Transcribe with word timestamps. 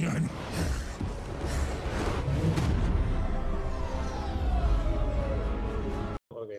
bajingan. 0.00 0.24
Oke. 6.32 6.58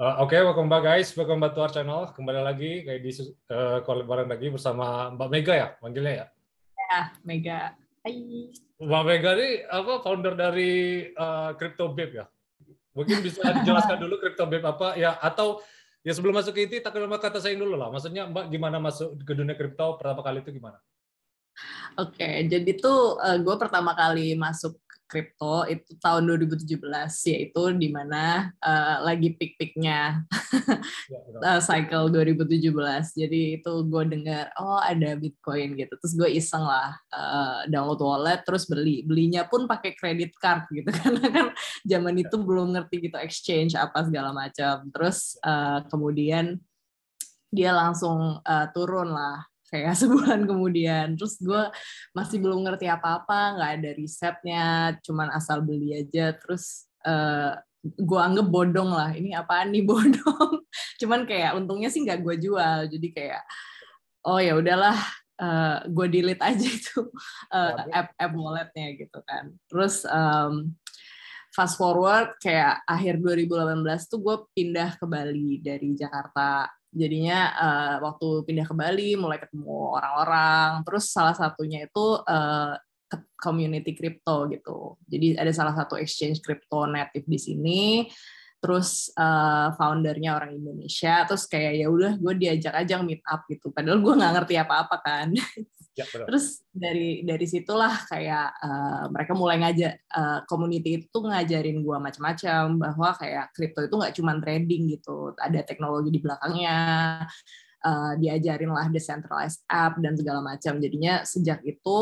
Uh, 0.00 0.24
Oke, 0.24 0.32
okay, 0.32 0.40
welcome 0.40 0.72
back 0.72 0.84
guys, 0.88 1.12
welcome 1.12 1.44
back 1.44 1.52
to 1.52 1.60
our 1.60 1.68
channel. 1.68 2.08
Kembali 2.16 2.40
lagi 2.40 2.88
kayak 2.88 3.00
di 3.04 3.12
uh, 3.52 3.84
call 3.84 4.08
bareng 4.08 4.32
lagi 4.32 4.48
bersama 4.48 5.12
Mbak 5.12 5.28
Mega 5.28 5.52
ya, 5.52 5.68
manggilnya 5.84 6.14
ya. 6.24 6.26
Ya, 6.72 7.00
Mega. 7.20 7.60
Hai. 8.00 8.48
Mbak 8.80 9.02
Mega 9.04 9.30
ini 9.36 9.50
apa 9.68 9.92
founder 10.00 10.32
dari 10.32 11.04
uh, 11.12 11.52
Crypto 11.60 11.92
Babe 11.92 12.24
ya? 12.24 12.26
Mungkin 12.96 13.20
bisa 13.20 13.44
dijelaskan 13.60 14.00
dulu 14.08 14.16
Crypto 14.16 14.48
Babe 14.48 14.64
apa 14.64 14.96
ya 14.96 15.20
atau 15.20 15.60
ya 16.00 16.16
sebelum 16.16 16.32
masuk 16.32 16.56
ke 16.56 16.64
itu 16.64 16.80
tak 16.80 16.96
kenal 16.96 17.12
kata 17.20 17.44
saya 17.44 17.60
dulu 17.60 17.76
lah. 17.76 17.92
Maksudnya 17.92 18.24
Mbak 18.24 18.48
gimana 18.48 18.80
masuk 18.80 19.20
ke 19.20 19.36
dunia 19.36 19.52
kripto 19.52 20.00
pertama 20.00 20.24
kali 20.24 20.40
itu 20.40 20.48
gimana? 20.48 20.80
Oke, 21.98 22.22
okay, 22.22 22.34
jadi 22.48 22.70
tuh 22.78 23.18
uh, 23.18 23.36
gue 23.36 23.56
pertama 23.58 23.92
kali 23.92 24.32
masuk 24.38 24.78
kripto 25.10 25.66
itu 25.66 25.98
tahun 25.98 26.30
2017 26.38 26.78
yaitu 27.34 27.62
di 27.74 27.90
mana 27.90 28.54
uh, 28.62 29.02
lagi 29.02 29.34
pik-piknya 29.34 30.22
ya, 31.10 31.18
uh, 31.42 31.60
cycle 31.66 32.14
2017 32.14 32.70
jadi 33.18 33.58
itu 33.58 33.72
gue 33.90 34.02
dengar 34.06 34.54
oh 34.62 34.78
ada 34.78 35.18
bitcoin 35.18 35.74
gitu. 35.74 35.90
Terus 35.98 36.14
gue 36.14 36.30
iseng 36.30 36.62
lah 36.62 36.94
uh, 37.10 37.66
download 37.66 37.98
wallet 37.98 38.46
terus 38.46 38.70
beli. 38.70 39.02
Belinya 39.02 39.42
pun 39.50 39.66
pakai 39.66 39.98
credit 39.98 40.30
card 40.38 40.70
gitu. 40.70 40.88
Karena 41.02 41.26
kan 41.26 41.46
zaman 41.82 42.14
itu 42.14 42.38
belum 42.38 42.78
ngerti 42.78 43.10
gitu 43.10 43.18
exchange 43.18 43.74
apa 43.74 44.06
segala 44.06 44.30
macam. 44.30 44.86
Terus 44.94 45.34
uh, 45.42 45.82
kemudian 45.90 46.54
dia 47.50 47.74
langsung 47.74 48.38
uh, 48.46 48.66
turun 48.70 49.10
lah 49.10 49.49
kayak 49.70 49.94
sebulan 50.02 50.44
kemudian. 50.44 51.14
Terus 51.14 51.38
gue 51.38 51.62
masih 52.12 52.42
belum 52.42 52.66
ngerti 52.66 52.90
apa-apa 52.90 53.56
nggak 53.56 53.72
ada 53.80 53.90
risetnya 53.94 54.66
cuman 55.06 55.30
asal 55.32 55.62
beli 55.62 55.94
aja. 56.02 56.34
Terus 56.34 56.90
uh, 57.06 57.54
gue 57.80 58.20
anggap 58.20 58.46
bodong 58.50 58.92
lah 58.92 59.14
ini 59.16 59.32
apaan 59.32 59.72
nih 59.72 59.86
bodong? 59.86 60.60
Cuman 61.00 61.24
kayak 61.24 61.56
untungnya 61.56 61.88
sih 61.88 62.04
nggak 62.04 62.20
gue 62.20 62.36
jual 62.36 62.92
jadi 62.92 63.08
kayak 63.08 63.42
oh 64.28 64.36
ya 64.36 64.52
udahlah 64.52 65.00
uh, 65.40 65.80
gue 65.88 66.06
delete 66.12 66.44
aja 66.44 66.68
itu 66.78 67.08
uh, 67.48 67.74
app 67.88 68.12
app 68.12 68.32
walletnya 68.36 69.00
gitu 69.00 69.24
kan. 69.24 69.56
Terus 69.72 70.04
um, 70.04 70.76
fast 71.50 71.80
forward 71.80 72.36
kayak 72.38 72.84
akhir 72.84 73.18
2018 73.18 74.10
tuh 74.12 74.20
gue 74.22 74.36
pindah 74.54 75.00
ke 75.00 75.04
Bali 75.08 75.58
dari 75.64 75.96
Jakarta 75.96 76.68
jadinya 76.90 77.38
uh, 77.54 77.96
waktu 78.02 78.44
pindah 78.46 78.66
ke 78.66 78.74
Bali 78.74 79.10
mulai 79.14 79.38
ketemu 79.38 79.96
orang-orang. 79.96 80.82
Terus 80.86 81.10
salah 81.10 81.34
satunya 81.34 81.86
itu 81.86 82.06
uh, 82.26 82.74
community 83.38 83.96
crypto 83.96 84.46
gitu. 84.50 84.94
Jadi 85.10 85.34
ada 85.34 85.50
salah 85.50 85.74
satu 85.74 85.98
exchange 85.98 86.38
crypto 86.42 86.86
native 86.86 87.26
di 87.26 87.38
sini 87.38 87.82
terus 88.60 89.08
uh, 89.16 89.72
foundernya 89.74 90.36
orang 90.36 90.60
Indonesia 90.60 91.24
terus 91.24 91.48
kayak 91.48 91.80
ya 91.80 91.86
udah 91.88 92.20
gue 92.20 92.34
diajak 92.36 92.76
aja 92.76 93.00
meet 93.00 93.24
up 93.24 93.48
gitu. 93.48 93.72
Padahal 93.72 94.04
gue 94.04 94.14
nggak 94.14 94.32
ngerti 94.36 94.54
apa-apa 94.60 94.96
kan. 95.00 95.28
Ya, 95.98 96.06
terus 96.06 96.62
dari 96.70 97.26
dari 97.26 97.44
situlah 97.50 98.06
kayak 98.06 98.48
uh, 98.62 99.04
mereka 99.10 99.34
mulai 99.34 99.58
ngajak 99.58 100.06
uh, 100.14 100.40
community 100.46 101.02
itu 101.02 101.18
ngajarin 101.18 101.82
gue 101.82 101.96
macam-macam 101.98 102.78
bahwa 102.78 103.10
kayak 103.18 103.50
kripto 103.52 103.84
itu 103.84 103.94
nggak 103.98 104.14
cuma 104.14 104.32
trading 104.38 104.96
gitu. 104.96 105.34
Ada 105.34 105.66
teknologi 105.66 106.14
di 106.14 106.22
belakangnya 106.22 106.76
uh, 107.84 108.12
diajarin 108.16 108.70
lah 108.70 108.86
decentralized 108.86 109.66
app 109.66 109.98
dan 109.98 110.14
segala 110.14 110.40
macam. 110.40 110.78
Jadinya 110.78 111.26
sejak 111.26 111.60
itu 111.66 111.98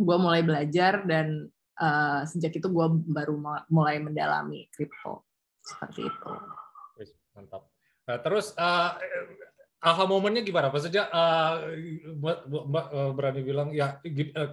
gue 0.00 0.16
mulai 0.16 0.40
belajar 0.40 1.04
dan 1.04 1.52
uh, 1.78 2.24
sejak 2.24 2.58
itu 2.58 2.66
gue 2.66 2.86
baru 3.12 3.36
mulai 3.68 4.00
mendalami 4.00 4.72
kripto 4.72 5.25
seperti 5.66 6.06
itu. 6.06 6.30
Mantap. 7.34 7.68
Nah, 8.06 8.16
terus 8.22 8.54
uh, 8.54 8.96
aha 9.82 10.04
momennya 10.06 10.46
gimana? 10.46 10.70
Maksudnya 10.70 11.10
uh, 11.10 11.74
Mbak, 12.16 12.86
berani 13.12 13.40
bilang 13.42 13.68
ya 13.74 13.98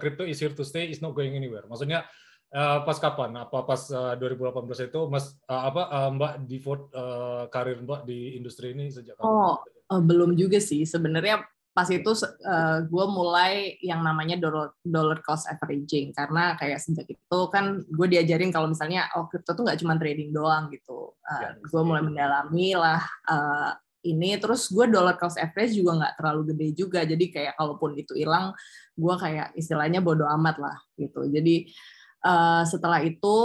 crypto 0.02 0.26
is 0.26 0.42
here 0.42 0.52
to 0.52 0.66
stay, 0.66 0.90
is 0.90 0.98
not 0.98 1.14
going 1.14 1.32
anywhere. 1.38 1.64
Maksudnya 1.70 2.04
uh, 2.52 2.82
pas 2.82 2.98
kapan? 2.98 3.32
Apa 3.40 3.64
pas 3.64 3.80
uh, 3.94 4.18
2018 4.18 4.90
itu 4.90 5.00
Mas 5.08 5.32
uh, 5.48 5.62
apa 5.70 5.82
uh, 5.88 6.10
Mbak 6.12 6.32
devote 6.44 6.84
uh, 6.92 7.44
karir 7.48 7.80
Mbak 7.80 8.04
di 8.04 8.36
industri 8.36 8.74
ini 8.74 8.90
sejak 8.90 9.16
kapan? 9.16 9.30
Oh, 9.30 9.56
uh, 9.62 10.02
belum 10.02 10.36
juga 10.36 10.58
sih. 10.60 10.84
Sebenarnya 10.84 11.46
pas 11.74 11.90
itu 11.90 12.06
uh, 12.46 12.86
gue 12.86 13.06
mulai 13.10 13.74
yang 13.82 13.98
namanya 14.06 14.38
dollar, 14.38 14.78
dollar 14.86 15.18
cost 15.26 15.50
averaging. 15.50 16.14
Karena 16.14 16.54
kayak 16.54 16.78
sejak 16.78 17.10
itu 17.10 17.40
kan 17.50 17.82
gue 17.82 18.06
diajarin 18.06 18.54
kalau 18.54 18.70
misalnya 18.70 19.10
oh 19.18 19.26
crypto 19.26 19.58
tuh 19.58 19.66
nggak 19.66 19.82
cuma 19.82 19.98
trading 19.98 20.30
doang 20.30 20.70
gitu. 20.70 21.18
Uh, 21.26 21.40
ya, 21.42 21.50
gue 21.58 21.82
mulai 21.82 22.06
mendalami 22.06 22.78
lah 22.78 23.02
uh, 23.26 23.74
ini. 24.06 24.38
Terus 24.38 24.70
gue 24.70 24.86
dollar 24.86 25.18
cost 25.18 25.34
average 25.34 25.74
juga 25.74 25.98
nggak 25.98 26.14
terlalu 26.22 26.42
gede 26.54 26.68
juga. 26.78 27.00
Jadi 27.02 27.24
kayak 27.34 27.58
kalaupun 27.58 27.98
itu 27.98 28.14
hilang 28.14 28.54
gue 28.94 29.14
kayak 29.18 29.50
istilahnya 29.58 29.98
bodoh 29.98 30.30
amat 30.30 30.62
lah 30.62 30.78
gitu. 30.94 31.26
Jadi 31.26 31.74
uh, 32.22 32.62
setelah 32.62 33.02
itu 33.02 33.36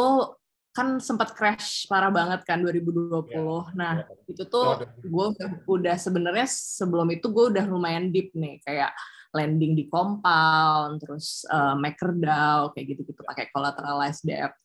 kan 0.80 1.04
sempat 1.04 1.36
crash 1.36 1.84
parah 1.92 2.08
banget 2.08 2.48
kan 2.48 2.64
2020. 2.64 3.28
Ya, 3.28 3.44
nah, 3.76 3.94
ya. 4.00 4.16
itu 4.32 4.44
tuh 4.48 4.88
gue 5.04 5.28
udah 5.68 6.00
sebenarnya 6.00 6.48
sebelum 6.48 7.12
itu 7.12 7.28
gue 7.28 7.52
udah 7.52 7.66
lumayan 7.68 8.16
deep 8.16 8.32
nih 8.32 8.64
kayak 8.64 8.96
landing 9.36 9.76
di 9.76 9.92
compound, 9.92 11.04
terus 11.04 11.44
uh, 11.52 11.76
MakerDAO 11.76 12.72
kayak 12.74 12.96
gitu-gitu 12.96 13.22
pakai 13.28 13.52
collateralized 13.52 14.24
debt. 14.24 14.56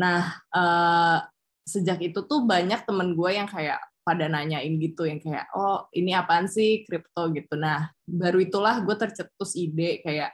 Nah, 0.00 0.40
uh, 0.56 1.20
sejak 1.68 2.00
itu 2.00 2.24
tuh 2.24 2.48
banyak 2.48 2.88
temen 2.88 3.12
gue 3.12 3.30
yang 3.36 3.46
kayak 3.46 3.78
pada 4.02 4.24
nanyain 4.24 4.80
gitu 4.80 5.04
yang 5.04 5.20
kayak 5.20 5.52
oh 5.52 5.84
ini 5.92 6.16
apaan 6.16 6.48
sih 6.48 6.82
kripto 6.88 7.28
gitu. 7.36 7.60
Nah, 7.60 7.92
baru 8.08 8.40
itulah 8.40 8.80
gue 8.80 8.96
tercetus 8.96 9.52
ide 9.52 10.00
kayak 10.00 10.32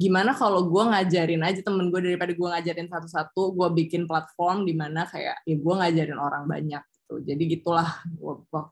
gimana 0.00 0.32
kalau 0.32 0.64
gue 0.64 0.80
ngajarin 0.80 1.44
aja 1.44 1.60
temen 1.60 1.92
gue 1.92 2.00
daripada 2.00 2.32
gue 2.32 2.48
ngajarin 2.48 2.88
satu-satu 2.88 3.52
gue 3.52 3.68
bikin 3.84 4.08
platform 4.08 4.64
di 4.64 4.72
mana 4.72 5.04
kayak 5.04 5.44
ya 5.44 5.56
gue 5.60 5.74
ngajarin 5.76 6.16
orang 6.16 6.48
banyak 6.48 6.80
gitu. 6.80 7.20
Jadi 7.20 7.42
gitulah 7.60 8.00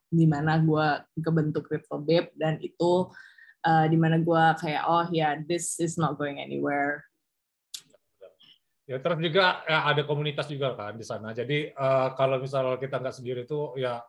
gimana 0.08 0.56
gue 0.64 0.86
kebentuk 1.20 1.68
crypto 1.68 2.00
babe 2.00 2.32
dan 2.32 2.56
itu 2.64 3.12
uh, 3.68 3.86
di 3.90 3.98
mana 4.00 4.16
gue 4.24 4.44
kayak 4.56 4.82
oh 4.88 5.04
ya 5.12 5.12
yeah, 5.12 5.32
this 5.44 5.76
is 5.76 6.00
not 6.00 6.16
going 6.16 6.40
anywhere. 6.40 7.04
Ya 8.88 8.96
terus 9.04 9.20
juga 9.20 9.60
ya, 9.68 9.84
ada 9.84 10.00
komunitas 10.08 10.48
juga 10.48 10.72
kan 10.72 10.96
di 10.96 11.04
sana. 11.04 11.36
Jadi 11.36 11.76
uh, 11.76 12.16
kalau 12.16 12.40
misalnya 12.40 12.80
kita 12.80 12.96
nggak 13.04 13.16
sendiri 13.20 13.44
itu 13.44 13.76
ya 13.76 14.00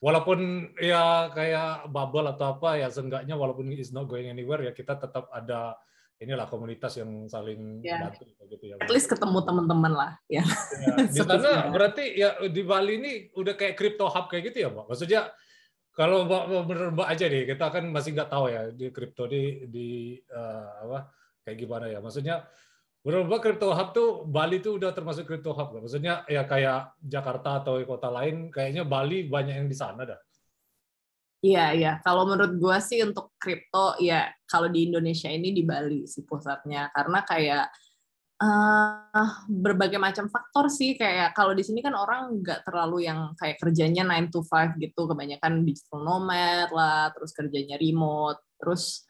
walaupun 0.00 0.72
ya 0.80 1.28
kayak 1.28 1.92
bubble 1.92 2.32
atau 2.32 2.56
apa 2.56 2.80
ya 2.80 2.88
seenggaknya 2.88 3.36
walaupun 3.36 3.68
is 3.76 3.92
not 3.92 4.08
going 4.08 4.32
anywhere 4.32 4.64
ya 4.64 4.72
kita 4.72 4.96
tetap 4.96 5.28
ada 5.28 5.76
inilah 6.22 6.46
komunitas 6.46 6.94
yang 6.96 7.26
saling 7.26 7.82
ya. 7.82 8.06
bantu 8.06 8.24
gitu 8.46 8.64
ya. 8.70 8.74
At 8.78 8.90
least 8.90 9.10
ketemu 9.10 9.42
teman-teman 9.42 9.92
lah 9.92 10.10
ya. 10.30 10.46
ya 10.46 10.94
di 11.10 11.18
sana 11.18 11.68
berarti 11.74 12.04
ya 12.14 12.38
di 12.46 12.62
Bali 12.62 12.92
ini 13.02 13.12
udah 13.34 13.54
kayak 13.58 13.74
crypto 13.74 14.06
hub 14.06 14.30
kayak 14.30 14.54
gitu 14.54 14.66
ya, 14.66 14.68
Mbak. 14.70 14.86
Maksudnya 14.94 15.20
kalau 15.94 16.26
Mbak 16.26 16.42
bener 16.66 16.88
Mbak 16.94 17.08
aja 17.10 17.26
deh, 17.26 17.44
kita 17.46 17.66
kan 17.70 17.84
masih 17.90 18.10
nggak 18.14 18.30
tahu 18.30 18.44
ya 18.50 18.62
di 18.70 18.86
crypto 18.94 19.26
di 19.26 19.66
di 19.70 19.88
uh, 20.30 20.68
apa 20.86 20.98
kayak 21.42 21.58
gimana 21.58 21.86
ya. 21.90 21.98
Maksudnya 21.98 22.46
menurut 23.02 23.26
Mbak 23.30 23.40
crypto 23.42 23.68
hub 23.74 23.88
tuh 23.90 24.08
Bali 24.26 24.62
tuh 24.62 24.78
udah 24.78 24.94
termasuk 24.94 25.26
crypto 25.26 25.50
hub. 25.50 25.74
Maksudnya 25.82 26.22
ya 26.30 26.46
kayak 26.46 26.94
Jakarta 27.02 27.62
atau 27.62 27.82
kota 27.82 28.10
lain 28.10 28.54
kayaknya 28.54 28.86
Bali 28.86 29.26
banyak 29.26 29.54
yang 29.60 29.68
di 29.70 29.76
sana 29.76 30.06
dah. 30.06 30.18
Iya, 31.44 31.64
iya. 31.76 31.92
Kalau 32.00 32.24
menurut 32.24 32.56
gue 32.56 32.76
sih 32.80 33.04
untuk 33.04 33.36
kripto, 33.36 34.00
ya 34.00 34.32
kalau 34.48 34.72
di 34.72 34.88
Indonesia 34.88 35.28
ini 35.28 35.52
di 35.52 35.60
Bali 35.60 36.08
sih 36.08 36.24
pusatnya. 36.24 36.88
Karena 36.88 37.20
kayak 37.20 37.68
uh, 38.40 39.30
berbagai 39.52 40.00
macam 40.00 40.32
faktor 40.32 40.72
sih. 40.72 40.96
Kayak 40.96 41.36
kalau 41.36 41.52
di 41.52 41.60
sini 41.60 41.84
kan 41.84 41.92
orang 41.92 42.40
nggak 42.40 42.64
terlalu 42.64 43.04
yang 43.04 43.36
kayak 43.36 43.60
kerjanya 43.60 44.08
9 44.08 44.32
to 44.32 44.40
5 44.40 44.80
gitu. 44.80 45.04
Kebanyakan 45.04 45.68
digital 45.68 46.00
nomad 46.00 46.72
lah, 46.72 47.12
terus 47.12 47.36
kerjanya 47.36 47.76
remote. 47.76 48.40
Terus 48.56 49.04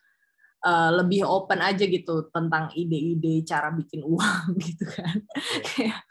uh, 0.67 0.91
lebih 0.91 1.23
open 1.23 1.63
aja 1.63 1.87
gitu 1.87 2.35
tentang 2.35 2.75
ide-ide 2.75 3.47
cara 3.47 3.71
bikin 3.71 4.03
uang 4.11 4.59
gitu 4.59 4.85
kan. 4.91 5.17
kayak 5.71 6.03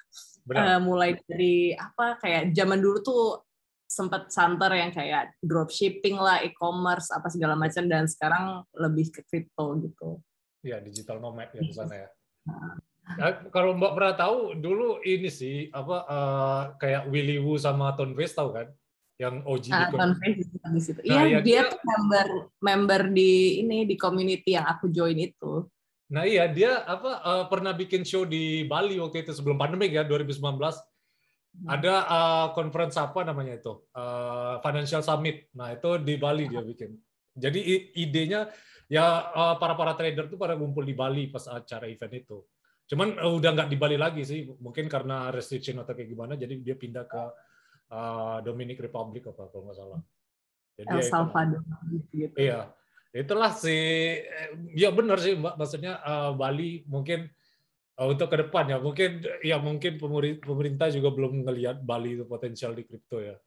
uh, 0.55 0.79
mulai 0.79 1.19
dari 1.27 1.75
apa 1.75 2.15
kayak 2.15 2.55
zaman 2.55 2.79
dulu 2.79 3.03
tuh 3.03 3.23
sempat 3.93 4.33
santer 4.33 4.73
yang 4.73 4.89
kayak 4.89 5.37
dropshipping 5.45 6.17
lah, 6.17 6.41
e-commerce 6.41 7.13
apa 7.13 7.29
segala 7.29 7.53
macam 7.53 7.85
dan 7.85 8.09
sekarang 8.09 8.65
lebih 8.73 9.13
ke 9.13 9.21
crypto 9.29 9.77
gitu. 9.77 10.09
Iya, 10.65 10.81
digital 10.81 11.21
nomad 11.21 11.53
ya 11.53 11.61
di 11.61 11.73
sana 11.73 11.95
ya. 11.95 12.09
Nah, 13.03 13.51
kalau 13.51 13.75
Mbak 13.75 13.99
pernah 13.99 14.15
tahu 14.15 14.55
dulu 14.55 15.03
ini 15.03 15.27
sih 15.27 15.67
apa 15.75 16.07
uh, 16.07 16.61
kayak 16.79 17.11
Willy 17.11 17.35
Wu 17.35 17.59
sama 17.59 17.91
Ton 17.99 18.15
Face 18.15 18.31
tahu 18.31 18.55
kan? 18.55 18.71
yang 19.21 19.45
OG 19.45 19.65
ah, 19.69 19.87
di 20.73 20.81
situ. 20.81 20.99
Nah, 21.05 21.23
iya, 21.23 21.37
ya, 21.37 21.39
dia, 21.39 21.61
dia 21.63 21.71
tuh 21.71 21.81
member 21.85 22.27
member 22.57 23.01
di 23.13 23.61
ini 23.61 23.85
di 23.85 23.95
community 23.95 24.57
yang 24.57 24.65
aku 24.65 24.89
join 24.89 25.15
itu. 25.21 25.69
Nah 26.13 26.29
iya 26.29 26.45
dia 26.49 26.81
apa 26.85 27.21
uh, 27.25 27.45
pernah 27.49 27.73
bikin 27.73 28.05
show 28.05 28.25
di 28.25 28.65
Bali 28.67 29.01
waktu 29.01 29.25
itu 29.25 29.33
sebelum 29.33 29.57
pandemi 29.57 29.89
ya 29.89 30.05
2019. 30.05 30.59
Hmm. 31.53 31.69
Ada 31.69 31.93
uh, 32.09 32.47
conference 32.57 32.97
apa 32.97 33.21
namanya 33.21 33.61
itu 33.61 33.85
uh, 33.93 34.57
Financial 34.65 35.05
Summit. 35.05 35.53
Nah 35.53 35.77
itu 35.77 36.01
di 36.01 36.17
Bali 36.17 36.49
dia 36.49 36.65
bikin. 36.65 36.97
Jadi 37.33 37.59
idenya 37.97 38.49
ya 38.89 39.29
uh, 39.33 39.55
para 39.61 39.77
para 39.77 39.93
trader 39.93 40.25
tuh 40.29 40.37
pada 40.41 40.57
ngumpul 40.57 40.81
di 40.81 40.97
Bali 40.97 41.29
pas 41.29 41.45
acara 41.45 41.85
event 41.85 42.13
itu. 42.13 42.41
Cuman 42.89 43.21
uh, 43.21 43.37
udah 43.37 43.53
nggak 43.53 43.69
di 43.69 43.77
Bali 43.77 43.97
lagi 44.01 44.25
sih, 44.25 44.49
mungkin 44.57 44.89
karena 44.89 45.29
restriction 45.29 45.77
atau 45.77 45.93
kayak 45.93 46.09
gimana. 46.09 46.33
Jadi 46.33 46.65
dia 46.65 46.73
pindah 46.73 47.05
ke 47.05 47.23
uh, 47.93 48.37
Dominic 48.41 48.81
Republic 48.81 49.29
apa 49.29 49.49
kalau 49.53 49.69
nggak 49.69 49.77
salah. 49.77 50.01
Jadi 50.73 50.89
El 50.89 50.99
ya 50.99 51.05
Salvador. 51.05 51.61
Gitu. 52.09 52.33
Iya 52.33 52.73
itulah 53.13 53.53
sih 53.53 54.25
ya 54.73 54.89
benar 54.89 55.21
sih 55.21 55.37
mbak 55.37 55.53
maksudnya 55.53 56.01
uh, 56.01 56.33
Bali 56.33 56.81
mungkin 56.89 57.29
untuk 58.01 58.27
ke 58.33 58.37
depan 58.47 58.65
ya. 58.73 58.77
Mungkin 58.81 59.11
ya 59.45 59.57
mungkin 59.61 60.01
pemerintah 60.41 60.89
juga 60.89 61.13
belum 61.13 61.45
melihat 61.45 61.77
Bali 61.85 62.17
itu 62.17 62.25
potensial 62.25 62.73
di 62.73 62.83
kripto 62.85 63.21
ya. 63.21 63.37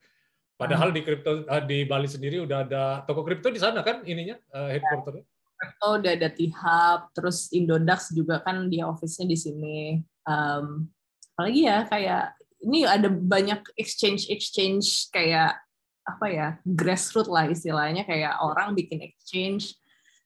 Padahal 0.57 0.95
di 0.95 1.05
kripto 1.05 1.45
uh, 1.45 1.63
di 1.63 1.85
Bali 1.85 2.09
sendiri 2.09 2.41
udah 2.41 2.65
ada 2.65 2.85
toko 3.05 3.27
kripto 3.27 3.53
di 3.53 3.61
sana 3.61 3.85
kan 3.85 4.07
ininya 4.07 4.39
uh, 4.55 4.71
headquarternya? 4.73 5.25
Kripto 5.57 5.89
udah 6.01 6.13
ada 6.17 6.29
T-Hub 6.33 7.01
terus 7.17 7.49
Indodax 7.53 8.13
juga 8.13 8.41
kan 8.41 8.71
dia 8.73 8.89
office-nya 8.89 9.27
di 9.29 9.39
sini. 9.39 9.79
Um, 10.25 10.89
apalagi 11.37 11.61
ya 11.69 11.85
kayak 11.85 12.25
ini 12.65 12.89
ada 12.89 13.13
banyak 13.13 13.61
exchange 13.77 14.33
exchange 14.33 15.13
kayak 15.13 15.61
apa 16.07 16.27
ya 16.31 16.49
grassroots 16.65 17.29
lah 17.29 17.51
istilahnya. 17.51 18.07
Kayak 18.09 18.41
orang 18.41 18.73
bikin 18.73 19.05
exchange 19.05 19.77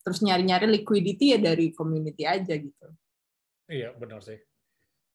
terus 0.06 0.22
nyari-nyari 0.22 0.70
liquidity 0.70 1.34
ya 1.34 1.38
dari 1.42 1.74
community 1.74 2.22
aja 2.22 2.54
gitu. 2.54 2.86
Iya 3.70 3.94
benar 3.94 4.20
sih. 4.20 4.36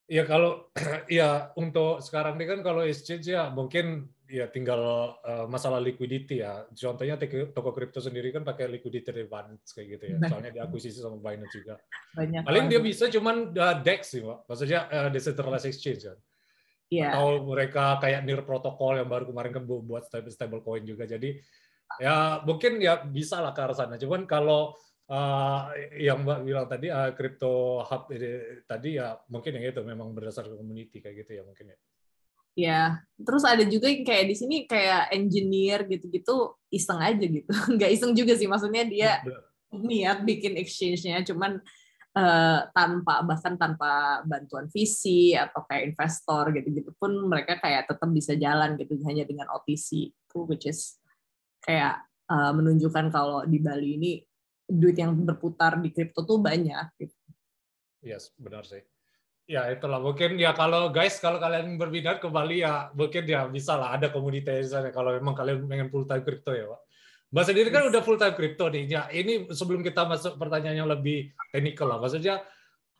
Ya 0.08 0.24
kalau 0.24 0.72
ya 1.12 1.52
untuk 1.60 2.00
sekarang 2.00 2.40
ini 2.40 2.46
kan 2.48 2.60
kalau 2.64 2.82
exchange 2.88 3.28
ya 3.28 3.52
mungkin 3.52 4.08
ya 4.26 4.50
tinggal 4.50 5.14
uh, 5.22 5.46
masalah 5.46 5.78
liquidity 5.78 6.42
ya. 6.42 6.66
Contohnya 6.74 7.20
toko 7.52 7.76
kripto 7.76 8.02
sendiri 8.02 8.34
kan 8.34 8.42
pakai 8.42 8.72
liquidity 8.72 9.28
Binance 9.28 9.76
kayak 9.76 9.88
gitu 10.00 10.04
ya. 10.16 10.18
Soalnya 10.32 10.52
diakuisisi 10.56 11.04
sama 11.04 11.20
Binance 11.22 11.54
juga. 11.54 11.76
Banyak 12.18 12.42
Paling 12.48 12.66
dia 12.72 12.82
bisa 12.82 13.06
cuman 13.12 13.54
uh, 13.54 13.76
DEX 13.84 14.02
sih, 14.18 14.22
Pak. 14.26 14.50
Maksudnya 14.50 14.80
uh, 14.90 15.10
decentralized 15.12 15.68
exchange 15.70 16.02
kan. 16.10 16.18
Yeah. 16.90 17.14
Atau 17.14 17.50
mereka 17.50 17.98
kayak 18.02 18.26
NIR 18.26 18.46
protokol 18.46 19.02
yang 19.02 19.10
baru 19.10 19.30
kemarin 19.30 19.52
kan 19.52 19.64
buat 19.66 20.06
stable 20.06 20.34
stable 20.34 20.62
coin 20.62 20.86
juga. 20.86 21.10
Jadi 21.10 21.38
ya 22.02 22.42
mungkin 22.42 22.82
ya 22.82 23.06
bisa 23.06 23.42
lah 23.42 23.54
ke 23.54 23.62
arah 23.62 23.78
sana. 23.78 23.98
Cuman 23.98 24.26
kalau 24.26 24.74
uh, 25.10 25.74
yang 25.98 26.24
Mbak 26.26 26.40
bilang 26.46 26.68
tadi 26.70 26.88
uh, 26.90 27.12
crypto 27.14 27.82
hub 27.82 28.10
ini, 28.14 28.64
tadi 28.66 28.98
ya 28.98 29.18
mungkin 29.30 29.58
yang 29.58 29.66
itu 29.70 29.82
memang 29.82 30.14
berdasarkan 30.14 30.58
community 30.58 31.02
kayak 31.02 31.26
gitu 31.26 31.42
ya 31.42 31.44
mungkin 31.44 31.74
ya. 31.74 31.78
Ya, 32.56 32.82
terus 33.20 33.44
ada 33.44 33.68
juga 33.68 33.92
yang 33.92 34.08
kayak 34.08 34.32
di 34.32 34.36
sini 34.40 34.56
kayak 34.64 35.12
engineer 35.12 35.84
gitu-gitu 35.92 36.56
iseng 36.72 37.04
aja 37.04 37.20
gitu. 37.20 37.52
Nggak 37.76 37.92
iseng 37.92 38.16
juga 38.16 38.32
sih, 38.40 38.48
maksudnya 38.48 38.88
dia 38.88 39.20
niat 39.76 40.24
bikin 40.24 40.56
exchange-nya, 40.56 41.20
cuman 41.28 41.60
uh, 42.16 42.60
tanpa 42.72 43.28
bahkan 43.28 43.60
tanpa 43.60 44.24
bantuan 44.24 44.72
visi 44.72 45.36
atau 45.36 45.68
kayak 45.68 45.94
investor 45.94 46.56
gitu-gitu 46.56 46.96
pun 46.96 47.12
mereka 47.28 47.60
kayak 47.60 47.92
tetap 47.92 48.10
bisa 48.10 48.34
jalan 48.40 48.80
gitu 48.80 48.96
hanya 49.04 49.28
dengan 49.28 49.52
OTC 49.52 50.16
itu 50.16 50.38
which 50.48 50.66
is 50.66 50.98
kayak 51.60 52.00
uh, 52.32 52.56
menunjukkan 52.56 53.12
kalau 53.12 53.44
di 53.44 53.60
Bali 53.60 54.00
ini 54.00 54.12
duit 54.66 54.98
yang 54.98 55.14
berputar 55.14 55.78
di 55.80 55.94
kripto 55.94 56.26
tuh 56.26 56.42
banyak 56.42 56.98
gitu. 56.98 57.16
Yes, 58.02 58.34
benar 58.38 58.66
sih. 58.66 58.82
Ya 59.46 59.70
itulah 59.70 60.02
mungkin 60.02 60.42
ya 60.42 60.58
kalau 60.58 60.90
guys 60.90 61.22
kalau 61.22 61.38
kalian 61.38 61.78
berminat 61.78 62.18
ke 62.18 62.26
Bali 62.34 62.66
ya 62.66 62.90
mungkin 62.98 63.30
ya 63.30 63.46
bisa 63.46 63.78
lah 63.78 63.94
ada 63.94 64.10
komunitas 64.10 64.74
sana 64.74 64.90
kalau 64.90 65.14
memang 65.14 65.38
kalian 65.38 65.70
pengen 65.70 65.94
full 65.94 66.10
time 66.10 66.26
kripto 66.26 66.50
ya 66.50 66.66
Pak. 66.66 66.82
Mbak 67.36 67.46
sendiri 67.52 67.70
kan 67.74 67.84
udah 67.90 68.02
full 68.06 68.16
time 68.16 68.32
crypto 68.32 68.72
nih. 68.72 68.88
Ya, 68.88 69.12
ini 69.12 69.50
sebelum 69.52 69.84
kita 69.84 70.08
masuk 70.08 70.40
pertanyaan 70.40 70.86
yang 70.86 70.90
lebih 70.90 71.36
teknikal 71.52 71.92
lah. 71.92 72.00
Maksudnya 72.00 72.40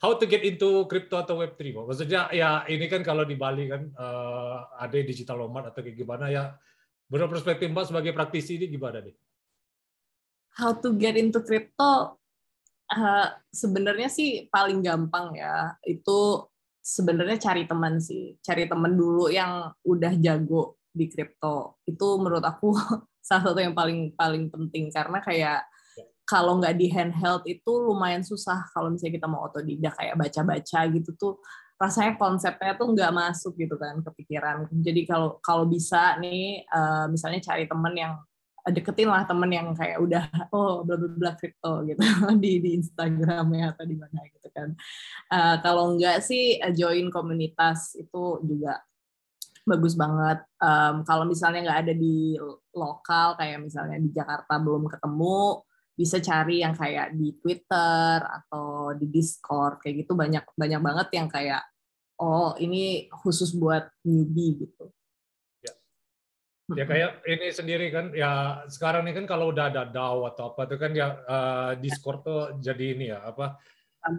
how 0.04 0.18
to 0.18 0.28
get 0.28 0.44
into 0.44 0.84
crypto 0.92 1.22
atau 1.22 1.40
web 1.40 1.56
3 1.56 1.72
Mbak? 1.72 1.86
Maksudnya 1.88 2.22
ya 2.36 2.68
ini 2.68 2.86
kan 2.92 3.06
kalau 3.06 3.24
di 3.24 3.40
Bali 3.40 3.72
kan 3.72 3.88
uh, 3.96 4.76
ada 4.76 4.98
digital 5.08 5.40
nomad 5.40 5.72
atau 5.72 5.80
kayak 5.80 5.96
gimana 5.96 6.28
ya. 6.28 6.52
Menurut 7.08 7.38
perspektif 7.38 7.72
Mbak 7.72 7.86
sebagai 7.88 8.12
praktisi 8.12 8.60
ini 8.60 8.68
gimana 8.68 9.00
nih? 9.00 9.16
How 10.56 10.72
to 10.80 10.96
get 10.96 11.20
into 11.20 11.44
crypto 11.44 12.20
uh, 12.92 13.28
sebenarnya 13.52 14.08
sih 14.08 14.48
paling 14.48 14.80
gampang 14.80 15.36
ya. 15.36 15.76
Itu 15.84 16.50
sebenarnya 16.80 17.38
cari 17.42 17.64
teman 17.68 18.00
sih. 18.00 18.40
Cari 18.40 18.70
teman 18.70 18.96
dulu 18.96 19.28
yang 19.28 19.72
udah 19.84 20.14
jago 20.20 20.80
di 20.96 21.12
kripto. 21.12 21.82
Itu 21.84 22.20
menurut 22.22 22.44
aku 22.44 22.72
salah 23.28 23.52
satu 23.52 23.60
yang 23.60 23.74
paling 23.74 24.14
paling 24.14 24.48
penting 24.54 24.94
karena 24.94 25.20
kayak 25.20 25.66
kalau 26.26 26.58
nggak 26.58 26.78
di 26.78 26.90
handheld 26.90 27.46
itu 27.46 27.70
lumayan 27.70 28.26
susah 28.26 28.66
kalau 28.74 28.90
misalnya 28.90 29.22
kita 29.22 29.28
mau 29.30 29.46
otodidak 29.46 29.94
kayak 29.94 30.18
baca-baca 30.18 30.80
gitu 30.90 31.14
tuh 31.14 31.34
rasanya 31.78 32.18
konsepnya 32.18 32.74
tuh 32.74 32.88
nggak 32.94 33.14
masuk 33.14 33.54
gitu 33.62 33.78
kan 33.78 34.02
kepikiran 34.02 34.66
jadi 34.82 35.02
kalau 35.06 35.38
kalau 35.42 35.70
bisa 35.70 36.18
nih 36.18 36.66
uh, 36.70 37.06
misalnya 37.10 37.42
cari 37.46 37.70
temen 37.70 37.94
yang 37.94 38.14
deketin 38.74 39.10
lah 39.10 39.26
temen 39.30 39.52
yang 39.54 39.70
kayak 39.78 40.02
udah 40.02 40.26
oh 40.50 40.82
bla 40.82 40.98
bla 40.98 41.10
bla 41.14 41.32
crypto 41.38 41.86
gitu 41.86 42.02
di 42.44 42.58
di 42.62 42.70
Instagram 42.82 43.46
ya 43.54 43.66
atau 43.78 43.86
di 43.86 43.96
mana 43.98 44.20
gitu 44.30 44.50
kan 44.50 44.74
uh, 45.30 45.56
kalau 45.62 45.94
nggak 45.94 46.22
sih 46.26 46.58
eh, 46.58 46.74
join 46.74 47.14
komunitas 47.14 47.94
itu 47.94 48.42
juga 48.42 48.82
bagus 49.66 49.98
banget. 49.98 50.46
Um, 50.62 51.02
kalau 51.04 51.26
misalnya 51.26 51.66
nggak 51.66 51.82
ada 51.90 51.94
di 51.98 52.38
lokal, 52.78 53.34
kayak 53.34 53.66
misalnya 53.66 53.98
di 53.98 54.14
Jakarta 54.14 54.62
belum 54.62 54.86
ketemu, 54.86 55.66
bisa 55.98 56.22
cari 56.22 56.62
yang 56.62 56.78
kayak 56.78 57.18
di 57.18 57.34
Twitter 57.42 58.22
atau 58.22 58.94
di 58.94 59.10
Discord 59.10 59.82
kayak 59.82 60.06
gitu 60.06 60.14
banyak 60.14 60.44
banyak 60.54 60.82
banget 60.84 61.08
yang 61.16 61.28
kayak 61.32 61.64
oh 62.20 62.52
ini 62.60 63.08
khusus 63.12 63.56
buat 63.56 63.90
newbie 64.06 64.68
gitu. 64.68 64.92
Ya, 66.74 66.82
ya 66.82 66.86
kayak 66.90 67.12
ini 67.30 67.48
sendiri 67.54 67.94
kan 67.94 68.10
ya 68.10 68.66
sekarang 68.66 69.06
ini 69.06 69.14
kan 69.14 69.30
kalau 69.30 69.54
udah 69.54 69.70
ada 69.70 69.86
DAO 69.86 70.26
atau 70.26 70.50
apa 70.50 70.66
itu 70.66 70.76
kan 70.82 70.92
ya 70.98 71.08
uh, 71.14 71.72
Discord 71.78 72.26
tuh 72.26 72.58
jadi 72.58 72.86
ini 72.98 73.14
ya 73.14 73.22
apa 73.22 73.62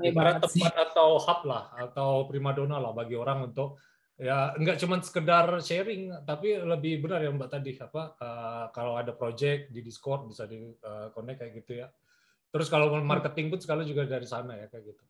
ibarat 0.07 0.39
tempat 0.39 0.75
atau 0.79 1.19
hub 1.19 1.41
lah 1.43 1.75
atau 1.75 2.23
primadona 2.31 2.79
lah 2.79 2.95
bagi 2.95 3.19
orang 3.19 3.51
untuk 3.51 3.83
ya 4.15 4.55
nggak 4.55 4.79
cuma 4.79 5.03
sekedar 5.03 5.59
sharing 5.59 6.23
tapi 6.23 6.55
lebih 6.55 7.03
benar 7.03 7.19
ya 7.27 7.35
mbak 7.35 7.51
tadi 7.51 7.75
apa 7.83 8.15
uh, 8.15 8.65
kalau 8.71 8.95
ada 8.95 9.11
project 9.11 9.75
di 9.75 9.83
Discord 9.83 10.31
bisa 10.31 10.47
di 10.47 10.71
uh, 10.87 11.11
connect 11.11 11.43
kayak 11.43 11.67
gitu 11.67 11.83
ya. 11.83 11.91
Terus 12.55 12.71
kalau 12.71 12.95
marketing 13.03 13.51
pun 13.51 13.59
sekali 13.59 13.83
juga 13.83 14.07
dari 14.07 14.25
sana 14.25 14.55
ya 14.55 14.71
kayak 14.71 14.95
gitu. 14.95 15.03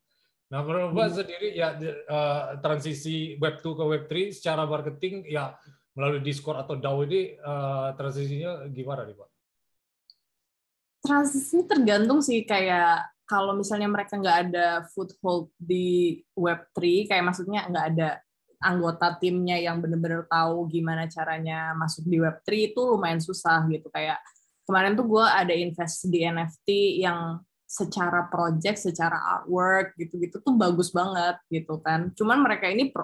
Nah 0.49 0.65
menurut 0.65 0.89
mbak 0.89 1.05
hmm. 1.05 1.17
sendiri 1.21 1.49
ya 1.53 1.69
uh, 2.09 2.57
transisi 2.65 3.37
web 3.37 3.61
2 3.61 3.77
ke 3.77 3.83
web 3.85 4.03
3 4.09 4.33
secara 4.33 4.65
marketing 4.65 5.21
ya 5.29 5.53
melalui 5.97 6.21
Discord 6.21 6.61
atau 6.61 6.77
DAO 6.77 7.01
ini 7.09 7.33
uh, 7.41 7.97
transisinya 7.97 8.69
gimana 8.69 9.03
nih 9.09 9.17
pak 9.17 9.29
transisi 11.01 11.63
tergantung 11.63 12.19
sih 12.19 12.43
kayak 12.43 13.07
kalau 13.27 13.55
misalnya 13.55 13.91
mereka 13.91 14.15
nggak 14.15 14.39
ada 14.49 14.67
foothold 14.95 15.51
di 15.59 16.19
Web3, 16.31 17.11
kayak 17.11 17.23
maksudnya 17.27 17.67
nggak 17.67 17.85
ada 17.95 18.09
anggota 18.63 19.19
timnya 19.19 19.59
yang 19.59 19.83
bener-bener 19.83 20.25
tahu 20.25 20.65
gimana 20.71 21.05
caranya 21.11 21.75
masuk 21.77 22.07
di 22.07 22.17
Web3 22.17 22.73
itu 22.73 22.81
lumayan 22.81 23.21
susah 23.21 23.67
gitu 23.69 23.91
kayak 23.93 24.17
kemarin 24.65 24.97
tuh 24.97 25.05
gue 25.05 25.21
ada 25.21 25.53
invest 25.53 26.07
di 26.09 26.25
NFT 26.25 26.99
yang 27.03 27.43
secara 27.67 28.31
project, 28.31 28.79
secara 28.79 29.19
artwork 29.37 29.93
gitu-gitu 29.99 30.39
tuh 30.39 30.55
bagus 30.55 30.89
banget 30.95 31.35
gitu 31.51 31.83
kan. 31.83 32.15
Cuman 32.15 32.39
mereka 32.39 32.71
ini 32.71 32.95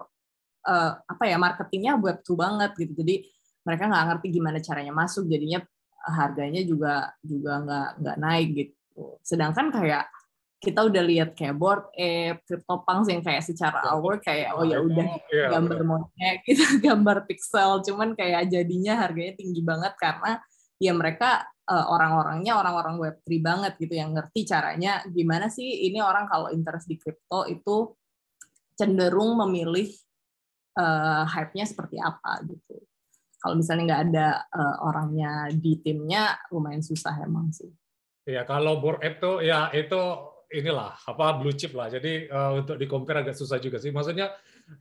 uh, 0.68 0.92
apa 1.00 1.24
ya 1.28 1.38
marketingnya 1.40 2.00
Web2 2.00 2.30
banget 2.36 2.72
gitu. 2.80 2.94
Jadi 3.04 3.16
mereka 3.64 3.88
nggak 3.88 4.06
ngerti 4.12 4.28
gimana 4.32 4.60
caranya 4.60 4.94
masuk, 4.96 5.24
jadinya 5.28 5.64
harganya 6.04 6.62
juga 6.68 7.16
juga 7.24 7.64
nggak 7.64 7.90
nggak 8.04 8.18
naik 8.20 8.48
gitu. 8.56 9.04
Sedangkan 9.24 9.72
kayak 9.72 10.08
kita 10.64 10.80
udah 10.88 11.04
lihat 11.04 11.30
kayak 11.36 11.60
board 11.60 11.92
app, 11.92 12.40
CryptoPunks 12.48 13.08
yang 13.12 13.20
kayak 13.20 13.44
secara 13.44 13.84
hour 13.92 14.24
kayak 14.24 14.56
oh 14.56 14.64
ya 14.64 14.80
udah 14.80 15.08
iya, 15.28 15.52
gambar 15.52 15.80
monyet 15.84 16.40
gitu, 16.48 16.64
gambar 16.88 17.28
pixel, 17.28 17.84
cuman 17.84 18.16
kayak 18.16 18.48
jadinya 18.48 18.96
harganya 18.96 19.36
tinggi 19.36 19.60
banget 19.60 19.92
karena 20.00 20.40
ya 20.80 20.96
mereka 20.96 21.44
uh, 21.68 21.86
orang-orangnya 21.92 22.56
orang-orang 22.60 22.96
web3 22.96 23.28
banget 23.44 23.74
gitu 23.80 23.94
yang 23.96 24.16
ngerti 24.16 24.48
caranya 24.48 25.04
gimana 25.08 25.48
sih 25.48 25.88
ini 25.88 26.00
orang 26.00 26.28
kalau 26.28 26.52
interest 26.52 26.88
di 26.88 26.96
crypto 27.00 27.48
itu 27.48 27.92
cenderung 28.76 29.38
memilih 29.46 29.92
uh, 30.78 31.24
hype-nya 31.28 31.66
seperti 31.66 31.98
apa 32.02 32.44
gitu. 32.48 32.78
kalau 33.44 33.60
misalnya 33.60 33.84
nggak 33.92 34.04
ada 34.08 34.28
uh, 34.56 34.88
orangnya 34.88 35.52
di 35.52 35.76
timnya 35.84 36.40
lumayan 36.48 36.80
susah 36.80 37.12
emang 37.28 37.52
sih. 37.52 37.68
Ya 38.24 38.48
kalau 38.48 38.80
board 38.80 39.04
app 39.04 39.20
tuh 39.20 39.44
ya 39.44 39.68
itu 39.76 40.00
inilah 40.48 40.96
apa 40.96 41.36
blue 41.36 41.52
chip 41.52 41.76
lah. 41.76 41.92
Jadi 41.92 42.32
uh, 42.32 42.64
untuk 42.64 42.80
di 42.80 42.88
compare 42.88 43.20
agak 43.20 43.36
susah 43.36 43.60
juga 43.60 43.84
sih. 43.84 43.92
Maksudnya 43.92 44.32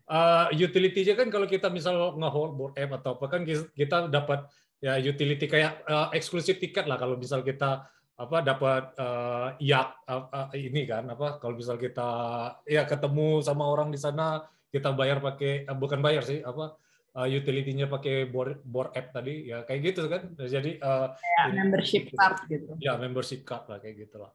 uh, 0.07 0.47
utility-nya 0.55 1.19
kan 1.19 1.27
kalau 1.33 1.51
kita 1.51 1.73
misal 1.75 2.15
nge-hold 2.15 2.53
board 2.55 2.75
app 2.79 3.03
atau 3.03 3.19
apa 3.19 3.27
kan 3.27 3.43
kita 3.49 4.07
dapat 4.07 4.47
ya 4.83 4.99
utility 4.99 5.47
kayak 5.47 5.83
uh, 5.87 6.15
eksklusif 6.15 6.59
tiket 6.59 6.87
lah 6.87 6.99
kalau 6.99 7.19
misal 7.19 7.43
kita 7.43 7.87
apa 8.13 8.39
dapat 8.45 8.93
uh, 9.01 9.57
yak 9.59 10.05
uh, 10.07 10.29
uh, 10.31 10.49
ini 10.55 10.85
kan 10.87 11.09
apa 11.11 11.41
kalau 11.43 11.59
misal 11.59 11.81
kita 11.81 12.11
ya 12.69 12.85
ketemu 12.85 13.41
sama 13.41 13.67
orang 13.67 13.89
di 13.91 13.99
sana 13.99 14.43
kita 14.73 14.97
bayar 14.97 15.21
pakai 15.21 15.69
uh, 15.69 15.77
bukan 15.77 16.01
bayar 16.01 16.25
sih 16.25 16.41
apa 16.41 16.81
uh, 17.21 17.29
utility-nya 17.29 17.87
pakai 17.93 18.27
board 18.27 18.65
board 18.65 18.97
app 18.97 19.13
tadi 19.13 19.53
ya 19.53 19.69
kayak 19.69 19.93
gitu 19.93 20.09
kan 20.09 20.33
jadi 20.41 20.81
uh, 20.81 21.13
kayak 21.13 21.45
ini, 21.45 21.57
membership 21.61 22.03
gitu. 22.09 22.17
card 22.17 22.37
gitu 22.49 22.73
ya 22.81 22.93
membership 22.97 23.41
card 23.45 23.69
lah 23.69 23.79
kayak 23.79 24.09
gitulah 24.09 24.33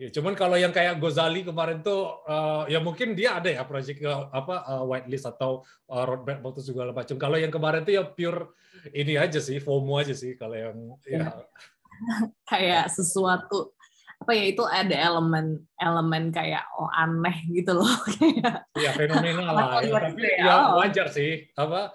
Ya, 0.00 0.10
cuman 0.10 0.34
kalau 0.34 0.58
yang 0.58 0.74
kayak 0.74 0.98
Gozali 0.98 1.46
kemarin 1.46 1.78
tuh 1.78 2.26
uh, 2.26 2.66
ya 2.66 2.82
mungkin 2.82 3.14
dia 3.14 3.38
ada 3.38 3.46
ya 3.46 3.62
project 3.62 4.02
uh, 4.02 4.26
apa 4.34 4.66
uh, 4.66 4.82
whitelist 4.82 5.30
atau 5.30 5.62
uh, 5.86 6.02
roadmap 6.02 6.42
waktu 6.42 6.58
segala 6.58 6.90
macam. 6.90 7.14
Kalau 7.14 7.38
yang 7.38 7.54
kemarin 7.54 7.86
tuh 7.86 7.94
ya 7.94 8.02
pure 8.02 8.50
ini 8.90 9.14
aja 9.14 9.38
sih, 9.38 9.62
FOMO 9.62 10.02
aja 10.02 10.10
sih 10.10 10.34
kalau 10.34 10.58
yang 10.58 10.74
ya. 11.06 11.46
kayak 12.50 12.90
sesuatu 12.90 13.78
apa 14.22 14.32
ya 14.38 14.44
itu 14.46 14.62
ada 14.62 14.94
elemen 14.94 15.58
elemen 15.74 16.30
kayak 16.30 16.62
oh 16.78 16.86
aneh 16.94 17.36
gitu 17.50 17.74
loh 17.74 17.90
kayak 18.14 18.70
ya 18.78 18.90
fenomena 18.94 19.50
lah 19.50 19.82
ya, 19.82 19.98
tapi 19.98 20.22
ya, 20.22 20.46
ya 20.46 20.54
wajar 20.78 21.06
sih 21.10 21.50
apa 21.58 21.90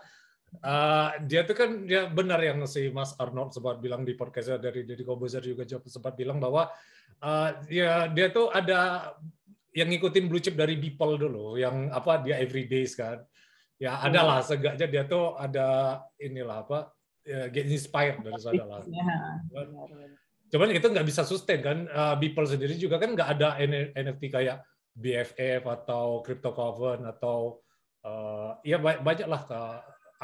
uh, 0.59 1.09
dia 1.23 1.47
tuh 1.47 1.55
kan 1.55 1.87
dia 1.87 2.11
benar 2.11 2.43
yang 2.43 2.59
si 2.67 2.91
Mas 2.91 3.15
Arnold 3.15 3.55
sempat 3.55 3.79
bilang 3.79 4.03
di 4.03 4.13
podcastnya 4.13 4.59
dari 4.59 4.83
Deddy 4.83 5.07
Kobuzer 5.07 5.39
juga 5.39 5.63
sempat 5.87 6.19
bilang 6.19 6.43
bahwa 6.43 6.67
uh, 7.23 7.49
ya 7.71 8.11
dia 8.11 8.27
tuh 8.29 8.51
ada 8.51 9.11
yang 9.77 9.93
ngikutin 9.93 10.25
blue 10.25 10.41
chip 10.41 10.57
dari 10.57 10.73
Beeple 10.73 11.21
dulu, 11.21 11.53
yang 11.53 11.93
apa 11.93 12.25
dia 12.25 12.41
everydays 12.41 12.97
kan. 12.97 13.21
Ya 13.77 14.01
ada 14.01 14.25
lah, 14.25 14.37
hmm. 14.41 14.47
seenggaknya 14.49 14.87
dia 14.89 15.03
tuh 15.05 15.37
ada 15.37 16.01
inilah 16.17 16.65
apa, 16.65 16.89
ya, 17.21 17.45
get 17.53 17.69
inspired 17.69 18.17
dari 18.25 18.41
sana 18.41 18.65
lah. 18.65 18.81
Ya. 18.89 19.05
Cuman 20.47 20.71
itu 20.71 20.87
nggak 20.87 21.07
bisa 21.07 21.27
sustain 21.27 21.59
kan. 21.59 21.87
Uh, 21.91 22.15
Beeple 22.15 22.47
sendiri 22.47 22.73
juga 22.79 22.99
kan 22.99 23.11
nggak 23.11 23.29
ada 23.39 23.59
NFT 23.95 24.31
kayak 24.31 24.63
BFF 24.97 25.61
atau 25.67 26.23
Crypto 26.23 26.51
Coven 26.55 27.05
atau 27.05 27.61
uh, 28.07 28.57
ya 28.63 28.79
banyak 28.79 29.27
lah 29.27 29.41
ke 29.45 29.61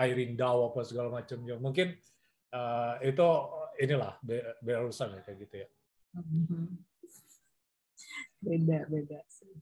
Irene 0.01 0.33
DAO 0.39 0.73
apa 0.73 0.81
segala 0.87 1.13
macam. 1.13 1.37
Ya, 1.45 1.55
mungkin 1.59 1.93
uh, 2.55 2.97
itu 3.03 3.27
inilah 3.77 4.17
berurusan 4.63 5.19
ya 5.19 5.21
kayak 5.21 5.37
gitu 5.45 5.55
ya. 5.61 5.67
Mm-hmm. 6.17 6.65
Beda, 8.43 8.79
beda 8.89 9.19
sih. 9.29 9.53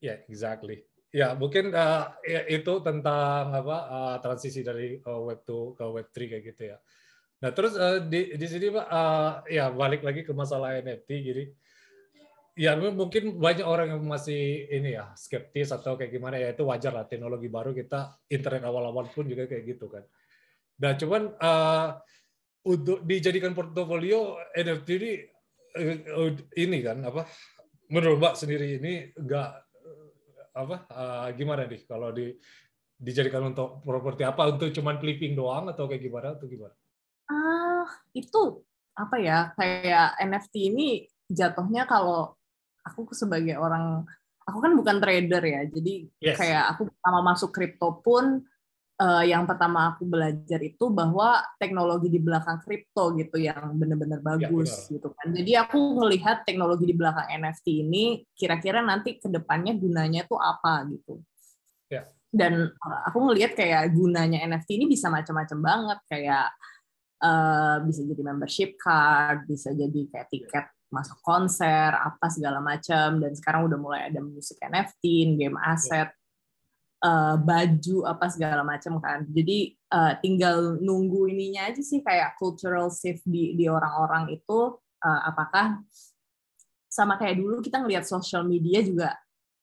Ya, 0.00 0.16
yeah, 0.16 0.18
exactly. 0.28 0.84
Ya, 1.10 1.34
mungkin 1.34 1.74
uh, 1.74 2.14
itu 2.46 2.72
tentang 2.86 3.50
apa 3.50 3.78
uh, 3.90 4.16
transisi 4.22 4.62
dari 4.62 5.02
uh, 5.02 5.20
web 5.26 5.42
2 5.42 5.74
ke 5.74 5.84
web 5.90 6.08
3 6.08 6.30
kayak 6.30 6.44
gitu 6.54 6.62
ya. 6.70 6.78
Nah, 7.40 7.50
terus 7.56 7.72
uh, 7.72 8.04
di 8.04 8.36
di 8.36 8.46
sini 8.46 8.68
Pak 8.68 8.86
uh, 8.86 9.32
ya 9.48 9.72
balik 9.72 10.04
lagi 10.04 10.20
ke 10.20 10.32
masalah 10.36 10.76
NFT 10.76 11.08
jadi 11.24 11.44
ya 12.60 12.76
mungkin 12.76 13.40
banyak 13.40 13.64
orang 13.64 13.96
yang 13.96 14.04
masih 14.04 14.68
ini 14.68 14.92
ya 14.92 15.16
skeptis 15.16 15.72
atau 15.72 15.96
kayak 15.96 16.12
gimana 16.12 16.36
ya 16.36 16.52
itu 16.52 16.68
wajar 16.68 16.92
lah 16.92 17.08
teknologi 17.08 17.48
baru 17.48 17.72
kita 17.72 18.28
internet 18.28 18.68
awal-awal 18.68 19.08
pun 19.08 19.24
juga 19.24 19.48
kayak 19.48 19.64
gitu 19.64 19.88
kan. 19.88 20.04
Nah, 20.84 20.92
cuman 21.00 21.22
uh, 21.40 21.88
untuk 22.68 23.00
dijadikan 23.08 23.56
portofolio 23.56 24.36
NFT 24.52 24.88
ini 25.00 25.12
oh, 26.12 26.28
ini 26.60 26.78
kan 26.84 27.00
apa 27.08 27.24
menurut 27.88 28.20
Mbak 28.20 28.34
sendiri 28.36 28.76
ini 28.76 29.16
enggak 29.16 29.64
apa 30.50 30.76
uh, 30.92 31.28
gimana 31.32 31.64
nih 31.64 31.88
kalau 31.88 32.12
di 32.12 32.36
dijadikan 33.00 33.48
untuk 33.48 33.80
properti 33.80 34.28
apa 34.28 34.52
untuk 34.52 34.68
cuman 34.76 35.00
flipping 35.00 35.32
doang 35.32 35.72
atau 35.72 35.88
kayak 35.88 36.04
gimana 36.04 36.36
atau 36.36 36.44
gimana? 36.44 36.76
Ah 37.30 37.86
itu 38.10 38.66
apa 38.98 39.16
ya 39.22 39.54
kayak 39.54 40.18
NFT 40.18 40.74
ini 40.74 40.88
jatuhnya 41.30 41.86
kalau 41.86 42.34
aku 42.82 43.14
sebagai 43.14 43.54
orang 43.56 44.02
aku 44.42 44.58
kan 44.58 44.72
bukan 44.74 44.98
trader 44.98 45.40
ya 45.46 45.62
jadi 45.70 45.94
yes. 46.18 46.36
kayak 46.36 46.74
aku 46.74 46.90
pertama 46.90 47.20
masuk 47.22 47.54
kripto 47.54 48.02
pun 48.02 48.42
uh, 49.00 49.24
yang 49.24 49.48
pertama 49.48 49.96
aku 49.96 50.04
belajar 50.04 50.60
itu 50.60 50.92
bahwa 50.92 51.40
teknologi 51.56 52.12
di 52.12 52.20
belakang 52.20 52.60
kripto 52.60 53.16
gitu 53.16 53.40
yang 53.40 53.72
benar-benar 53.80 54.20
ya, 54.20 54.24
bagus 54.36 54.86
ya, 54.86 55.00
gitu 55.00 55.08
kan. 55.16 55.32
Jadi 55.32 55.52
aku 55.56 55.80
melihat 56.04 56.44
teknologi 56.44 56.84
di 56.84 56.94
belakang 56.94 57.26
NFT 57.40 57.66
ini 57.88 58.04
kira-kira 58.36 58.84
nanti 58.84 59.16
ke 59.16 59.26
depannya 59.32 59.72
gunanya 59.80 60.28
tuh 60.28 60.36
apa 60.36 60.84
gitu. 60.92 61.24
Ya. 61.88 62.04
Dan 62.30 62.70
eh, 62.70 63.00
aku 63.08 63.18
ngelihat 63.26 63.56
kayak 63.56 63.90
gunanya 63.96 64.44
NFT 64.44 64.78
ini 64.78 64.86
bisa 64.86 65.08
macam-macam 65.08 65.58
banget 65.58 65.98
kayak 66.06 66.52
uh, 67.20 67.76
bisa 67.84 68.02
jadi 68.04 68.22
membership 68.24 68.76
card, 68.80 69.46
bisa 69.46 69.70
jadi 69.76 70.00
kayak 70.10 70.28
tiket 70.32 70.66
masuk 70.90 71.22
konser, 71.22 71.94
apa 71.94 72.26
segala 72.32 72.58
macam. 72.58 73.22
Dan 73.22 73.32
sekarang 73.36 73.70
udah 73.70 73.78
mulai 73.78 74.00
ada 74.10 74.18
musik 74.18 74.58
NFT, 74.58 75.36
game 75.38 75.56
aset 75.60 76.10
uh, 77.04 77.36
baju 77.40 77.96
apa 78.08 78.26
segala 78.28 78.62
macam 78.64 79.00
kan. 79.00 79.24
Jadi 79.28 79.74
uh, 79.92 80.16
tinggal 80.20 80.80
nunggu 80.80 81.28
ininya 81.32 81.68
aja 81.72 81.80
sih 81.80 82.00
kayak 82.04 82.36
cultural 82.36 82.92
shift 82.92 83.24
di 83.24 83.56
di 83.56 83.66
orang-orang 83.66 84.32
itu 84.32 84.76
uh, 85.04 85.20
apakah 85.28 85.80
sama 86.90 87.16
kayak 87.16 87.38
dulu 87.38 87.62
kita 87.62 87.80
ngelihat 87.80 88.04
social 88.04 88.42
media 88.44 88.82
juga 88.82 89.14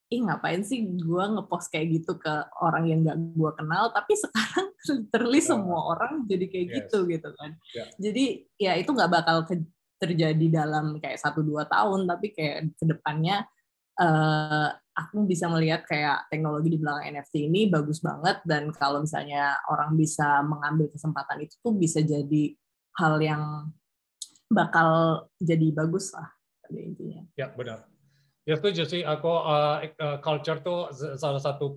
ih 0.08 0.24
ngapain 0.24 0.64
sih 0.64 0.88
gue 0.88 1.24
ngepost 1.36 1.68
kayak 1.68 2.00
gitu 2.00 2.16
ke 2.16 2.32
orang 2.64 2.88
yang 2.88 3.00
gak 3.04 3.20
gue 3.20 3.52
kenal 3.60 3.92
tapi 3.92 4.16
sekarang 4.16 4.68
literally 4.96 5.42
yeah. 5.44 5.50
semua 5.52 5.80
orang 5.96 6.24
jadi 6.24 6.46
kayak 6.48 6.68
yes. 6.68 6.76
gitu 6.80 6.98
gitu 7.12 7.30
kan 7.36 7.52
yeah. 7.76 7.88
jadi 8.00 8.26
ya 8.56 8.72
itu 8.80 8.90
nggak 8.96 9.12
bakal 9.12 9.44
terjadi 10.00 10.46
dalam 10.64 10.96
kayak 11.04 11.20
satu 11.20 11.44
dua 11.44 11.68
tahun 11.68 12.08
tapi 12.08 12.32
kayak 12.32 12.72
ke 12.80 12.86
depannya 12.88 13.44
uh, 14.00 14.70
aku 14.98 15.28
bisa 15.28 15.52
melihat 15.52 15.84
kayak 15.84 16.26
teknologi 16.32 16.74
di 16.74 16.80
belakang 16.80 17.18
NFT 17.18 17.52
ini 17.52 17.68
bagus 17.68 18.00
banget 18.00 18.42
dan 18.48 18.72
kalau 18.74 19.04
misalnya 19.04 19.60
orang 19.70 19.94
bisa 19.94 20.42
mengambil 20.46 20.90
kesempatan 20.90 21.44
itu 21.44 21.54
tuh 21.60 21.74
bisa 21.76 22.00
jadi 22.02 22.56
hal 22.98 23.22
yang 23.22 23.44
bakal 24.48 25.24
jadi 25.38 25.76
bagus 25.76 26.16
lah 26.16 26.32
pada 26.64 26.80
intinya. 26.80 27.22
Ya 27.36 27.52
benar. 27.52 27.86
Ya 28.48 28.56
setuju 28.56 28.88
sih. 28.88 29.04
Aku 29.04 29.27
uh, 29.27 29.84
culture 30.24 30.63
tuh 30.63 30.88
salah 31.20 31.44
satu 31.44 31.75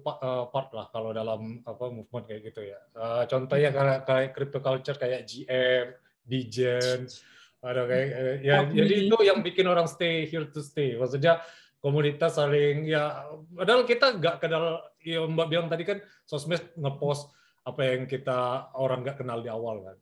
part 0.55 0.71
lah 0.71 0.87
kalau 0.95 1.11
dalam 1.11 1.67
apa 1.67 1.91
movement 1.91 2.31
kayak 2.31 2.47
gitu 2.47 2.63
ya. 2.63 2.79
Uh, 2.95 3.27
contohnya 3.27 3.75
kayak 3.75 4.07
kayak 4.07 4.31
crypto 4.39 4.63
culture 4.63 4.95
kayak 4.95 5.27
GM, 5.27 5.99
Degen, 6.23 7.11
ada 7.59 7.83
kayak 7.91 8.09
ya. 8.47 8.63
Jadi 8.71 9.11
itu 9.11 9.19
yang 9.27 9.43
bikin 9.43 9.67
orang 9.67 9.91
stay 9.91 10.31
here 10.31 10.47
to 10.47 10.63
stay. 10.63 10.95
Maksudnya 10.95 11.43
komunitas 11.83 12.39
saling 12.39 12.87
ya 12.87 13.27
padahal 13.51 13.83
kita 13.83 14.23
nggak 14.23 14.39
kenal 14.39 14.95
ya 15.03 15.27
Mbak 15.27 15.47
bilang 15.51 15.67
tadi 15.67 15.83
kan 15.83 15.99
sosmed 16.23 16.63
ngepost 16.79 17.35
apa 17.67 17.83
yang 17.83 18.07
kita 18.07 18.71
orang 18.79 19.03
nggak 19.03 19.19
kenal 19.19 19.43
di 19.43 19.51
awal 19.51 19.83
kan. 19.83 19.99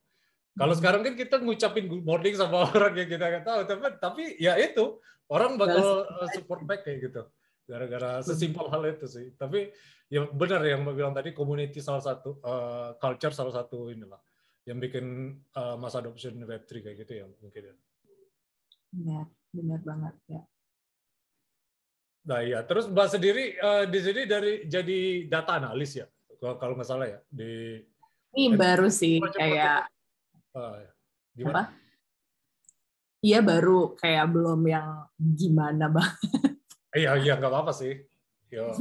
Kalau 0.58 0.74
sekarang 0.74 1.06
kan 1.06 1.14
kita 1.14 1.38
ngucapin 1.38 1.86
good 1.86 2.02
morning 2.02 2.34
sama 2.34 2.66
orang 2.74 2.98
yang 2.98 3.06
kita 3.06 3.24
nggak 3.30 3.44
tahu, 3.46 3.60
tapi 3.62 3.82
tapi 4.02 4.22
ya 4.42 4.58
itu 4.58 4.98
orang 5.30 5.54
bakal 5.54 6.02
eh, 6.02 6.28
support 6.34 6.66
back 6.66 6.82
kayak 6.82 7.08
gitu. 7.08 7.22
Gara-gara 7.68 8.18
sesimpel 8.26 8.66
hal 8.66 8.82
itu 8.90 9.06
sih. 9.06 9.30
Tapi 9.38 9.70
ya 10.10 10.26
benar 10.26 10.64
yang 10.66 10.82
Mbak 10.82 10.94
bilang 10.98 11.14
tadi 11.14 11.30
community 11.30 11.78
salah 11.78 12.02
satu 12.02 12.42
uh, 12.42 12.96
culture 12.98 13.30
salah 13.30 13.54
satu 13.54 13.92
inilah 13.92 14.18
yang 14.66 14.80
bikin 14.82 15.36
uh, 15.54 15.76
masa 15.76 16.00
adoption 16.00 16.34
Web3 16.42 16.70
kayak 16.80 16.96
gitu 17.06 17.12
ya 17.22 17.24
mungkin 17.38 17.62
ya. 17.62 17.74
Benar, 18.88 19.24
benar 19.52 19.80
banget 19.84 20.14
ya. 20.26 20.40
Nah 22.28 22.40
iya, 22.44 22.58
terus 22.66 22.90
Mbak 22.90 23.08
sendiri 23.14 23.44
uh, 23.62 23.84
di 23.86 24.00
sini 24.02 24.22
dari 24.26 24.52
jadi 24.66 25.00
data 25.30 25.60
analis 25.60 26.02
ya, 26.02 26.06
kalau 26.40 26.74
nggak 26.74 26.88
salah 26.88 27.06
ya 27.06 27.20
di. 27.30 27.78
Ini 28.34 28.58
baru 28.58 28.90
sih 28.90 29.22
kayak. 29.22 29.88
Uh, 30.58 31.46
Apa? 31.46 31.70
Iya 33.22 33.42
baru 33.42 33.94
kayak 33.98 34.26
belum 34.30 34.60
yang 34.66 35.06
gimana 35.18 35.86
banget. 35.90 36.58
Iya 36.94 37.14
iya 37.18 37.32
nggak 37.38 37.50
apa-apa 37.50 37.72
sih. 37.74 37.94
Yo, 38.48 38.72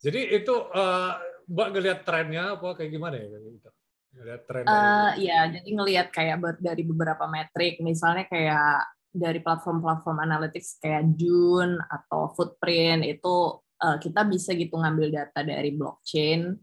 Jadi 0.00 0.20
itu 0.34 0.54
uh, 0.74 1.14
Mbak 1.46 1.68
ngelihat 1.70 2.00
trennya 2.02 2.58
apa 2.58 2.74
kayak 2.74 2.90
gimana 2.90 3.14
ya 3.20 3.26
gitu? 3.30 3.70
Ngelihat 4.16 4.42
tren. 4.48 4.64
Uh, 4.66 5.10
ya 5.20 5.46
jadi 5.48 5.68
ngelihat 5.70 6.08
kayak 6.10 6.36
dari 6.58 6.82
beberapa 6.82 7.24
metrik, 7.30 7.78
misalnya 7.78 8.26
kayak 8.26 8.90
dari 9.10 9.38
platform-platform 9.42 10.18
analytics 10.22 10.78
kayak 10.78 11.14
June 11.18 11.78
atau 11.90 12.30
Footprint 12.34 13.02
itu 13.06 13.58
uh, 13.82 13.96
kita 13.98 14.22
bisa 14.26 14.54
gitu 14.54 14.78
ngambil 14.78 15.10
data 15.10 15.42
dari 15.42 15.74
blockchain 15.74 16.54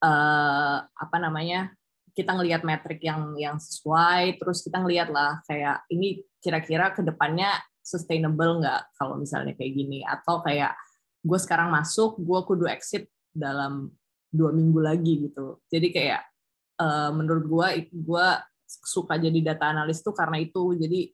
uh, 0.00 0.76
apa 0.80 1.16
namanya 1.20 1.72
kita 2.14 2.30
ngelihat 2.38 2.62
metrik 2.62 3.02
yang 3.02 3.34
yang 3.34 3.58
sesuai 3.58 4.38
terus 4.38 4.62
kita 4.62 4.78
ngelihat 4.80 5.10
lah 5.10 5.42
kayak 5.50 5.82
ini 5.90 6.22
kira-kira 6.38 6.94
ke 6.94 7.02
depannya 7.02 7.50
sustainable 7.84 8.64
nggak 8.64 8.96
kalau 8.96 9.20
misalnya 9.20 9.52
kayak 9.52 9.72
gini? 9.76 10.00
Atau 10.02 10.40
kayak 10.40 10.72
gue 11.20 11.38
sekarang 11.38 11.68
masuk 11.68 12.16
gue 12.16 12.40
kudu 12.48 12.64
exit 12.70 13.10
dalam 13.34 13.92
dua 14.32 14.50
minggu 14.50 14.80
lagi 14.80 15.28
gitu. 15.28 15.60
Jadi 15.68 15.92
kayak 15.92 16.22
uh, 16.80 17.12
menurut 17.12 17.44
gue 17.44 17.68
gue 17.92 18.26
suka 18.66 19.20
jadi 19.20 19.54
data 19.54 19.70
analis 19.70 20.00
tuh 20.00 20.16
karena 20.16 20.40
itu. 20.40 20.74
Jadi 20.80 21.12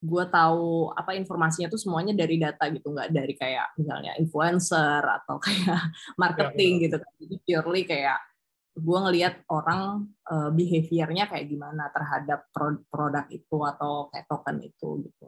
gue 0.00 0.24
tahu 0.32 0.96
apa 0.96 1.12
informasinya 1.12 1.68
tuh 1.68 1.76
semuanya 1.76 2.16
dari 2.16 2.40
data 2.40 2.72
gitu 2.72 2.88
nggak 2.88 3.12
dari 3.12 3.36
kayak 3.36 3.76
misalnya 3.76 4.16
influencer 4.16 5.04
atau 5.04 5.36
kayak 5.44 5.92
marketing 6.16 6.80
ya, 6.80 6.82
gitu 6.88 6.96
jadi 7.20 7.36
purely 7.44 7.84
kayak 7.84 8.16
gue 8.76 8.98
ngelihat 9.02 9.44
orang 9.50 10.06
uh, 10.30 10.50
behaviornya 10.54 11.26
kayak 11.26 11.46
gimana 11.50 11.90
terhadap 11.90 12.46
produk 12.88 13.26
itu 13.28 13.56
atau 13.66 14.08
kayak 14.14 14.26
token 14.30 14.56
itu 14.62 14.88
gitu. 15.04 15.26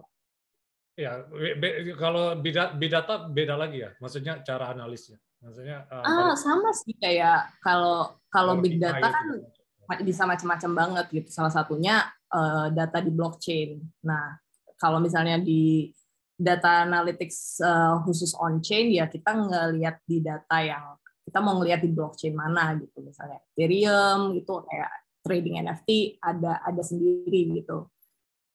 Ya, 0.93 1.25
be, 1.27 1.97
kalau 1.97 2.37
beda 2.37 2.77
data 2.77 3.27
beda 3.27 3.57
lagi 3.57 3.81
ya, 3.83 3.91
maksudnya 3.97 4.45
cara 4.45 4.71
analisnya. 4.71 5.17
Maksudnya 5.43 5.89
uh, 5.91 6.05
ah 6.07 6.33
sama 6.39 6.71
sih 6.71 6.95
kayak 6.95 7.59
kalau 7.65 8.15
kalau 8.31 8.63
big 8.63 8.79
data 8.79 9.11
kan 9.11 9.27
gitu. 9.35 10.05
bisa 10.07 10.23
macam-macam 10.29 10.71
banget 10.71 11.07
gitu. 11.11 11.29
Salah 11.35 11.51
satunya 11.51 12.07
uh, 12.31 12.71
data 12.71 13.03
di 13.03 13.11
blockchain. 13.11 13.83
Nah, 14.07 14.39
kalau 14.79 15.03
misalnya 15.03 15.43
di 15.43 15.91
data 16.39 16.87
analytics 16.87 17.59
uh, 17.63 18.03
khusus 18.03 18.35
on 18.39 18.59
chain 18.63 18.91
ya 18.91 19.07
kita 19.07 19.31
ngelihat 19.35 20.03
di 20.07 20.19
data 20.23 20.59
yang 20.59 20.99
kita 21.23 21.39
mau 21.39 21.59
ngelihat 21.63 21.81
di 21.83 21.91
blockchain 21.91 22.35
mana 22.35 22.75
gitu 22.79 22.99
misalnya 23.01 23.39
Ethereum 23.55 24.35
gitu 24.35 24.67
kayak 24.67 24.91
trading 25.23 25.63
NFT 25.63 26.19
ada 26.19 26.61
ada 26.67 26.83
sendiri 26.83 27.63
gitu. 27.63 27.87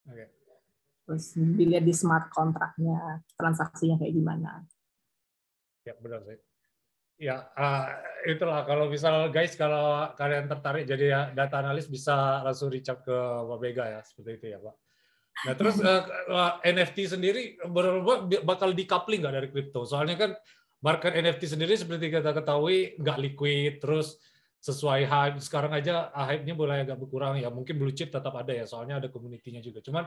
Okay. 0.03 0.27
Terus 1.07 1.25
dilihat 1.39 1.87
di 1.87 1.95
smart 1.95 2.27
kontraknya 2.35 3.23
transaksinya 3.39 3.95
kayak 3.95 4.11
gimana. 4.11 4.67
Ya 5.87 5.95
benar 6.03 6.19
sih. 6.27 6.37
Ya 7.17 7.47
uh, 7.55 7.87
itulah 8.27 8.67
kalau 8.67 8.91
misal 8.91 9.31
guys 9.31 9.55
kalau 9.55 10.11
kalian 10.19 10.51
tertarik 10.51 10.85
jadi 10.85 11.05
ya, 11.07 11.21
data 11.31 11.63
analis 11.63 11.87
bisa 11.87 12.43
langsung 12.43 12.69
reach 12.69 12.91
out 12.91 13.01
ke 13.01 13.15
Wabega 13.47 13.87
ya 13.89 13.99
seperti 14.03 14.31
itu 14.37 14.45
ya 14.53 14.59
Pak. 14.59 14.75
Nah 15.47 15.53
terus 15.55 15.75
uh, 15.87 16.03
uh, 16.29 16.51
NFT 16.61 17.15
sendiri 17.15 17.55
bakal 18.43 18.75
decoupling 18.75 19.23
nggak 19.23 19.35
dari 19.39 19.47
kripto? 19.49 19.87
Soalnya 19.87 20.19
kan 20.19 20.31
market 20.81 21.13
NFT 21.17 21.57
sendiri 21.57 21.73
seperti 21.73 22.13
kita 22.13 22.33
ketahui 22.33 22.97
nggak 23.01 23.17
liquid, 23.17 23.81
terus 23.81 24.21
sesuai 24.61 25.05
hype. 25.05 25.37
Sekarang 25.41 25.73
aja 25.73 26.09
ah, 26.13 26.25
hype-nya 26.29 26.53
mulai 26.57 26.83
agak 26.85 26.97
berkurang 27.01 27.37
ya. 27.41 27.49
Mungkin 27.49 27.77
blue 27.77 27.93
chip 27.93 28.13
tetap 28.13 28.33
ada 28.37 28.53
ya, 28.53 28.65
soalnya 28.65 29.01
ada 29.01 29.07
community-nya 29.09 29.61
juga. 29.61 29.81
Cuman 29.81 30.05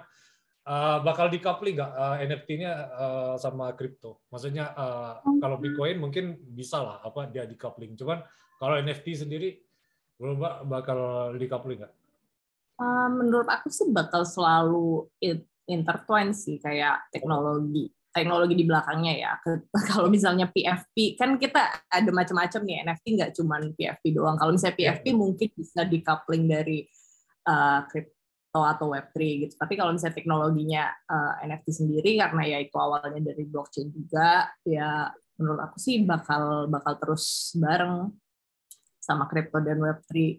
uh, 0.66 0.98
bakal 1.02 1.30
decoupling 1.30 1.78
nggak 1.78 1.92
uh, 1.94 2.16
NFT-nya 2.22 2.72
uh, 2.94 3.34
sama 3.38 3.72
kripto? 3.74 4.22
Maksudnya 4.30 4.74
uh, 4.74 5.22
kalau 5.42 5.56
Bitcoin 5.58 5.98
mungkin 5.98 6.38
bisa 6.38 6.82
lah 6.82 6.96
apa 7.02 7.30
dia 7.30 7.46
decoupling. 7.46 7.98
Cuman 7.98 8.22
kalau 8.60 8.78
NFT 8.78 9.26
sendiri 9.26 9.58
belum 10.20 10.38
bakal 10.68 11.32
decoupling 11.40 11.86
nggak? 11.86 11.94
Uh, 12.80 13.08
menurut 13.12 13.48
aku 13.48 13.68
sih 13.68 13.88
bakal 13.92 14.24
selalu 14.24 15.04
intertwine 15.68 16.32
sih 16.32 16.56
kayak 16.56 17.12
teknologi 17.12 17.92
teknologi 18.10 18.54
di 18.58 18.66
belakangnya 18.66 19.14
ya. 19.14 19.32
Kalau 19.90 20.10
misalnya 20.10 20.50
PFP 20.50 21.14
kan 21.16 21.38
kita 21.38 21.86
ada 21.86 22.10
macam-macam 22.10 22.60
nih 22.66 22.76
NFT 22.86 23.06
nggak 23.16 23.32
cuma 23.38 23.62
PFP 23.62 24.04
doang. 24.14 24.36
Kalau 24.36 24.52
misalnya 24.54 24.76
PFP 24.76 25.06
ya. 25.10 25.16
mungkin 25.16 25.48
bisa 25.54 25.80
decoupling 25.86 26.44
dari 26.50 26.78
uh, 27.46 27.86
crypto 27.86 28.60
atau 28.60 28.86
Web3 28.92 29.18
gitu. 29.46 29.54
Tapi 29.54 29.74
kalau 29.78 29.94
misalnya 29.94 30.16
teknologinya 30.18 30.82
uh, 31.06 31.42
NFT 31.46 31.66
sendiri 31.70 32.18
karena 32.18 32.42
ya 32.46 32.58
itu 32.62 32.76
awalnya 32.76 33.22
dari 33.22 33.46
blockchain 33.46 33.88
juga 33.94 34.50
ya 34.66 35.10
menurut 35.40 35.60
aku 35.64 35.76
sih 35.80 36.04
bakal 36.04 36.68
bakal 36.68 37.00
terus 37.00 37.56
bareng 37.56 38.12
sama 39.00 39.24
crypto 39.24 39.56
dan 39.64 39.80
Web3 39.80 40.12
iya 40.12 40.36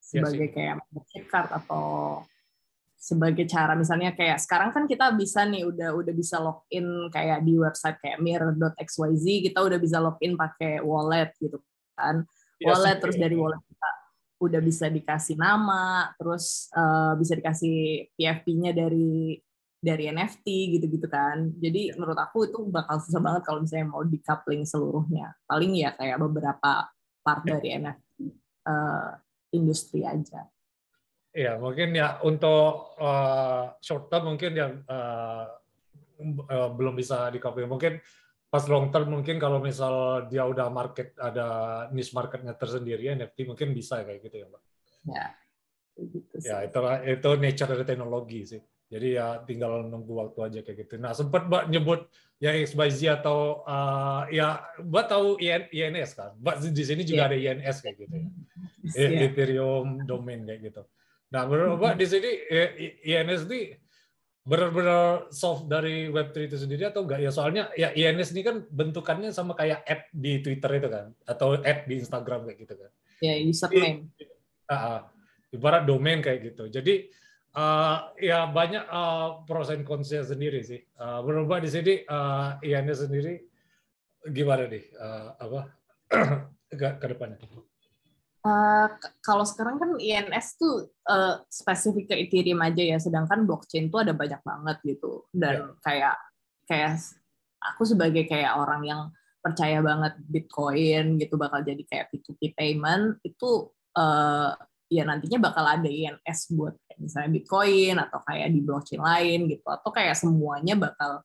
sebagai 0.00 0.46
ya, 0.50 0.54
kayak 0.54 0.74
membership 0.78 1.24
card 1.26 1.50
atau 1.50 1.84
sebagai 3.00 3.48
cara. 3.48 3.72
Misalnya 3.72 4.12
kayak 4.12 4.36
sekarang 4.44 4.76
kan 4.76 4.84
kita 4.84 5.08
bisa 5.16 5.48
nih 5.48 5.64
udah 5.64 5.96
udah 5.96 6.12
bisa 6.12 6.36
login 6.36 7.08
kayak 7.08 7.40
di 7.40 7.56
website 7.56 7.96
kayak 8.04 8.20
mirror.xyz 8.20 9.24
kita 9.24 9.64
udah 9.64 9.78
bisa 9.80 9.96
login 9.96 10.36
pakai 10.36 10.84
wallet 10.84 11.32
gitu 11.40 11.56
kan. 11.96 12.28
Iya 12.60 12.76
wallet 12.76 13.00
terus 13.00 13.16
dari 13.16 13.40
wallet 13.40 13.64
kita 13.64 13.90
udah 14.40 14.60
bisa 14.60 14.86
dikasih 14.92 15.40
nama 15.40 16.12
terus 16.20 16.68
uh, 16.76 17.16
bisa 17.16 17.32
dikasih 17.40 18.08
PFP-nya 18.20 18.76
dari 18.76 19.40
dari 19.80 20.12
NFT 20.12 20.76
gitu-gitu 20.76 21.08
kan. 21.08 21.56
Jadi 21.56 21.88
ya. 21.88 21.96
menurut 21.96 22.20
aku 22.20 22.52
itu 22.52 22.68
bakal 22.68 23.00
susah 23.00 23.24
banget 23.24 23.48
kalau 23.48 23.64
misalnya 23.64 23.88
mau 23.88 24.04
decoupling 24.04 24.68
seluruhnya. 24.68 25.32
Paling 25.48 25.72
ya 25.72 25.96
kayak 25.96 26.20
beberapa 26.20 26.92
part 27.24 27.42
ya. 27.48 27.56
dari 27.56 27.68
NFT 27.80 28.08
uh, 28.20 28.28
eh, 28.68 29.10
industri 29.56 30.04
aja 30.04 30.44
Ya, 31.30 31.54
mungkin 31.62 31.94
ya 31.94 32.18
untuk 32.26 32.98
uh, 32.98 33.70
short 33.78 34.10
term 34.10 34.34
mungkin 34.34 34.50
ya 34.50 34.66
uh, 34.66 35.46
uh, 36.50 36.68
belum 36.74 36.98
bisa 36.98 37.30
di 37.30 37.38
copy. 37.38 37.62
Mungkin 37.70 38.02
pas 38.50 38.66
long 38.66 38.90
term 38.90 39.14
mungkin 39.14 39.38
kalau 39.38 39.62
misal 39.62 40.26
dia 40.26 40.42
udah 40.42 40.66
market 40.74 41.14
ada 41.14 41.86
niche 41.94 42.10
marketnya 42.10 42.58
tersendiri 42.58 43.14
NFT 43.14 43.46
mungkin 43.46 43.70
bisa 43.70 44.02
kayak 44.02 44.26
gitu 44.26 44.42
ya, 44.42 44.46
Mbak. 44.50 44.62
Ya. 45.06 45.26
Gitu 46.00 46.34
ya, 46.42 46.56
itu 46.66 46.78
itu 47.06 47.28
nature 47.38 47.70
dari 47.78 47.84
teknologi 47.86 48.40
sih. 48.50 48.62
Jadi 48.90 49.14
ya 49.14 49.38
tinggal 49.46 49.86
nunggu 49.86 50.12
waktu 50.18 50.38
aja 50.50 50.60
kayak 50.66 50.82
gitu. 50.82 50.98
Nah, 50.98 51.14
sempat 51.14 51.46
Mbak 51.46 51.70
nyebut 51.70 52.10
ya 52.42 52.58
XYZ 52.58 53.22
atau 53.22 53.62
uh, 53.62 54.26
ya 54.34 54.66
Mbak 54.82 55.04
tahu 55.06 55.38
INS 55.38 56.10
kan? 56.18 56.34
Mbak 56.42 56.74
di 56.74 56.82
sini 56.82 57.06
juga 57.06 57.30
yeah. 57.30 57.30
ada 57.30 57.36
INS 57.38 57.76
kayak 57.86 57.96
gitu 58.02 58.14
ya. 58.18 58.28
Yeah. 58.98 59.30
Ethereum 59.30 60.02
domain 60.10 60.42
kayak 60.42 60.74
gitu. 60.74 60.82
Nah, 61.30 61.42
menurut 61.46 61.78
Pak 61.78 61.94
di 61.94 62.06
sini 62.10 62.30
INS 63.06 63.46
ini 63.46 63.70
benar-benar 64.40 65.30
soft 65.30 65.70
dari 65.70 66.10
Web3 66.10 66.36
itu 66.50 66.58
sendiri 66.58 66.90
atau 66.90 67.06
enggak? 67.06 67.22
Ya 67.22 67.30
soalnya 67.30 67.70
ya 67.78 67.94
INS 67.94 68.34
ini 68.34 68.42
kan 68.42 68.66
bentukannya 68.66 69.30
sama 69.30 69.54
kayak 69.54 69.86
app 69.86 70.10
di 70.10 70.42
Twitter 70.42 70.70
itu 70.82 70.88
kan 70.90 71.14
atau 71.22 71.54
app 71.54 71.86
di 71.86 71.94
Instagram 72.02 72.50
kayak 72.50 72.58
gitu 72.66 72.74
kan. 72.74 72.90
Ya, 73.22 73.34
username. 73.38 74.10
Uh, 74.66 75.06
ibarat 75.54 75.86
domain 75.86 76.18
kayak 76.18 76.50
gitu. 76.50 76.66
Jadi 76.66 77.14
uh, 77.54 78.10
ya 78.18 78.50
banyak 78.50 78.84
uh, 78.90 79.46
pros 79.46 79.70
and 79.70 79.86
cons-nya 79.86 80.26
sendiri 80.26 80.66
sih. 80.66 80.82
Uh, 80.98 81.22
menurut 81.22 81.46
Pak 81.46 81.60
di 81.62 81.70
sini 81.70 81.94
uh, 82.10 82.58
INS 82.58 83.06
sendiri 83.06 83.34
gimana 84.34 84.66
nih 84.66 84.84
uh, 84.98 85.28
apa 85.38 85.60
ke, 86.80 86.88
ke 86.98 87.06
depannya? 87.06 87.38
Uh, 88.40 88.88
kalau 89.20 89.44
sekarang 89.44 89.76
kan 89.76 90.00
INS 90.00 90.56
tuh 90.56 90.88
uh, 91.08 91.44
spesifik 91.52 92.08
ke 92.08 92.14
Ethereum 92.24 92.64
aja 92.64 92.80
ya, 92.80 92.96
sedangkan 92.96 93.44
blockchain 93.44 93.92
tuh 93.92 94.00
ada 94.00 94.16
banyak 94.16 94.40
banget 94.40 94.76
gitu. 94.84 95.28
Dan 95.28 95.76
yeah. 95.76 95.80
kayak 95.84 96.16
kayak 96.64 96.92
aku 97.60 97.82
sebagai 97.84 98.24
kayak 98.24 98.56
orang 98.56 98.82
yang 98.88 99.02
percaya 99.40 99.80
banget 99.80 100.20
Bitcoin 100.28 101.16
gitu 101.16 101.40
bakal 101.40 101.64
jadi 101.64 101.80
kayak 101.88 102.12
P2P 102.12 102.52
payment 102.56 103.20
itu 103.24 103.72
uh, 103.96 104.52
ya 104.92 105.02
nantinya 105.08 105.40
bakal 105.40 105.64
ada 105.64 105.88
INS 105.88 106.52
buat 106.52 106.76
kayak 106.84 107.00
misalnya 107.00 107.30
Bitcoin 107.40 107.96
atau 107.96 108.20
kayak 108.20 108.48
di 108.52 108.60
blockchain 108.60 109.00
lain 109.00 109.48
gitu 109.48 109.64
atau 109.64 109.90
kayak 109.92 110.16
semuanya 110.16 110.76
bakal 110.76 111.24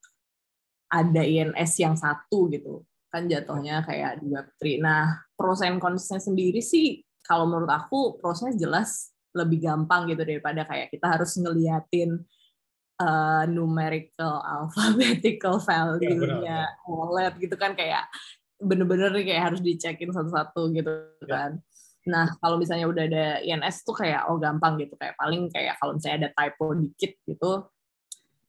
ada 0.88 1.22
INS 1.24 1.72
yang 1.76 2.00
satu 2.00 2.48
gitu 2.54 2.88
kan 3.12 3.32
jatuhnya 3.32 3.80
kayak 3.88 4.20
di 4.20 4.28
Web3. 4.28 4.84
Nah, 4.84 5.25
pros 5.36 5.62
and 5.62 5.78
cons-nya 5.84 6.20
sendiri 6.20 6.64
sih 6.64 7.04
kalau 7.26 7.46
menurut 7.50 7.70
aku 7.70 8.18
proses 8.18 8.56
jelas 8.56 9.12
lebih 9.36 9.68
gampang 9.68 10.08
gitu 10.08 10.24
daripada 10.24 10.64
kayak 10.64 10.94
kita 10.96 11.06
harus 11.12 11.36
ngeliatin 11.36 12.24
uh, 13.04 13.44
numerical 13.52 14.40
alphabetical 14.56 15.60
value-nya 15.60 16.40
ya, 16.42 16.62
wallet 16.88 17.36
gitu 17.42 17.56
kan 17.60 17.76
kayak 17.76 18.08
bener-bener 18.56 19.12
kayak 19.12 19.52
harus 19.52 19.60
dicekin 19.60 20.16
satu-satu 20.16 20.72
gitu 20.72 20.94
ya. 21.28 21.28
kan. 21.28 21.52
Nah, 22.06 22.30
kalau 22.38 22.62
misalnya 22.62 22.86
udah 22.86 23.04
ada 23.10 23.26
INS 23.42 23.82
tuh 23.82 23.98
kayak 23.98 24.30
oh 24.30 24.38
gampang 24.38 24.78
gitu 24.78 24.94
kayak 24.96 25.18
paling 25.18 25.50
kayak 25.50 25.76
kalau 25.82 25.98
misalnya 25.98 26.18
ada 26.24 26.30
typo 26.32 26.72
dikit 26.78 27.12
gitu 27.26 27.52